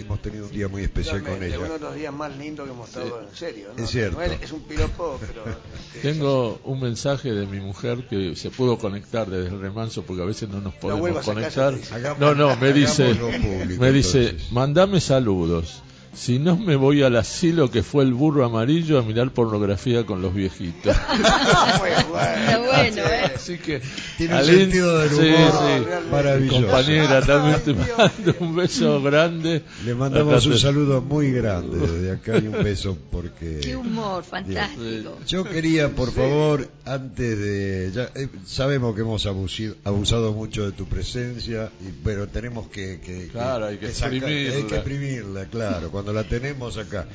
[0.00, 1.58] hemos tenido un día muy especial con ella.
[1.58, 3.68] uno de los días más lindos que hemos estado en serio.
[3.76, 3.84] ¿no?
[3.84, 4.16] Es cierto.
[4.18, 5.44] No es, es un piropo, pero.
[6.02, 10.26] Tengo un mensaje de mi mujer que se pudo conectar desde el remanso porque a
[10.26, 11.78] veces no nos podemos conectar.
[11.78, 12.16] casa.
[12.18, 14.52] No, no, me dice, público, me dice, entonces.
[14.52, 15.82] mandame saludos.
[16.14, 20.20] Si no me voy al asilo que fue el burro amarillo a mirar pornografía con
[20.20, 20.94] los viejitos.
[21.08, 22.32] muy bueno.
[22.42, 23.32] Está bueno, ¿eh?
[23.34, 23.80] Así que
[24.18, 26.10] Tiene un Alin- sentido del sí, humor sí.
[26.10, 26.60] maravilloso.
[26.60, 29.62] compañera también te mando un beso grande.
[29.86, 33.74] Le mandamos Acá un te- saludo muy grande desde acá y un beso porque Qué
[33.74, 35.16] humor, fantástico.
[35.26, 37.90] Yo quería, por favor, antes de...
[37.94, 43.00] Ya, eh, sabemos que hemos abusido- abusado mucho de tu presencia, y, pero tenemos que...
[43.00, 44.56] que- Claro, hay que sacar- exprimirla.
[44.56, 47.06] Hay que exprimirla, claro, cuando la tenemos acá.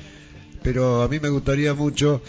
[0.62, 2.22] Pero a mí me gustaría mucho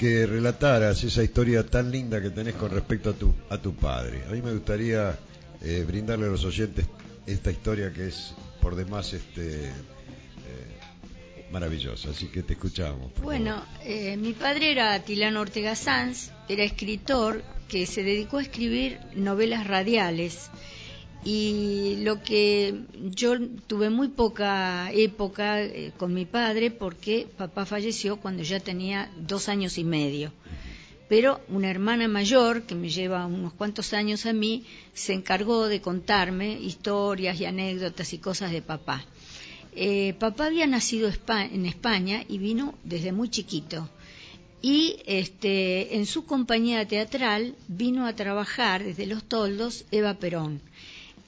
[0.00, 4.22] que relataras esa historia tan linda que tenés con respecto a tu, a tu padre.
[4.28, 5.18] A mí me gustaría
[5.60, 6.86] eh, brindarle a los oyentes
[7.26, 9.70] esta historia que es por demás este eh,
[11.50, 12.10] maravillosa.
[12.10, 13.12] Así que te escuchamos.
[13.22, 18.98] Bueno, eh, mi padre era Tilano Ortega Sanz, era escritor que se dedicó a escribir
[19.14, 20.50] novelas radiales.
[21.24, 23.36] Y lo que yo
[23.66, 29.48] tuve muy poca época eh, con mi padre porque papá falleció cuando ya tenía dos
[29.50, 30.32] años y medio.
[31.10, 34.64] Pero una hermana mayor, que me lleva unos cuantos años a mí,
[34.94, 39.04] se encargó de contarme historias y anécdotas y cosas de papá.
[39.74, 43.88] Eh, papá había nacido en España y vino desde muy chiquito.
[44.62, 50.60] y este, en su compañía teatral vino a trabajar desde Los Toldos Eva Perón.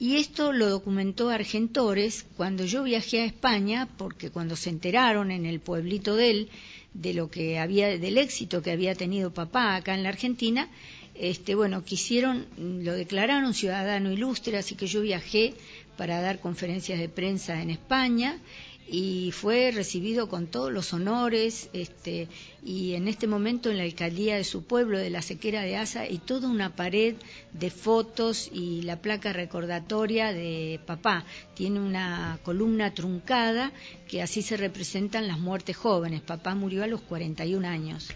[0.03, 5.45] Y esto lo documentó Argentores cuando yo viajé a España, porque cuando se enteraron en
[5.45, 6.49] el pueblito de él
[6.93, 10.67] de lo que había, del éxito que había tenido papá acá en la Argentina,
[11.15, 15.53] este, bueno, quisieron, lo declararon ciudadano ilustre, así que yo viajé
[15.95, 18.41] para dar conferencias de prensa en España
[18.89, 22.27] y fue recibido con todos los honores este,
[22.65, 26.07] y en este momento en la alcaldía de su pueblo de la sequera de Asa
[26.07, 27.15] y toda una pared
[27.51, 31.25] de fotos y la placa recordatoria de papá.
[31.55, 33.73] Tiene una columna truncada
[34.07, 36.21] que así se representan las muertes jóvenes.
[36.21, 38.09] Papá murió a los 41 años.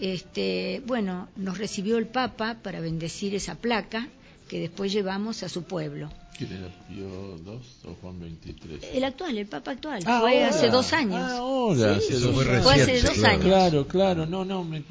[0.00, 4.08] Este bueno nos recibió el papa para bendecir esa placa
[4.48, 7.06] que después llevamos a su pueblo ¿Quién era Pío
[7.36, 8.80] II o Juan XXIII?
[8.92, 10.02] El actual, el Papa actual.
[10.04, 11.20] Ah, fue hace dos años.
[11.20, 13.32] Ah, ahora, sí, hace, dos, fue fue hace dos claro.
[13.34, 13.44] años.
[13.44, 14.82] Claro, claro, no, no, me,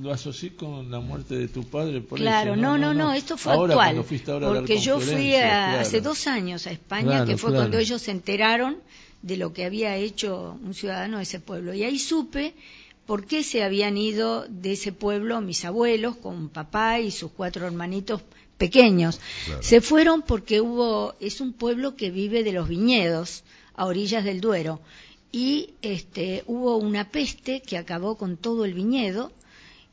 [0.00, 2.00] lo asocié con la muerte de tu padre.
[2.00, 2.62] Por claro, eso.
[2.62, 4.04] No, no, no, no, esto fue ahora, actual.
[4.28, 5.80] Ahora porque yo fui a, claro.
[5.80, 8.76] hace dos años a España, Claro, que fue cuando ellos se enteraron
[9.22, 11.74] de lo que había hecho un ciudadano de ese pueblo.
[11.74, 12.54] Y ahí supe
[13.06, 17.66] por qué se habían ido de ese pueblo mis abuelos con papá y sus cuatro
[17.66, 18.22] hermanitos
[18.62, 19.18] pequeños.
[19.60, 23.42] Se fueron porque hubo, es un pueblo que vive de los viñedos
[23.74, 24.80] a orillas del Duero.
[25.32, 29.32] Y este, hubo una peste que acabó con todo el viñedo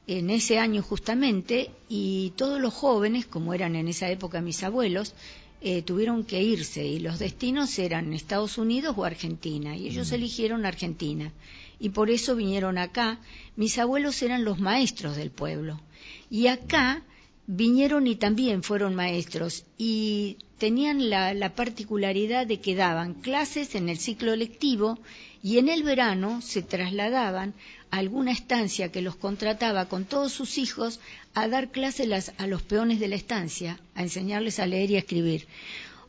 [0.05, 5.15] en ese año justamente y todos los jóvenes, como eran en esa época mis abuelos,
[5.61, 10.63] eh, tuvieron que irse y los destinos eran Estados Unidos o Argentina y ellos eligieron
[10.67, 11.31] Argentina.
[11.79, 13.17] Y por eso vinieron acá.
[13.55, 15.81] Mis abuelos eran los maestros del pueblo.
[16.29, 17.03] Y acá
[17.51, 23.89] vinieron y también fueron maestros y tenían la, la particularidad de que daban clases en
[23.89, 24.99] el ciclo lectivo
[25.41, 27.55] y en el verano se trasladaban
[27.89, 30.99] a alguna estancia que los contrataba con todos sus hijos
[31.33, 34.95] a dar clases las- a los peones de la estancia, a enseñarles a leer y
[34.97, 35.47] a escribir.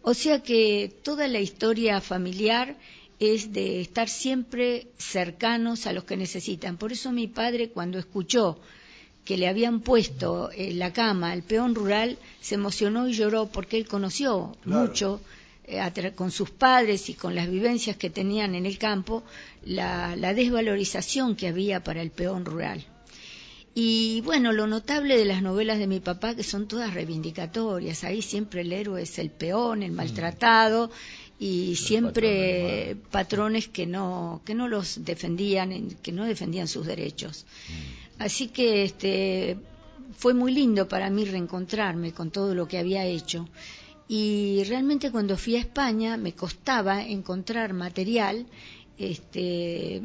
[0.02, 2.76] O sea que toda la historia familiar
[3.18, 6.76] es de estar siempre cercanos a los que necesitan.
[6.76, 8.58] Por eso mi padre cuando escuchó
[9.24, 13.76] que le habían puesto en la cama al peón rural, se emocionó y lloró porque
[13.76, 14.80] él conoció Claro.
[14.80, 15.20] mucho
[15.64, 19.22] eh, con sus padres y con las vivencias que tenían en el campo,
[19.64, 22.84] la, la desvalorización que había para el peón rural.
[23.72, 28.20] Y bueno, lo notable de las novelas de mi papá, que son todas reivindicatorias, ahí
[28.20, 30.90] siempre el héroe es el peón, el maltratado,
[31.38, 37.46] y siempre patrones que no, que no los defendían, en- que no defendían sus derechos.
[38.20, 39.56] Así que este,
[40.12, 43.48] fue muy lindo para mí reencontrarme con todo lo que había hecho.
[44.08, 48.44] Y realmente cuando fui a España me costaba encontrar material
[48.98, 50.02] este,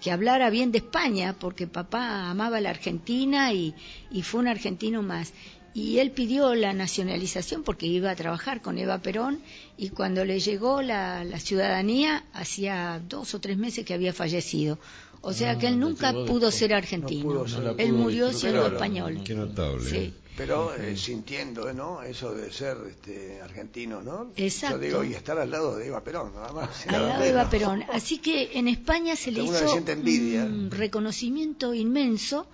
[0.00, 3.72] que hablara bien de España, porque papá amaba la Argentina y,
[4.10, 5.32] y fue un argentino más.
[5.74, 9.40] Y él pidió la nacionalización porque iba a trabajar con Eva Perón
[9.76, 14.78] y cuando le llegó la, la ciudadanía, hacía dos o tres meses que había fallecido.
[15.20, 17.22] O sea Ah, que él nunca pudo ser No argentino.
[17.24, 17.58] pudo ser.
[17.60, 18.74] No la él pudo murió siendo Claro.
[18.76, 19.20] español.
[19.24, 19.90] Qué notable.
[19.90, 20.14] Sí.
[20.36, 22.00] Pero eh, sintiendo, ¿no?
[22.02, 24.30] Eso de ser este, argentino, ¿no?
[24.36, 24.76] Exacto.
[24.76, 26.86] Yo digo, y estar al lado de Eva Perón, nada más.
[26.86, 27.50] al nada lado de Eva.
[27.50, 27.82] Perón.
[27.92, 30.44] Así que en España se le hizo envidia.
[30.44, 32.46] un reconocimiento inmenso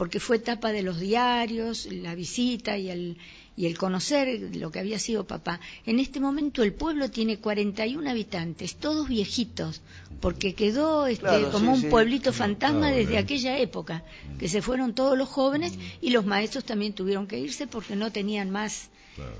[0.00, 3.18] porque fue etapa de los diarios, la visita y el,
[3.54, 5.60] y el conocer lo que había sido papá.
[5.84, 9.82] En este momento el pueblo tiene 41 habitantes, todos viejitos,
[10.22, 11.88] porque quedó este, Claro, como sí, un sí.
[11.88, 14.02] pueblito fantasma desde aquella época,
[14.38, 18.10] que se fueron todos los jóvenes y los maestros también tuvieron que irse porque no
[18.10, 18.88] tenían más,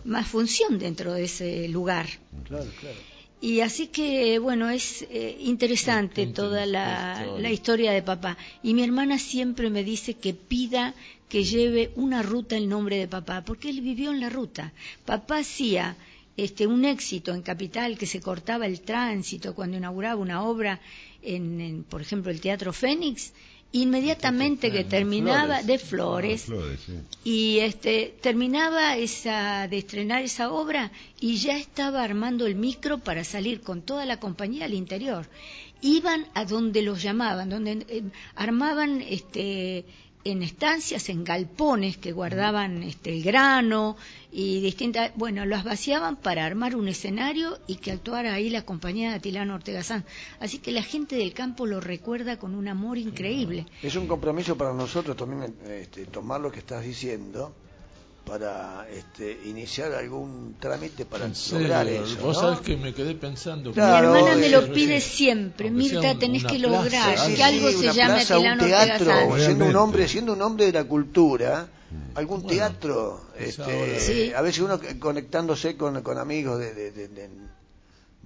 [0.04, 2.06] más función dentro de ese lugar.
[2.44, 2.98] Claro, claro.
[3.40, 8.36] Y así que, bueno, es eh, interesante toda la, historia de papá.
[8.62, 10.94] Y mi hermana siempre me dice que pida
[11.28, 14.72] que lleve una ruta el nombre de papá, porque él vivió en la ruta.
[15.06, 15.96] Papá hacía
[16.36, 20.80] este, un éxito en Capital, que se cortaba el tránsito cuando inauguraba una obra
[21.22, 23.32] en, en, por ejemplo, el Teatro Fénix,
[23.72, 26.92] inmediatamente que terminaba de Flores, Flores, sí.
[27.24, 30.90] y este terminaba esa de estrenar esa obra
[31.20, 35.26] y ya estaba armando el micro para salir con toda la compañía al interior.
[35.82, 38.02] Iban a donde los llamaban donde eh,
[38.34, 39.84] armaban este
[40.24, 43.96] en estancias en galpones que guardaban este el grano
[44.30, 49.10] y distintas bueno los vaciaban para armar un escenario y que actuara ahí la compañía
[49.10, 50.04] de Atilano Ortega Sanz.
[50.38, 53.66] Así que la gente del campo lo recuerda con un amor increíble.
[53.82, 57.54] Es un compromiso para nosotros también este, tomar lo que estás diciendo,
[58.30, 62.16] para este, iniciar algún trámite para lograr eso.
[62.22, 63.72] Vos sabés que me quedé pensando.
[63.72, 65.68] Mi hermana me lo pide siempre.
[65.68, 70.42] Mirta, tenés que lograr que algo se llame un teatro, siendo un hombre, siendo un
[70.42, 71.68] hombre de la cultura,
[72.14, 77.30] algún teatro, este, a veces uno conectándose con, con amigos de, de,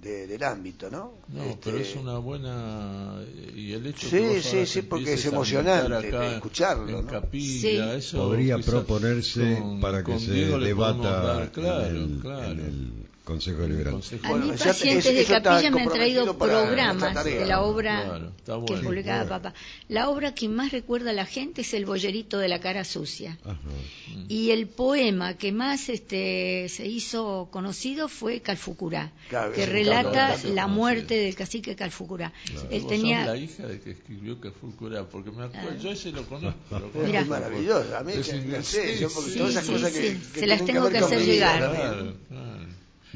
[0.05, 1.13] del ámbito, ¿no?
[1.29, 3.21] No, pero es este, una buena
[3.55, 8.57] y el hecho sí, que sí, sí, porque es emocionante escucharlo, en capilla, eso podría
[8.57, 12.63] proponerse para que se debata claro, claro.
[13.25, 13.99] Consejo Liberal.
[14.23, 19.53] A mí pacientes de capilla me han traído programas de la obra que publicaba Papá.
[19.89, 23.37] La obra que más recuerda a la gente es El bollerito de la cara sucia.
[24.29, 29.11] Y el poema que más este, se hizo conocido fue Calfucurá,
[29.55, 32.31] que relata la muerte del cacique Calfucurá.
[32.69, 33.25] Él tenía...
[33.25, 35.81] la hija de que escribió Calfucurá, porque me acuerdo, ah.
[35.81, 36.59] yo ese lo conozco.
[37.15, 38.27] Es maravilloso, a mí es,
[38.67, 42.13] sé, yo porque todas esas cosas que, se las tengo que, hacer llegar.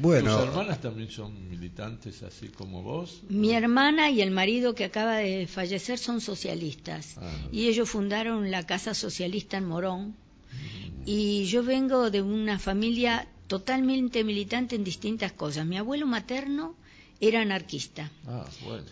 [0.00, 0.38] Bueno.
[0.38, 3.22] ¿Tus hermanas también son militantes así como vos?
[3.28, 7.30] Mi hermana y el marido que acaba de fallecer son socialistas ah.
[7.52, 11.02] y ellos fundaron la Casa Socialista en Morón mm.
[11.04, 15.66] y yo vengo de una familia totalmente militante en distintas cosas.
[15.66, 16.76] Mi abuelo materno
[17.20, 18.10] era anarquista.
[18.26, 18.46] Ah,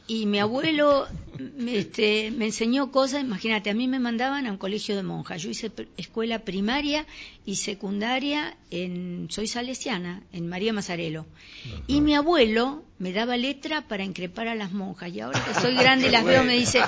[0.07, 1.07] y mi abuelo
[1.67, 5.43] este, me enseñó cosas, imagínate, a mí me mandaban a un colegio de monjas.
[5.43, 7.07] Yo hice escuela primaria
[7.47, 11.27] y secundaria en, soy salesiana, en María Mazarelo.
[11.87, 15.11] Y mi abuelo me daba letra para increpar a las monjas.
[15.11, 16.83] Y ahora que soy grande y las veo, me dice,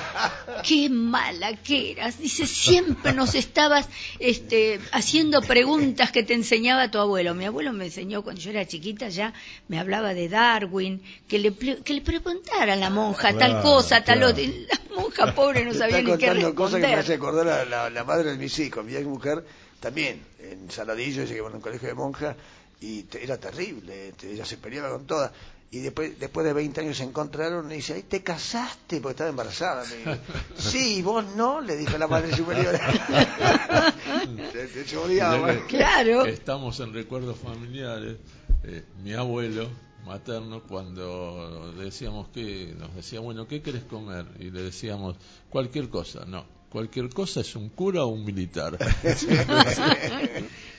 [0.66, 2.18] qué mala que eras.
[2.18, 3.88] Dice, siempre nos estabas
[4.18, 7.34] este, haciendo preguntas que te enseñaba tu abuelo.
[7.34, 9.32] Mi abuelo me enseñó cuando yo era chiquita, ya
[9.68, 14.24] me hablaba de Darwin, que le, que le preguntara a la monja tal cosa, tal
[14.24, 14.42] otra.
[14.42, 16.54] La monja pobre no sabía ni qué responder.
[16.54, 18.84] cosas que me hace acordar a la, la, madre de mis hijos.
[18.84, 19.44] Mi mujer
[19.78, 22.36] también, en Saladillo, llegué a un colegio de monjas
[22.80, 25.30] y era terrible, ella se peleaba con todas
[25.72, 29.30] y después, después de 20 años se encontraron y dice, ay, te casaste porque estaba
[29.30, 29.84] embarazada.
[30.04, 30.18] Me
[30.60, 32.74] sí, vos no, le dijo la madre superior.
[35.68, 36.26] claro.
[36.26, 38.16] Estamos en recuerdos familiares.
[38.64, 39.68] Eh, mi abuelo
[40.04, 44.26] materno cuando decíamos que nos decía, bueno, ¿qué querés comer?
[44.40, 45.18] Y le decíamos,
[45.50, 46.24] cualquier cosa.
[46.26, 48.76] No, cualquier cosa es un cura o un militar.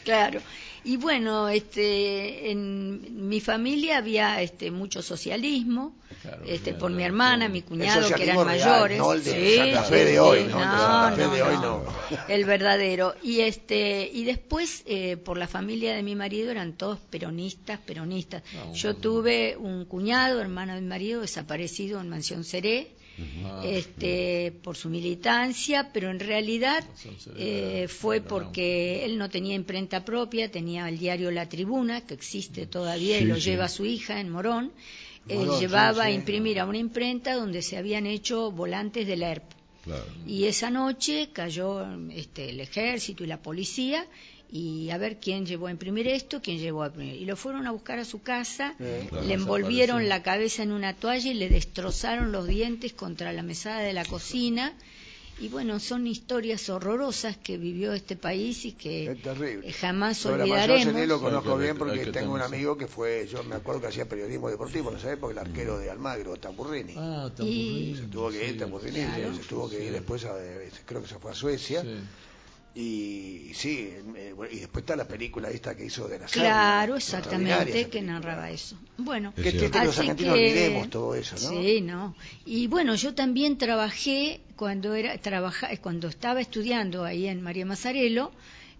[0.03, 0.41] claro.
[0.83, 5.95] Y bueno, este, en mi familia había este, mucho socialismo,
[6.45, 8.97] este, por mi hermana, mi cuñado, que eran mayores.
[8.97, 11.83] No el de Santa Fe de hoy, no, de hoy no.
[12.27, 13.15] El verdadero.
[13.21, 18.41] Y este, y después, eh, por la familia de mi marido, eran todos peronistas, peronistas.
[18.73, 22.95] Yo tuve un cuñado, hermano de mi marido, desaparecido en Mansión Seré
[23.45, 26.83] Ah, este, por su militancia, pero en realidad
[27.37, 32.65] eh, fue porque él no tenía imprenta propia, tenía el diario La Tribuna, que existe
[32.65, 34.71] todavía y lo lleva su hija en Morón.
[35.27, 39.51] Él llevaba a imprimir a una imprenta donde se habían hecho volantes de la ERP.
[40.27, 44.05] Y esa noche cayó este, el ejército y la policía
[44.51, 47.15] y a ver quién llevó a imprimir esto, quién llevó a imprimir.
[47.15, 51.31] Y lo fueron a buscar a su casa, le envolvieron la cabeza en una toalla
[51.31, 54.73] y le destrozaron los dientes contra la mesada de la cocina.
[55.39, 59.17] Y bueno, son historias horrorosas que vivió este país y que
[59.79, 60.93] jamás olvidaremos.
[60.93, 64.07] Yo lo conozco bien porque tengo un amigo que fue, yo me acuerdo que hacía
[64.07, 66.93] periodismo deportivo en esa época, el arquero de Almagro, Tamburrini.
[66.95, 67.95] Ah, Tamburrini.
[67.95, 68.99] Se tuvo que ir, Tamburrini,
[69.35, 70.35] se tuvo que ir después, a,
[70.85, 71.83] creo que se fue a Suecia.
[72.73, 77.89] Y sí, eh, y después está la película esta que hizo de la Claro, exactamente,
[77.89, 78.77] que narraba eso.
[78.97, 81.61] Bueno, que, que, los argentinos olvidemos todo eso, ¿no?
[81.61, 82.15] Sí, no.
[82.45, 88.31] Y bueno, yo también trabajé cuando era trabaja, cuando estaba estudiando ahí en María Mazarelo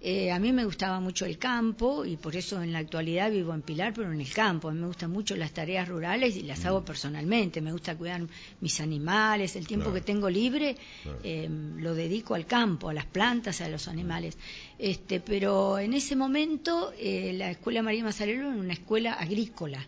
[0.04, 3.54] eh, a mí me gustaba mucho el campo y por eso en la actualidad vivo
[3.54, 4.68] en Pilar, pero en el campo.
[4.68, 6.86] A mí me gustan mucho las tareas rurales y las hago mm.
[6.86, 7.62] personalmente.
[7.62, 8.22] Me gusta cuidar
[8.62, 9.56] mis animales.
[9.56, 10.76] El tiempo que tengo libre
[11.24, 11.48] eh,
[11.78, 14.40] lo dedico al campo, a las plantas, a los animales.
[14.80, 19.86] Este, pero en ese momento eh, la Escuela María Mazarelo era una escuela agrícola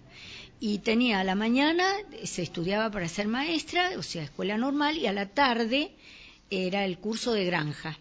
[0.60, 1.86] y tenía a la mañana,
[2.24, 5.92] se estudiaba para ser maestra, o sea, escuela normal, y a la tarde
[6.52, 7.98] era el curso de granja.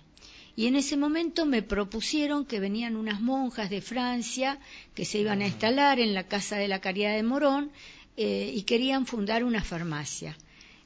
[0.54, 4.58] Y en ese momento me propusieron que venían unas monjas de Francia
[4.94, 7.70] que se iban a instalar en la Casa de la Caridad de Morón
[8.16, 10.36] eh, y querían fundar una farmacia.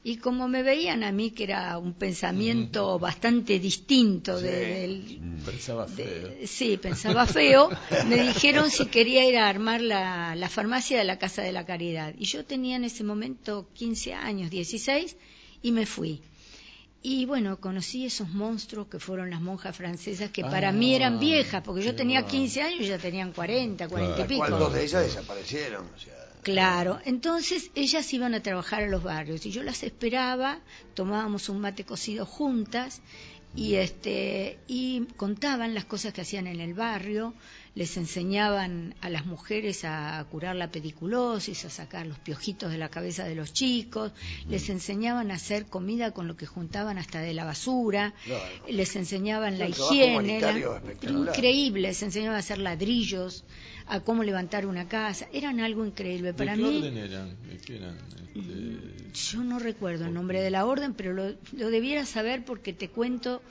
[0.03, 5.19] Y como me veían a mí que era un pensamiento bastante distinto del...
[5.45, 6.29] Pensaba feo.
[6.45, 7.69] sí, pensaba feo.
[8.07, 11.65] me dijeron si quería ir a armar la, la farmacia de la Casa de la
[11.65, 12.13] Caridad.
[12.17, 15.17] Y yo tenía en ese momento 15 años, 16,
[15.61, 16.21] y me fui.
[17.03, 21.19] Y bueno, conocí esos monstruos que fueron las monjas francesas, que para mí eran ah,
[21.19, 24.49] viejas, porque yo tenía 15 años y ya tenían 40, 40 y pico.
[24.49, 25.85] Dos de ellas desaparecieron.
[26.41, 30.59] Claro, entonces ellas iban a trabajar a los barrios y yo las esperaba,
[30.93, 33.01] tomábamos un mate cocido juntas
[33.55, 37.33] y este y contaban las cosas que hacían en el barrio,
[37.77, 42.89] les enseñaban a las mujeres a curar la pediculosis, a sacar los piojitos de la
[42.89, 44.13] cabeza de los chicos,
[44.49, 48.15] les enseñaban a hacer comida con lo que juntaban hasta de la basura,
[48.67, 50.41] les enseñaban la higiene,
[51.03, 53.45] increíble, les enseñaban a hacer ladrillos,
[53.85, 56.33] a cómo levantar una casa, eran algo increíble.
[56.33, 57.37] Para qué mí, orden eran?
[57.53, 57.79] Este,
[59.13, 62.89] Yo no recuerdo el nombre de la orden, pero lo, lo debiera saber porque te
[62.89, 63.43] cuento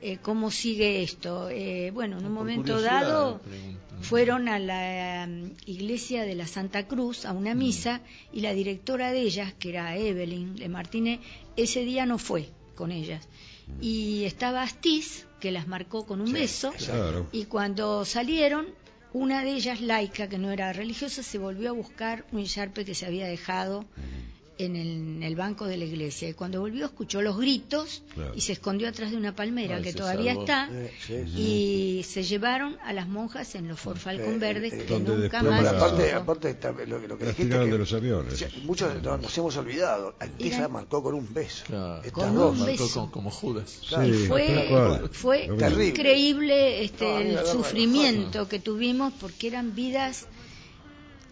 [0.00, 1.48] eh, cómo sigue esto.
[1.50, 3.40] Eh, bueno, en un momento dado
[4.02, 7.58] fueron a la mm, iglesia de la Santa Cruz a una mm.
[7.58, 8.00] misa
[8.32, 11.20] y la directora de ellas, que era Evelyn de Martínez,
[11.56, 13.26] ese día no fue con ellas.
[13.66, 13.72] Mm.
[13.82, 16.72] Y estaba Astiz, que las marcó con un beso,
[17.32, 18.66] y cuando salieron,
[19.12, 22.94] una de ellas, laica, que no era religiosa, se volvió a buscar un yarpe que
[22.94, 23.84] se había dejado
[24.58, 26.28] en el, banco de la iglesia.
[26.28, 28.02] Y cuando volvió escuchó los gritos
[28.34, 30.70] y se escondió atrás de una palmera que todavía está.
[31.08, 36.12] Y se llevaron a las monjas en los Ford Falcon verdes que nunca más aparte,
[36.12, 36.56] aparte
[36.86, 38.46] lo, lo, que dijiste de los aviones.
[38.64, 40.14] muchos nos hemos olvidado.
[40.38, 41.64] Esa marcó con un beso.
[42.12, 43.10] Con un beso.
[43.10, 43.80] Como Judas.
[44.04, 50.26] Y fue, fue increíble este, el sufrimiento que tuvimos porque eran vidas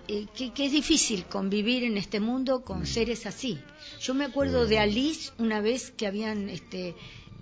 [0.09, 2.87] eh, que, es difícil convivir en este mundo con mm.
[2.87, 3.59] seres así.
[4.01, 6.95] Yo me acuerdo de Alice una vez que habían este,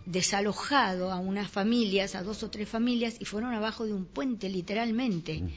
[0.07, 4.49] desalojado a unas familias, a dos o tres familias, y fueron abajo de un puente
[4.49, 5.41] literalmente.
[5.41, 5.51] Mm.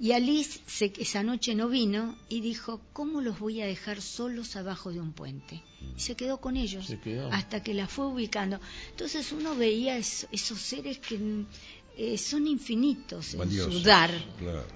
[0.00, 4.56] Y Alice se, esa noche no vino y dijo, ¿cómo los voy a dejar solos
[4.56, 5.62] abajo de un puente?
[5.94, 6.90] Y se quedó con ellos
[7.30, 8.60] hasta que la fue ubicando.
[8.92, 11.44] Entonces uno veía esos seres que
[11.96, 14.10] eh, son infinitos en su dar,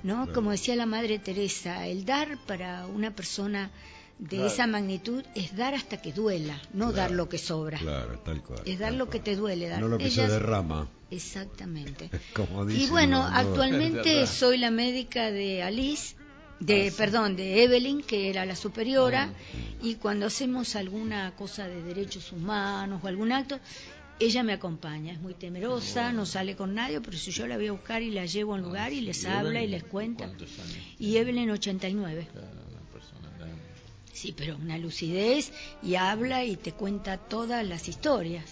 [0.03, 0.32] ¿no?
[0.32, 3.70] Como decía la Madre Teresa, el dar para una persona
[4.19, 7.81] de esa magnitud es dar hasta que duela, no dar lo que sobra.
[8.65, 9.69] Es dar lo que te duele.
[9.69, 9.81] Dar.
[9.81, 10.89] No lo que se derrama.
[11.11, 12.11] Exactamente.
[12.69, 16.16] y bueno, actualmente soy la médica de Alice,
[16.61, 21.69] de, ah, perdón, de Evelyn, que era la superiora, ah, y cuando hacemos alguna cosa
[21.69, 23.59] de derechos humanos o algún acto,
[24.20, 27.69] ella me acompaña, es muy temerosa, no sale con nadie, pero si yo la voy
[27.69, 30.31] a buscar y la llevo a un lugar y les habla y les cuenta.
[30.99, 32.28] Y Evelyn 89.
[34.12, 38.45] Sí, pero una lucidez y habla y te cuenta todas las historias.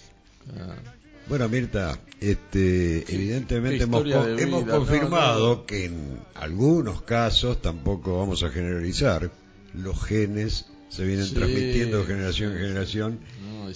[1.29, 9.31] Bueno, Mirta, este, evidentemente hemos, hemos confirmado que en algunos casos, tampoco vamos a generalizar,
[9.73, 13.19] los genes se vienen transmitiendo de generación en generación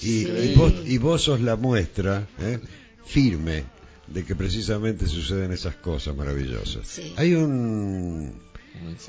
[0.03, 2.59] y, vos, y, vos, sos la muestra ¿eh?
[3.07, 3.65] firme
[4.07, 7.01] de que precisamente suceden esas cosas maravillosas.
[7.17, 8.33] Hay un,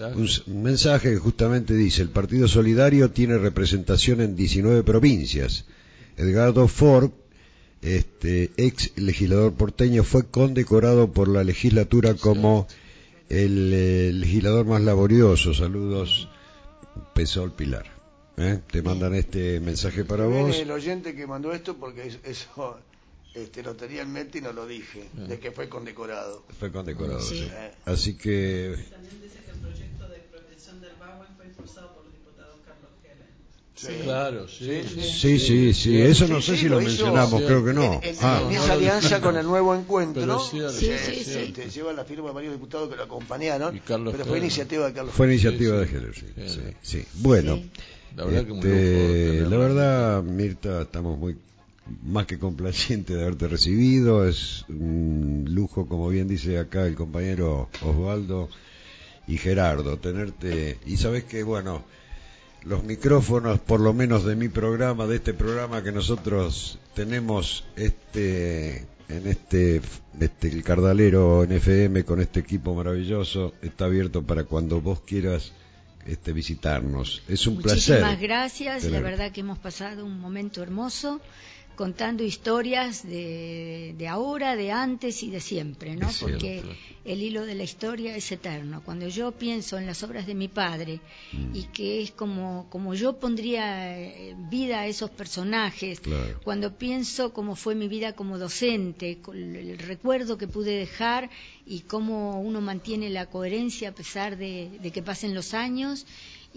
[0.05, 1.11] un mensaje?
[1.11, 5.65] que justamente dice, el Partido Solidario tiene representación en 19 provincias.
[6.15, 7.11] Edgardo Ford,
[7.81, 12.67] este, ex legislador porteño, fue condecorado por la legislatura como
[13.29, 15.53] el eh, legislador más laborioso.
[15.53, 16.29] Saludos,
[17.13, 17.96] Pesol Pilar.
[18.37, 18.59] ¿Eh?
[18.71, 20.55] Te mandan este mensaje para vos.
[20.55, 22.77] el oyente que mandó esto porque eso
[23.33, 25.21] este, lo tenía en mente y no lo dije, ah.
[25.21, 26.43] de que fue condecorado.
[26.59, 27.49] Fue condecorado, sí.
[27.85, 28.75] Así que...
[28.91, 32.91] También dice que el proyecto de protección del Bauer fue impulsado por los diputados Carlos
[33.73, 34.03] Sí.
[34.03, 34.83] Claro, sí.
[34.85, 35.99] Sí, sí, sí.
[35.99, 37.99] Eso no sé si lo, mencionamos, creo que no.
[38.03, 38.47] En, ah.
[38.51, 42.87] esa alianza con el nuevo encuentro, sí, sí, sí, lleva la firma de varios diputados
[42.87, 46.27] que lo acompañaron, pero fue iniciativa de Carlos Fue iniciativa de Heller, sí.
[46.83, 47.05] sí.
[47.15, 47.59] Bueno.
[48.15, 51.37] La verdad, este, la verdad, Mirta, estamos muy
[52.03, 54.27] más que complacientes de haberte recibido.
[54.27, 58.49] Es un lujo, como bien dice acá el compañero Osvaldo
[59.27, 60.77] y Gerardo, tenerte.
[60.85, 61.83] Y sabes que, bueno,
[62.63, 68.85] los micrófonos, por lo menos de mi programa, de este programa que nosotros tenemos este
[69.09, 69.81] en este,
[70.19, 75.53] este el Cardalero en FM con este equipo maravilloso, está abierto para cuando vos quieras
[76.07, 77.21] este, visitarnos.
[77.27, 77.99] Es un placer.
[77.99, 81.21] Muchísimas gracias, la verdad que hemos pasado un momento hermoso
[81.77, 86.09] contando historias de, de, ahora, de antes y de siempre, ¿no?
[86.19, 86.63] Porque
[87.05, 88.81] el hilo de la historia es eterno.
[88.83, 90.99] Cuando yo pienso en las obras de mi padre
[91.31, 91.55] mm.
[91.55, 96.01] y que es como, como yo pondría eh, vida a esos personajes,
[96.43, 101.29] cuando pienso cómo fue mi vida como docente, el recuerdo que pude dejar
[101.67, 106.07] y cómo uno mantiene la coherencia a pesar de, de que pasen los años,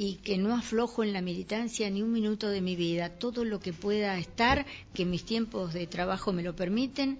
[0.02, 3.10] y que no aflojo en la militancia ni un minuto de mi vida.
[3.10, 4.64] Todo lo que pueda estar,
[4.94, 7.18] que mis tiempos de trabajo me lo permiten,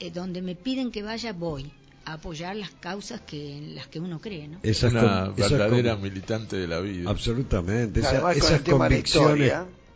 [0.00, 1.70] eh, donde me piden que vaya, voy
[2.04, 4.48] a apoyar las causas que en las que uno cree.
[4.48, 4.58] ¿no?
[4.64, 7.08] Esa una verdadera militante de la vida.
[7.08, 8.00] Absolutamente.
[8.00, 9.52] esas convicciones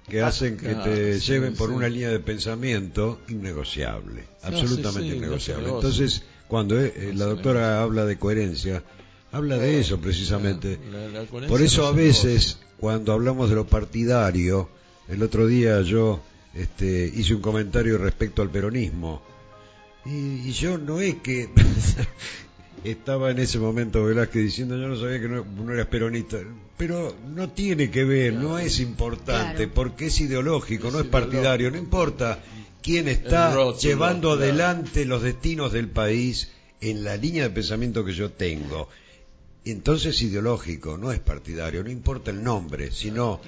[0.09, 5.69] que hacen que te lleven por una línea de pensamiento innegociable, absolutamente innegociable.
[5.69, 8.85] Entonces, cuando eh, la doctora habla de coherencia,
[9.33, 10.79] Habla de eso precisamente.
[11.49, 14.69] Por eso a veces, cuando hablamos de lo partidario,
[15.09, 16.21] el otro día yo
[16.55, 19.23] este, hice un comentario respecto al peronismo.
[20.05, 21.49] Y, yo no es que
[22.85, 26.39] estaba en ese momento Velázquez diciendo yo no sabía que no, no eras peronista.
[26.77, 31.77] Pero no tiene que ver, no es importante, porque es ideológico, no es partidario, no
[31.77, 32.43] importa
[32.83, 36.51] quién está llevando adelante los destinos del país
[36.81, 38.89] en la línea de pensamiento que yo tengo
[39.65, 43.41] entonces ideológico, no es partidario, no importa el nombre, sino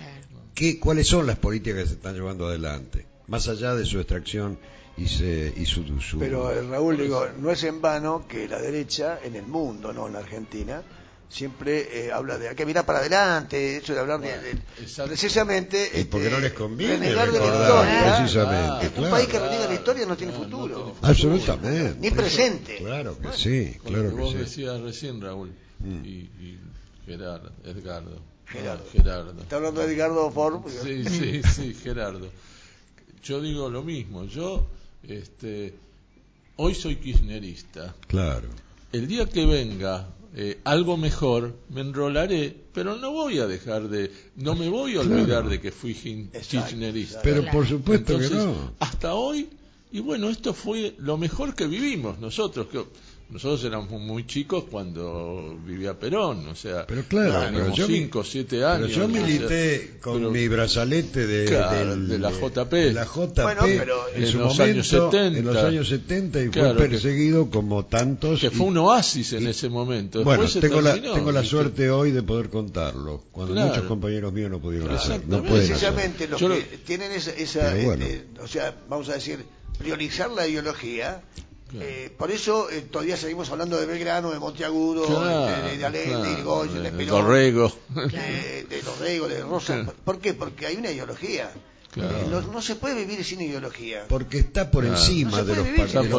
[0.55, 4.59] qué, cuáles son las políticas que se están llevando adelante, más allá de su extracción
[4.97, 5.84] y, se, y su,
[6.18, 10.06] Pero eh, Raúl, digo, no es en vano que la derecha en el mundo, no
[10.06, 10.82] en Argentina,
[11.30, 14.59] siempre eh, habla de hay que mirar para adelante, eso de hablar de,
[15.06, 18.16] precisamente y porque no les conviene renegar de la historia.
[18.18, 20.94] Precisamente, un país que reniega la historia no tiene futuro.
[21.01, 21.97] Absolutamente.
[21.98, 22.76] Ni presente.
[22.76, 25.52] Claro que sí, claro que vos decías recién, Raúl
[25.83, 26.05] Mm.
[26.05, 26.59] y,
[27.07, 28.21] Gerardo, Edgardo.
[28.47, 28.85] Gerardo.
[28.93, 29.43] Gerardo.
[29.43, 30.61] ¿Está hablando de Edgardo Ford?
[30.69, 32.29] Sí, sí, sí, Gerardo.
[33.23, 34.25] Yo digo lo mismo.
[34.25, 34.67] Yo,
[35.03, 35.75] este,
[36.57, 37.95] hoy soy kirchnerista.
[38.07, 38.49] Claro.
[38.93, 44.11] El día que venga eh, algo mejor, me enrolaré, pero no voy a dejar de,
[44.37, 47.21] no me voy a olvidar de que fui kirchnerista.
[47.23, 48.73] Pero por supuesto que no.
[48.79, 49.49] Hasta hoy,
[49.91, 52.67] y bueno, esto fue lo mejor que vivimos nosotros.
[52.69, 52.83] Que,
[53.33, 58.91] nosotros éramos muy chicos cuando vivía Perón, o sea, pero claro, teníamos 5, 7 años.
[58.93, 62.73] Pero yo milité con mi brazalete de, de, la JP.
[62.93, 63.39] la JP
[64.15, 65.39] en, su los años 70.
[65.39, 68.41] En los años 70 y fue perseguido como tantos.
[68.41, 70.23] Que fue un oasis en ese momento.
[70.25, 74.61] bueno, tengo, la, tengo la suerte hoy de poder contarlo, cuando muchos compañeros míos no
[74.61, 75.39] pudieron hacerlo.
[75.39, 79.43] No Precisamente los que tienen esa, esa este, o sea, vamos a decir,
[79.79, 81.23] priorizar la ideología
[81.74, 86.82] eh, por eso eh, todavía seguimos hablando de Belgrano, de Monteagudo, de, de, de Irigoyen,
[86.82, 87.73] de, Perón, Dorrego.
[87.94, 89.86] de, de Dorrego, de Rosa.
[90.05, 90.35] ¿Por qué?
[90.35, 91.51] Porque hay una ideología.
[91.94, 94.07] Eh, no, se puede vivir sin ideología.
[94.09, 95.66] Porque está por encima de, los,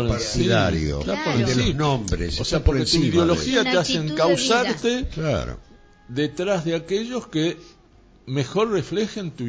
[0.07, 2.39] partidarios, de los nombres.
[2.39, 5.07] O sea, porque tu ideología te hace encauzarte
[6.07, 7.57] detrás de aquellos que
[8.25, 9.45] mejor reflejen tu,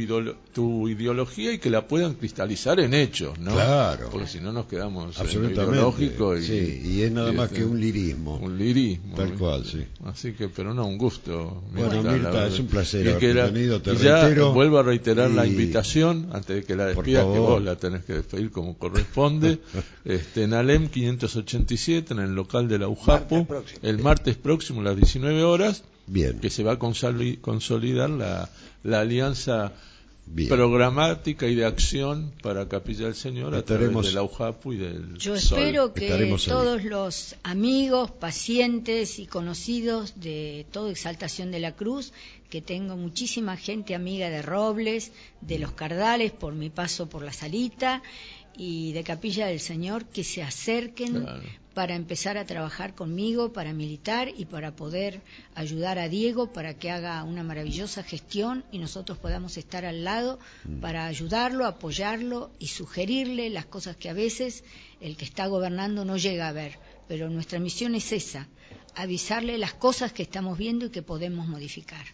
[0.52, 3.52] tu ideología y que la puedan cristalizar en hechos, ¿no?
[3.52, 4.08] Claro.
[4.10, 7.66] Porque si no nos quedamos en ideológico y, sí, y es nada más que este,
[7.66, 8.36] un lirismo.
[8.36, 9.14] Un lirismo.
[9.14, 9.84] Tal cual, sí.
[10.04, 11.62] Así que, pero no, un gusto.
[11.72, 16.56] Bueno, Mirta, es un placer y, que y ya vuelvo a reiterar la invitación, antes
[16.56, 19.60] de que la despidas, que vos la tenés que despedir como corresponde,
[20.04, 23.46] este, en Alem 587, en el local de la UJAPO,
[23.82, 26.38] el martes próximo a las 19 horas, Bien.
[26.38, 28.48] que se va a consolidar la
[28.84, 29.72] la alianza
[30.48, 35.18] programática y de acción para Capilla del Señor a través de la UJAPU y del
[35.18, 42.12] Yo espero que todos los amigos, pacientes y conocidos de toda Exaltación de la Cruz,
[42.48, 45.12] que tengo muchísima gente amiga de Robles,
[45.42, 48.02] de los Cardales, por mi paso por la Salita,
[48.56, 51.26] y de Capilla del Señor, que se acerquen
[51.74, 55.20] para empezar a trabajar conmigo, para militar y para poder
[55.54, 60.38] ayudar a Diego para que haga una maravillosa gestión y nosotros podamos estar al lado
[60.64, 60.80] mm.
[60.80, 64.62] para ayudarlo, apoyarlo y sugerirle las cosas que a veces
[65.00, 66.78] el que está gobernando no llega a ver.
[67.08, 68.48] Pero nuestra misión es esa,
[68.94, 72.06] avisarle las cosas que estamos viendo y que podemos modificar.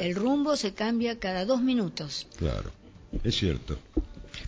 [0.00, 2.26] El rumbo se cambia cada dos minutos.
[2.38, 2.72] Claro,
[3.22, 3.78] es cierto.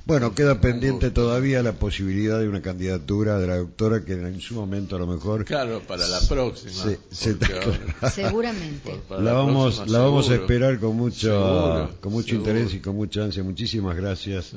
[0.07, 4.55] Bueno, queda pendiente todavía la posibilidad de una candidatura de la doctora que en su
[4.55, 5.47] momento a lo mejor.
[5.47, 6.95] Claro, para la próxima.
[7.11, 9.01] Seguramente.
[9.09, 13.43] la vamos, la vamos a esperar con mucho, con mucho interés y con mucha ansia.
[13.43, 14.53] Muchísimas gracias,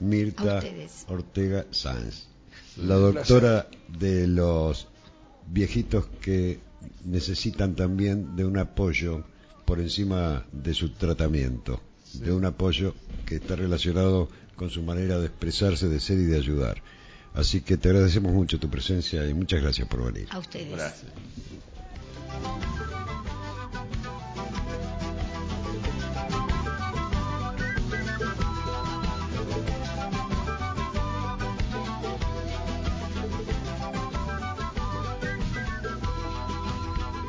[0.00, 0.62] Mirta
[1.08, 2.26] Ortega Sáenz,
[2.76, 3.68] la doctora
[3.98, 4.86] de los
[5.46, 6.60] viejitos que
[7.06, 9.24] necesitan también de un apoyo
[9.64, 11.80] por encima de su tratamiento,
[12.14, 12.94] de un apoyo
[13.24, 14.28] que está relacionado
[14.60, 16.82] con su manera de expresarse, de ser y de ayudar.
[17.32, 20.28] Así que te agradecemos mucho tu presencia y muchas gracias por venir.
[20.30, 20.70] A ustedes.
[20.70, 21.10] Gracias.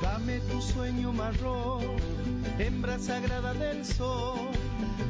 [0.02, 1.96] Dame tu sueño marrón
[2.60, 4.50] hembra sagrada del sol,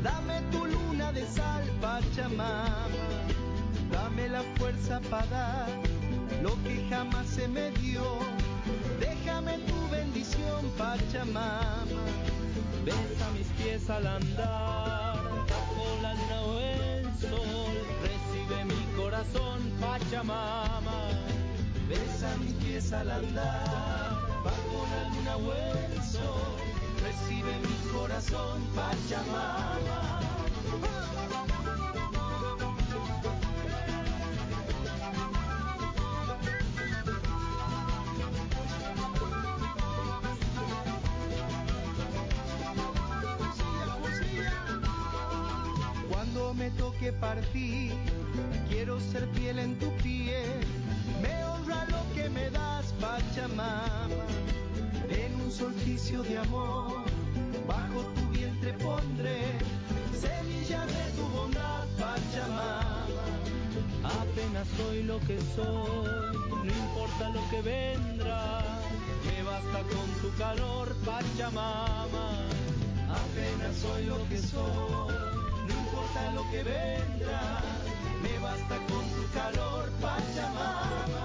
[0.04, 0.81] dame tu luna
[1.14, 2.88] de sal, Pachamama,
[3.92, 5.70] dame la fuerza para dar
[6.42, 8.04] lo que jamás se me dio,
[9.00, 11.86] déjame tu bendición, Pachamama,
[12.86, 15.18] besa mis pies al andar,
[15.50, 21.10] bajo la luna el sol, recibe mi corazón, Pachamama,
[21.90, 26.72] besa mis pies al andar, bajo la luna o el sol
[27.02, 30.31] recibe mi corazón Pachamama.
[46.10, 47.94] Cuando me toque partir,
[48.70, 50.62] quiero ser fiel en tu piel.
[51.22, 54.08] Me honra lo que me das, Pachamama
[55.10, 57.04] en un solsticio de amor,
[57.68, 59.42] bajo tu vientre pondré
[60.20, 60.61] semilla
[64.62, 68.62] Soy lo que soy, no importa lo que vendrá,
[69.26, 72.30] me basta con tu calor, Pachamama.
[73.10, 75.14] Apenas soy lo que soy,
[75.68, 77.60] no importa lo que vendrá,
[78.22, 81.21] me basta con tu calor, Pachamama.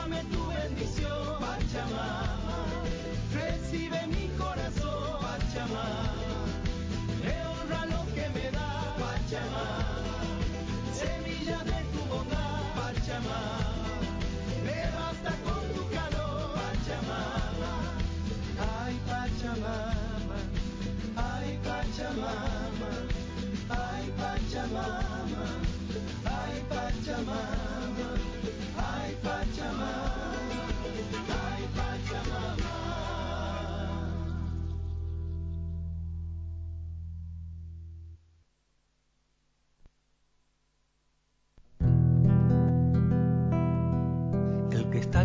[0.00, 2.82] Déjame tu bendición, Pachamama.
[3.34, 4.19] Recibe mi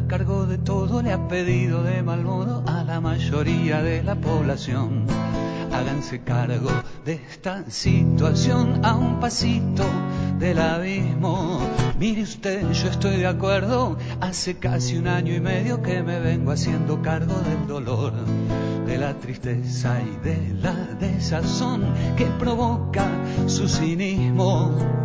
[0.08, 5.06] cargo de todo le ha pedido de mal modo a la mayoría de la población.
[5.72, 6.70] Háganse cargo
[7.04, 9.84] de esta situación a un pasito
[10.40, 11.60] del abismo.
[12.00, 16.52] Mire usted, yo estoy de acuerdo, hace casi un año y medio que me vengo
[16.52, 18.14] haciendo cargo del dolor,
[18.86, 21.84] de la tristeza y de la desazón
[22.16, 23.06] que provoca
[23.48, 25.05] su cinismo.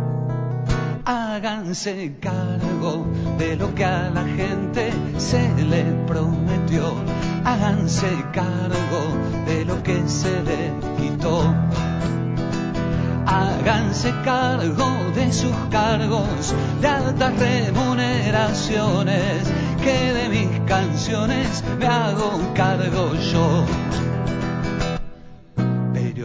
[1.31, 6.93] Háganse cargo de lo que a la gente se le prometió.
[7.45, 11.55] Háganse cargo de lo que se le quitó
[13.25, 19.47] háganse cargo de sus cargos de altas remuneraciones,
[19.81, 23.65] que de mis canciones me hago cargo yo.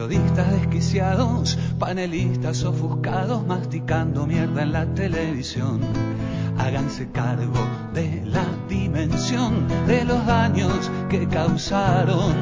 [0.07, 5.81] Periodistas desquiciados, panelistas ofuscados, masticando mierda en la televisión
[6.57, 12.33] háganse cargo de la dimensión de los daños que causaron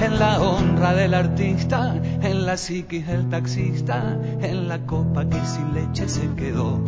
[0.00, 5.74] en la honra del artista, en la psiquis del taxista, en la copa que sin
[5.74, 6.80] leche se quedó.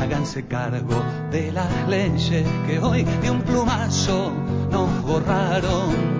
[0.00, 4.32] Háganse cargo de las leyes que hoy de un plumazo
[4.70, 6.19] nos borraron.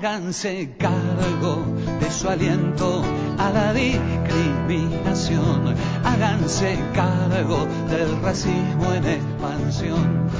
[0.00, 1.66] Háganse cargo
[1.98, 3.02] de su aliento
[3.36, 5.74] a la discriminación.
[6.04, 10.30] Háganse cargo del racismo en expansión.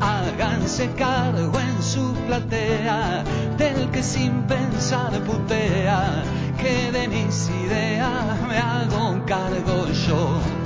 [0.00, 3.22] Háganse cargo en su platea
[3.56, 6.24] del que sin pensar putea,
[6.60, 10.57] que de mis ideas me hago cargo yo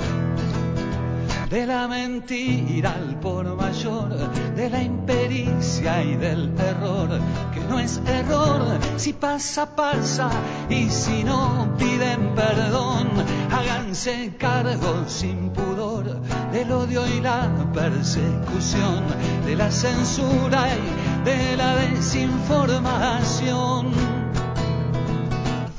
[1.53, 4.09] de la mentira al por mayor,
[4.55, 7.09] de la impericia y del error,
[7.53, 10.31] que no es error, si pasa, pasa,
[10.67, 13.07] y si no piden perdón,
[13.51, 16.19] háganse cargo sin pudor
[16.51, 19.03] del odio y la persecución,
[19.45, 20.81] de la censura y
[21.23, 23.91] de la desinformación.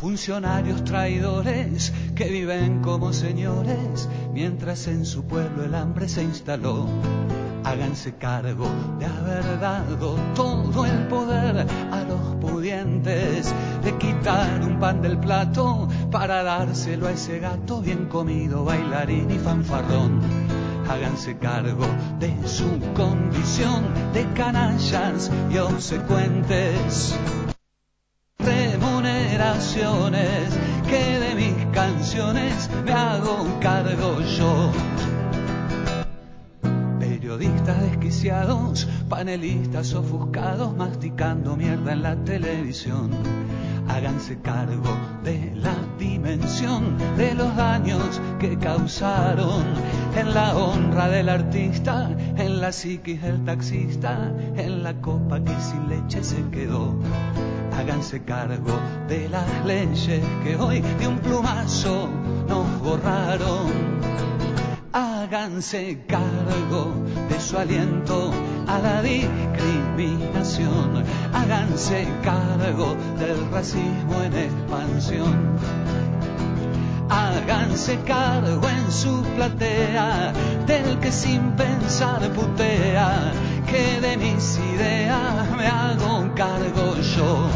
[0.00, 6.86] Funcionarios traidores que viven como señores mientras en su pueblo el hambre se instaló.
[7.62, 15.00] Háganse cargo de haber dado todo el poder a los pudientes, de quitar un pan
[15.00, 20.20] del plato para dárselo a ese gato bien comido, bailarín y fanfarrón
[20.86, 21.86] háganse cargo
[22.20, 27.18] de su condición de canallas y obsecuentes.
[28.38, 30.58] Remuneraciones
[30.94, 34.70] que de mis canciones me hago cargo yo
[37.00, 43.10] periodistas desquiciados, panelistas ofuscados, masticando mierda en la televisión.
[43.88, 49.64] Háganse cargo de la dimensión de los daños que causaron
[50.16, 55.88] en la honra del artista, en la psiquis del taxista, en la copa que sin
[55.88, 56.94] leche se quedó.
[57.76, 58.78] Háganse cargo
[59.08, 62.08] de las leyes que hoy de un plumazo
[62.48, 63.72] nos borraron.
[64.92, 66.94] Háganse cargo
[67.28, 68.32] de su aliento
[68.68, 71.02] a la discriminación,
[71.32, 75.58] háganse cargo del racismo en expansión.
[77.10, 80.32] Háganse cargo en su platea
[80.66, 83.32] del que sin pensar putea,
[83.66, 87.48] que de mis ideas me hago cargo yo.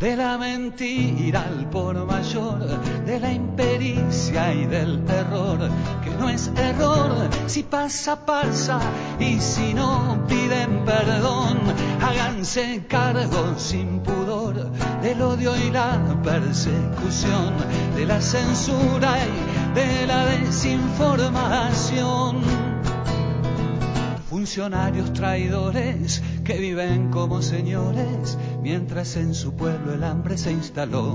[0.00, 2.58] De la mentira al por mayor,
[3.04, 5.58] de la impericia y del terror,
[6.02, 8.80] que no es error, si pasa, pasa,
[9.18, 11.58] y si no piden perdón,
[12.00, 14.70] háganse cargo sin pudor
[15.02, 17.52] del odio y la persecución,
[17.94, 22.79] de la censura y de la desinformación
[24.40, 31.14] funcionarios traidores que viven como señores mientras en su pueblo el hambre se instaló.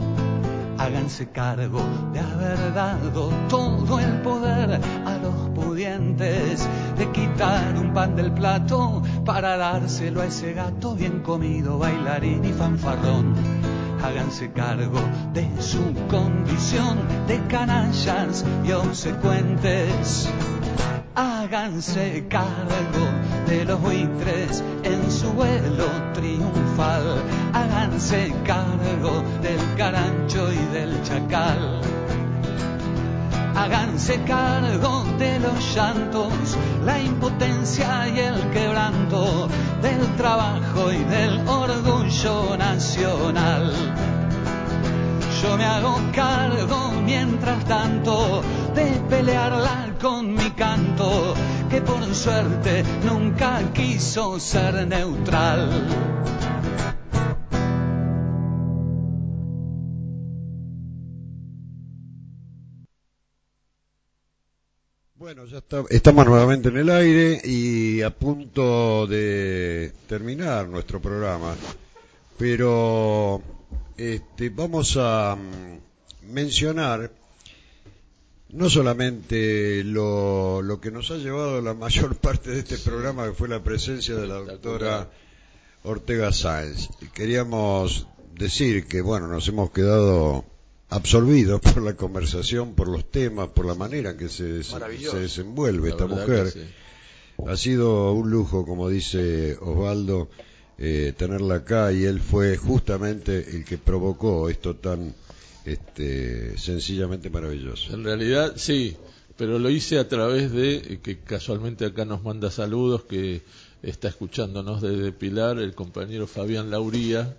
[0.77, 1.81] Háganse cargo
[2.14, 6.69] de haber dado todo el poder a los pudientes,
[6.99, 12.53] de quitar un pan del plato para dárselo a ese gato bien comido, bailarín y
[12.53, 13.34] fanfarrón
[14.03, 15.02] háganse cargo
[15.34, 15.81] de su
[16.11, 20.30] condición de canallas y obsecuentes
[21.45, 23.05] háganse cargo
[23.45, 27.22] de los buitres en su vuelo triunfal,
[27.53, 31.81] háganse cargo del carancho y del chacal.
[33.55, 39.47] Háganse cargo de los llantos, la impotencia y el quebranto,
[39.84, 43.72] del trabajo y del orgullo nacional.
[45.43, 48.41] Yo me hago cargo mientras tanto
[48.76, 51.34] de pelearla con mi canto,
[51.69, 55.69] que por suerte nunca quiso ser neutral.
[65.15, 71.56] Bueno, ya estamos nuevamente en el aire y a punto de terminar nuestro programa,
[72.38, 73.41] pero
[73.97, 77.10] este, vamos a mm, mencionar
[78.56, 83.34] no solamente lo, lo, que nos ha llevado la mayor parte de este programa, que
[83.34, 85.10] fue la presencia de la doctora
[85.84, 86.90] Ortega Sáenz.
[87.14, 90.45] Queríamos decir que, bueno, nos hemos quedado
[90.90, 95.90] absorbidos por la conversación, por los temas, por la manera en que se, se desenvuelve
[95.90, 96.53] esta mujer.
[97.45, 100.30] Ha sido un lujo, como dice Osvaldo,
[100.77, 105.14] eh, tenerla acá y él fue justamente el que provocó esto tan
[105.66, 107.94] este, sencillamente maravilloso.
[107.94, 108.96] En realidad, sí,
[109.38, 113.42] pero lo hice a través de que casualmente acá nos manda saludos, que
[113.84, 117.36] está escuchándonos desde Pilar, el compañero Fabián Lauría,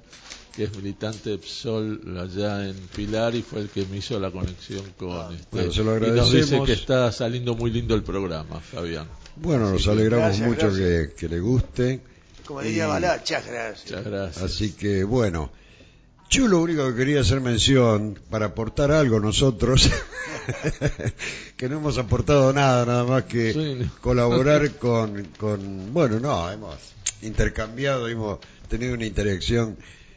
[0.54, 4.30] que es militante de PSOL allá en Pilar y fue el que me hizo la
[4.30, 5.72] conexión con ah, este.
[5.72, 9.06] se lo y nos dice que está saliendo muy lindo el programa, Fabián.
[9.36, 12.00] Bueno, nos alegramos mucho Que, que, le guste.
[12.46, 13.90] Como diría Balá, muchas gracias.
[13.90, 14.44] Muchas gracias.
[14.44, 15.50] Así que bueno.
[16.28, 19.88] Yo lo único que quería hacer mención, para aportar algo nosotros,
[21.56, 26.76] que no hemos aportado nada, nada más que colaborar con, con, bueno, no, hemos
[27.22, 29.76] intercambiado, hemos tenido una interacción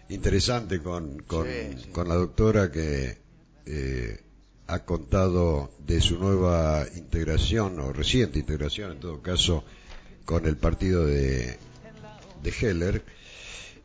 [0.10, 1.46] interesante con, con,
[1.92, 3.20] con la doctora que
[3.68, 4.20] eh,
[4.66, 9.64] ha contado de su nueva integración, o reciente integración en todo caso,
[10.26, 11.58] con el partido de,
[12.42, 13.19] de Heller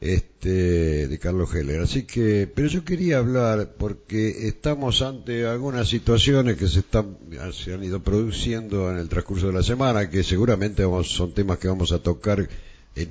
[0.05, 1.81] este, de Carlos Heller.
[1.81, 7.17] Así que, pero yo quería hablar porque estamos ante algunas situaciones que se están,
[7.55, 11.69] se han ido produciendo en el transcurso de la semana, que seguramente son temas que
[11.69, 12.47] vamos a tocar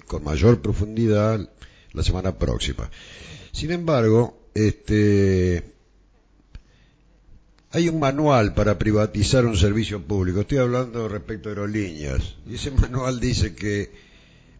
[0.05, 1.49] con mayor profundidad
[1.93, 2.91] la semana próxima.
[3.51, 5.63] Sin embargo, este,
[7.71, 10.41] hay un manual para privatizar un servicio público.
[10.41, 12.35] Estoy hablando respecto a aerolíneas.
[12.47, 14.12] Y ese manual dice que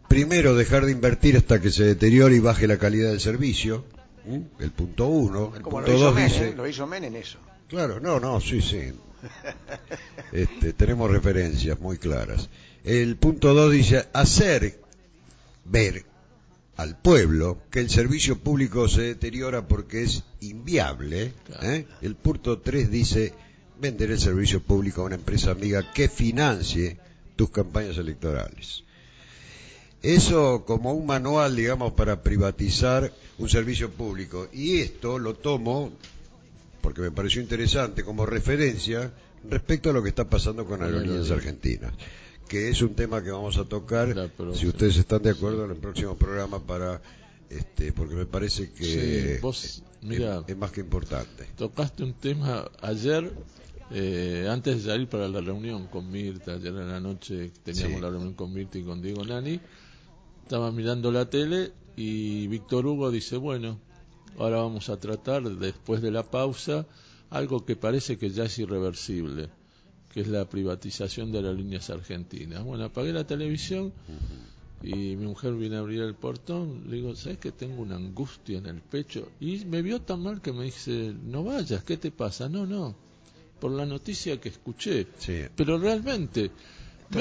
[0.08, 3.86] primero dejar de invertir hasta que se deteriore y baje la calidad del servicio,
[4.60, 6.54] el punto uno, el punto dos dice...
[6.56, 7.40] Lo hizo Menem eso.
[7.68, 8.94] Claro, no, no, sí, sí.
[10.32, 12.50] Este, tenemos referencias muy claras.
[12.84, 14.80] El punto 2 dice hacer
[15.66, 16.06] ver
[16.76, 21.34] al pueblo que el servicio público se deteriora porque es inviable.
[21.62, 21.86] ¿eh?
[22.02, 23.34] El punto 3 dice
[23.80, 26.98] vender el servicio público a una empresa amiga que financie
[27.36, 28.82] tus campañas electorales.
[30.04, 34.48] Eso como un manual, digamos, para privatizar un servicio público.
[34.54, 35.92] Y esto lo tomo,
[36.82, 39.12] porque me pareció interesante, como referencia
[39.50, 41.94] respecto a lo que está pasando con Aerolíneas Argentinas
[42.48, 44.14] que es un tema que vamos a tocar,
[44.54, 47.02] si ustedes están de acuerdo, en el próximo programa para,
[47.50, 49.82] este, porque me parece que es,
[50.58, 51.48] más que importante.
[51.58, 53.34] Tocaste un tema ayer,
[53.92, 58.10] eh, antes de salir para la reunión con Mirta, ayer en la noche teníamos la
[58.10, 59.60] reunión con Mirta y con Diego Nani,
[60.44, 63.80] estaba mirando la tele y Víctor Hugo dice, bueno,
[64.38, 66.86] ahora vamos a tratar, después de la pausa,
[67.30, 69.49] algo que parece que ya es irreversible
[70.14, 72.64] que es la privatización de las líneas argentinas.
[72.64, 73.91] Bueno, apagué la televisión
[74.84, 76.84] y mi mujer viene a abrir el portón.
[76.88, 79.30] Le digo, ¿sabes que tengo una angustia en el pecho?
[79.40, 82.48] Y me vio tan mal que me dice, no vayas, ¿qué te pasa?
[82.48, 82.95] No, no,
[83.60, 85.07] por la noticia que escuché.
[85.56, 86.52] Pero realmente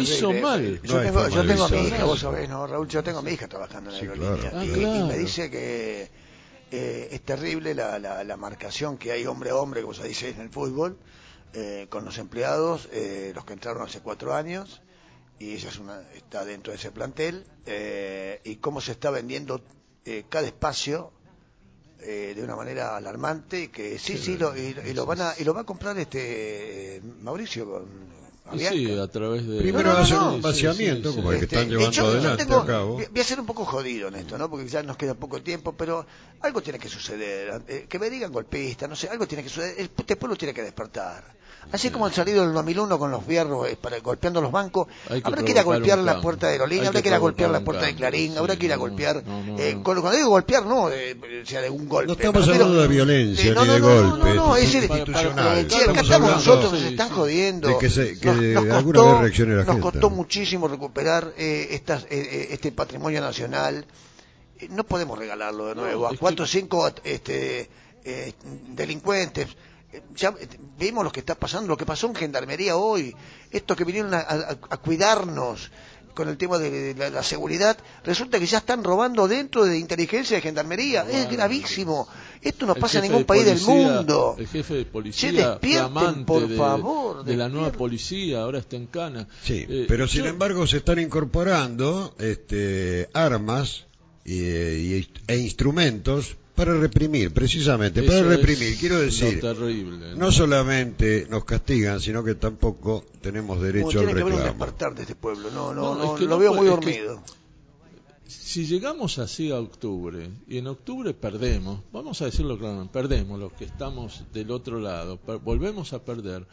[0.01, 0.81] hizo mal.
[0.83, 2.89] Yo, tengo, yo tengo, a mi hija, vos sabés, ¿no, Raúl?
[2.89, 4.53] Yo tengo a mi hija trabajando en la aerolínea.
[4.55, 6.11] Ah, y, me dice que
[6.71, 10.31] eh, es terrible la, la, la, marcación que hay hombre a hombre, como se dice
[10.31, 10.97] en el fútbol
[11.55, 14.81] eh, con los empleados, eh, los que entraron hace cuatro años,
[15.39, 19.63] y ella es una, está dentro de ese plantel, eh, y cómo se está vendiendo
[20.29, 21.13] cada espacio
[21.99, 25.55] de una manera alarmante, y que sí, sí, lo, y, lo van a, y lo
[25.55, 27.87] va a comprar este Mauricio con,
[28.59, 29.59] Sí, a través de...
[29.59, 33.01] Primero va a hacer un vaciamiento, como el que están llevando adelante a cabo.
[33.11, 34.51] Voy a ser un poco jodido en esto, ¿no?
[34.51, 36.07] Porque ya nos queda poco tiempo, pero
[36.41, 37.87] algo tiene que suceder.
[37.89, 39.91] que me digan golpista, no sé, algo tiene que suceder.
[39.97, 41.42] este pueblo tiene que despertar.
[41.71, 44.89] Así como han salido el 2001 con los fierros eh, para, golpeando los bancos,
[45.23, 47.61] habrá que ir a golpear la puerta de Aerolínea, habrá que ir a golpear la
[47.61, 49.23] puerta de Clarín, habrá que ir a golpear.
[49.59, 52.09] eh, cuando digo golpear, no, eh, sea de un golpe.
[52.09, 54.35] No estamos hablando de violencia ni de golpe.
[54.35, 55.59] No, no, es institucional.
[55.59, 57.69] estamos nosotros, nos están jodiendo.
[57.69, 61.33] De que, se, que nos, nos alguna costó, vez reaccione la Nos costó muchísimo recuperar
[61.37, 63.87] eh, estas, eh, este patrimonio nacional.
[64.71, 67.69] No podemos regalarlo de nuevo a cuatro o cinco este,
[68.69, 69.49] delincuentes
[70.15, 70.35] ya
[70.79, 73.15] vimos lo que está pasando, lo que pasó en Gendarmería hoy,
[73.51, 75.71] estos que vinieron a, cuidarnos
[76.15, 80.43] con el tema de, la, seguridad, resulta que ya están robando dentro de inteligencia de
[80.43, 82.07] Gendarmería, es gravísimo,
[82.43, 84.37] esto no pasa en ningún país del mundo.
[84.39, 85.59] El jefe de policía,
[86.27, 89.27] por de, favor, de la nueva policía, ahora está en Cana.
[89.43, 93.87] Sí, eh, pero sin embargo se están incorporando este, armas
[94.25, 98.77] e instrumentos para reprimir, precisamente, para reprimir.
[98.79, 99.43] Quiero decir,
[100.17, 100.31] ¿no?
[100.31, 104.37] solamente nos castigan, sino que tampoco tenemos derecho al reclamo.
[104.37, 107.23] Que despertar de este pueblo, no, no, no, lo veo muy dormido.
[108.27, 113.53] si llegamos así a octubre y en octubre perdemos, vamos a decirlo claramente, perdemos los
[113.55, 116.47] que estamos del otro lado, volvemos a perder.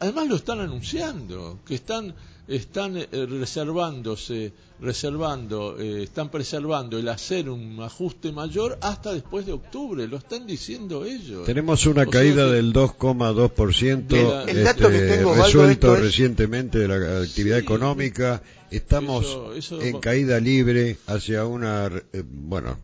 [0.00, 2.14] además lo están anunciando, que están
[2.48, 9.52] están eh, reservándose, reservando, eh, están preservando el hacer un ajuste mayor hasta después de
[9.52, 11.44] octubre, lo están diciendo ellos.
[11.44, 19.38] Tenemos una caída del 2,2% este, resuelto recientemente de la actividad económica estamos
[19.70, 22.78] en caída libre hacia una eh, bueno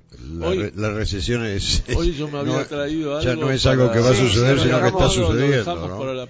[0.74, 4.14] la, recesión es, hoy yo me había traído ya no es algo que va a
[4.14, 6.20] suceder sino que está sucediendo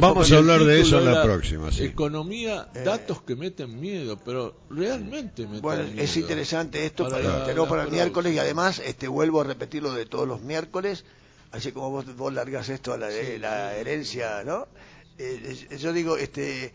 [0.00, 2.80] vamos a hablar de eso en la próxima economía eh.
[2.84, 8.34] datos que meten miedo pero realmente meten bueno es interesante esto para, para, el miércoles
[8.34, 11.04] y además este vuelvo a repetir lo de todos los miércoles
[11.52, 14.66] así como vos, vos largas esto a la, la herencia no
[15.18, 16.72] eh, yo digo este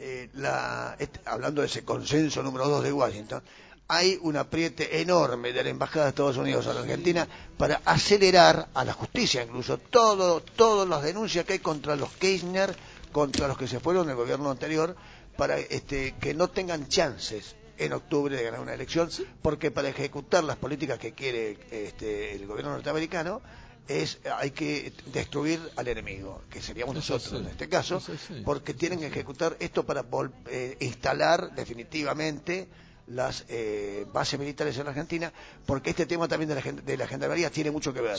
[0.00, 0.96] eh, la,
[1.26, 3.42] hablando de ese consenso número dos de Washington,
[3.86, 7.26] hay un apriete enorme de la Embajada de Estados Unidos a la Argentina
[7.58, 12.74] para acelerar a la justicia, incluso todo, todas las denuncias que hay contra los Kirchner,
[13.12, 14.96] contra los que se fueron del gobierno anterior,
[15.36, 19.10] para este, que no tengan chances en octubre de ganar una elección,
[19.42, 23.42] porque para ejecutar las políticas que quiere este, el gobierno norteamericano
[23.90, 28.00] es hay que destruir al enemigo, que seríamos nosotros en este caso,
[28.44, 30.04] porque tienen que ejecutar esto para
[30.46, 32.68] eh, instalar definitivamente
[33.06, 35.32] las eh, bases militares en la Argentina,
[35.66, 38.16] porque este tema también de la, de la gendarmería tiene mucho que ver.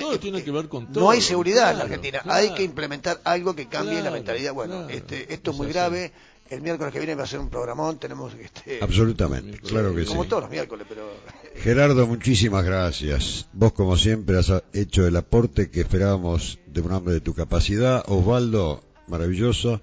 [0.00, 1.04] todo tiene que ver con todo.
[1.04, 4.52] No hay seguridad en la Argentina, hay que implementar algo que cambie la mentalidad.
[4.52, 6.12] Bueno, este, esto es muy grave.
[6.48, 10.06] El miércoles que viene va a ser un programón, tenemos este, Absolutamente, claro que sí.
[10.06, 11.10] Como todos los miércoles, pero...
[11.56, 13.48] Gerardo, muchísimas gracias.
[13.52, 18.04] Vos, como siempre, has hecho el aporte que esperábamos de un hombre de tu capacidad.
[18.06, 19.80] Osvaldo, maravilloso.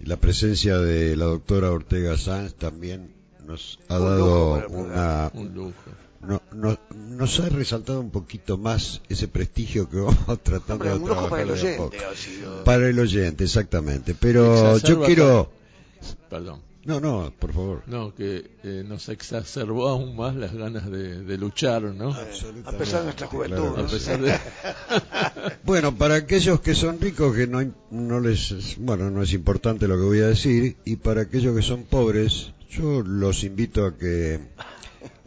[0.00, 3.19] Y la presencia de la doctora Ortega Sanz también
[3.50, 5.30] nos ha dado una...
[5.34, 5.74] Un lujo.
[6.20, 11.30] No, no, nos ha resaltado un poquito más ese prestigio que vamos tratando de trabajar
[11.30, 11.98] para el oyente,
[12.64, 15.50] para el oyente exactamente pero yo quiero
[16.28, 17.82] perdón no, no, por favor.
[17.86, 22.10] No, que eh, nos exacerbó aún más las ganas de, luchar, ¿no?
[22.64, 23.76] A pesar de nuestra juventud.
[25.64, 27.60] bueno, para aquellos que son ricos, que no,
[27.90, 31.62] no les, bueno, no es importante lo que voy a decir, y para aquellos que
[31.62, 34.40] son pobres, yo los invito a que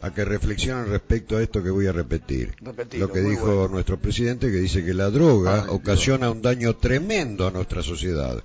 [0.00, 2.54] a que reflexionen respecto a esto que voy a repetir.
[2.98, 7.50] lo que dijo nuestro presidente, que dice que la droga ocasiona un daño tremendo a
[7.50, 8.44] nuestra sociedad,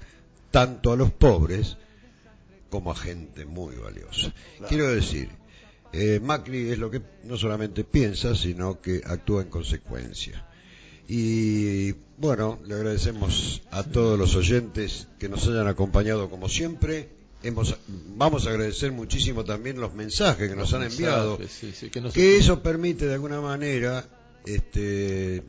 [0.51, 1.77] tanto a los pobres
[2.69, 4.33] como a gente muy valiosa.
[4.69, 5.29] Quiero decir,
[5.91, 10.45] eh, Macri es lo que no solamente piensa, sino que actúa en consecuencia.
[11.07, 17.18] Y bueno, le agradecemos a todos los oyentes que nos hayan acompañado como siempre.
[17.41, 17.75] Hemos,
[18.17, 21.39] vamos a agradecer muchísimo también los mensajes que nos han enviado,
[22.13, 24.05] que, eso permite de alguna manera
[24.45, 25.43] este,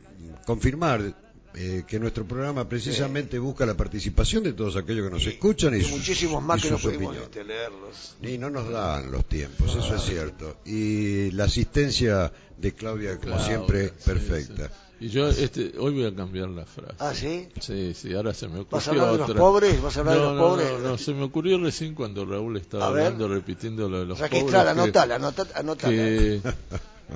[0.45, 1.13] confirmar
[1.53, 5.83] eh, que nuestro programa precisamente busca la participación de todos aquellos que nos escuchan y,
[5.83, 8.15] muchísimos más que no pudimos este, leerlos.
[8.21, 10.61] Y no nos dan los tiempos, eso es cierto.
[10.65, 14.71] Y la asistencia de Claudia, como siempre, perfecta.
[15.01, 16.93] Y yo este, hoy voy a cambiar la frase.
[16.99, 17.47] ¿Ah, sí?
[17.59, 19.81] Sí, sí, ahora se me ocurrió ¿Vas a hablar de los pobres?
[19.81, 20.71] ¿Vas a hablar no, de los pobres?
[20.73, 24.53] No, no, se me ocurrió recién cuando Raúl estaba hablando, repitiendo lo de los pobres.
[24.53, 25.89] Anotala, anotala.
[25.89, 26.39] Que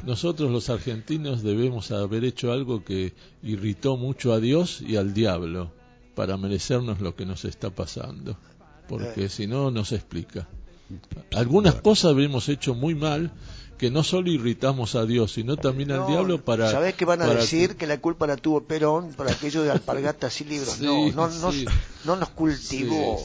[0.03, 3.13] nosotros los argentinos debemos haber hecho algo que
[3.43, 5.71] irritó mucho a Dios y al diablo
[6.15, 8.35] para merecernos lo que nos está pasando,
[8.89, 9.29] porque eh.
[9.29, 10.47] si no, no se explica.
[11.35, 13.31] Algunas cosas habíamos hecho muy mal
[13.85, 16.71] que no solo irritamos a Dios, sino también al diablo para...
[16.71, 17.85] ¿Sabés que van a decir que...
[17.85, 20.81] la culpa la tuvo Perón por aquello de alpargatas y libros?
[20.81, 21.29] no, no,
[22.03, 23.21] no, nos cultivó.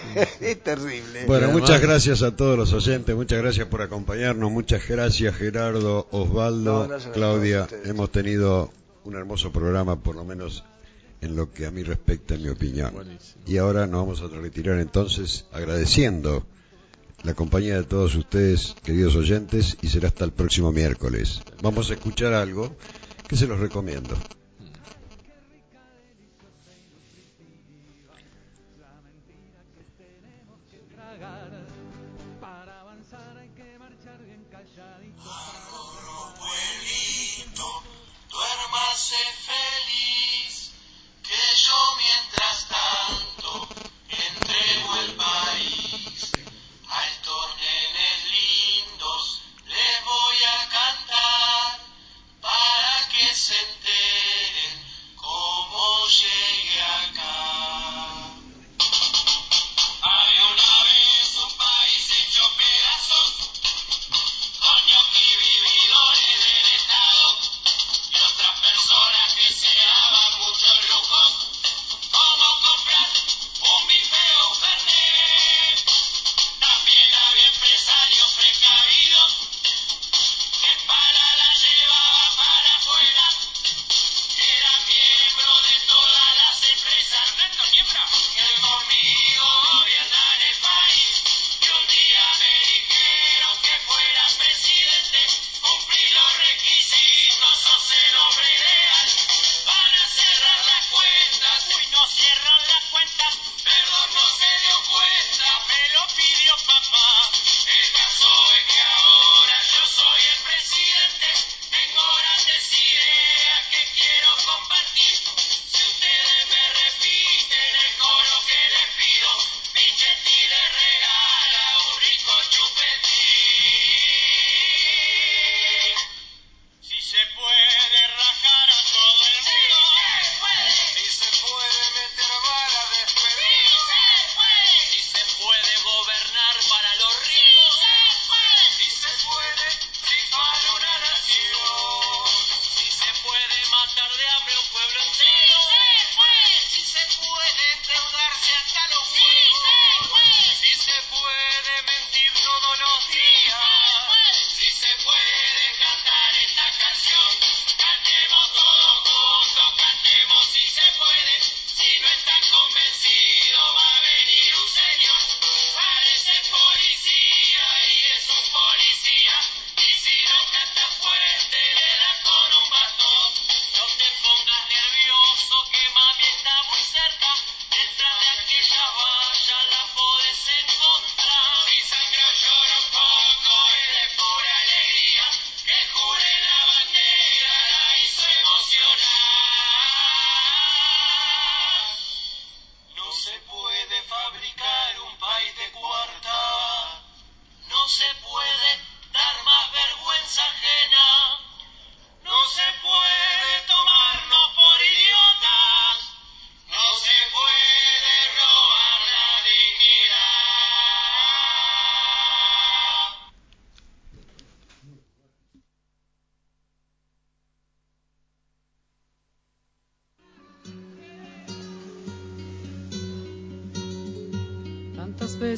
[0.40, 1.24] es terrible.
[1.26, 6.88] Bueno, muchas gracias a todos los oyentes, muchas gracias por acompañarnos, muchas gracias Gerardo, Osvaldo,
[7.12, 7.66] Claudia.
[7.84, 8.70] Hemos tenido
[9.02, 10.62] un hermoso programa, por lo menos
[11.22, 12.94] en lo que a mí respecta, en mi opinión.
[13.48, 16.46] Y ahora nos vamos a retirar entonces agradeciendo
[17.24, 21.40] la compañía de todos ustedes, queridos oyentes, y será hasta el próximo miércoles.
[21.62, 22.76] Vamos a escuchar algo
[23.26, 24.14] que se los recomiendo.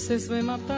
[0.07, 0.76] se svema ptákama.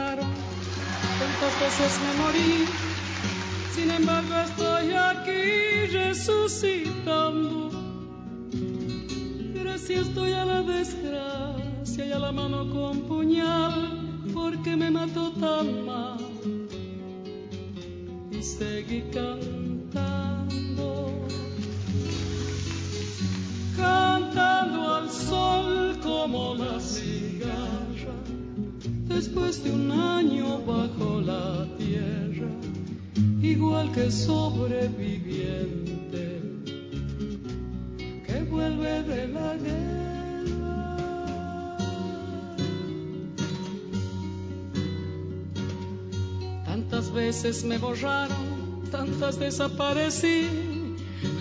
[47.41, 50.49] veces me borraron, tantas desaparecí.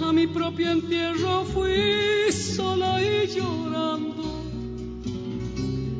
[0.00, 4.22] A mi propio entierro fui sola y llorando.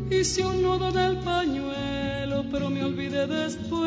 [0.08, 3.77] Hice un nudo en el pañuelo, pero me olvidé después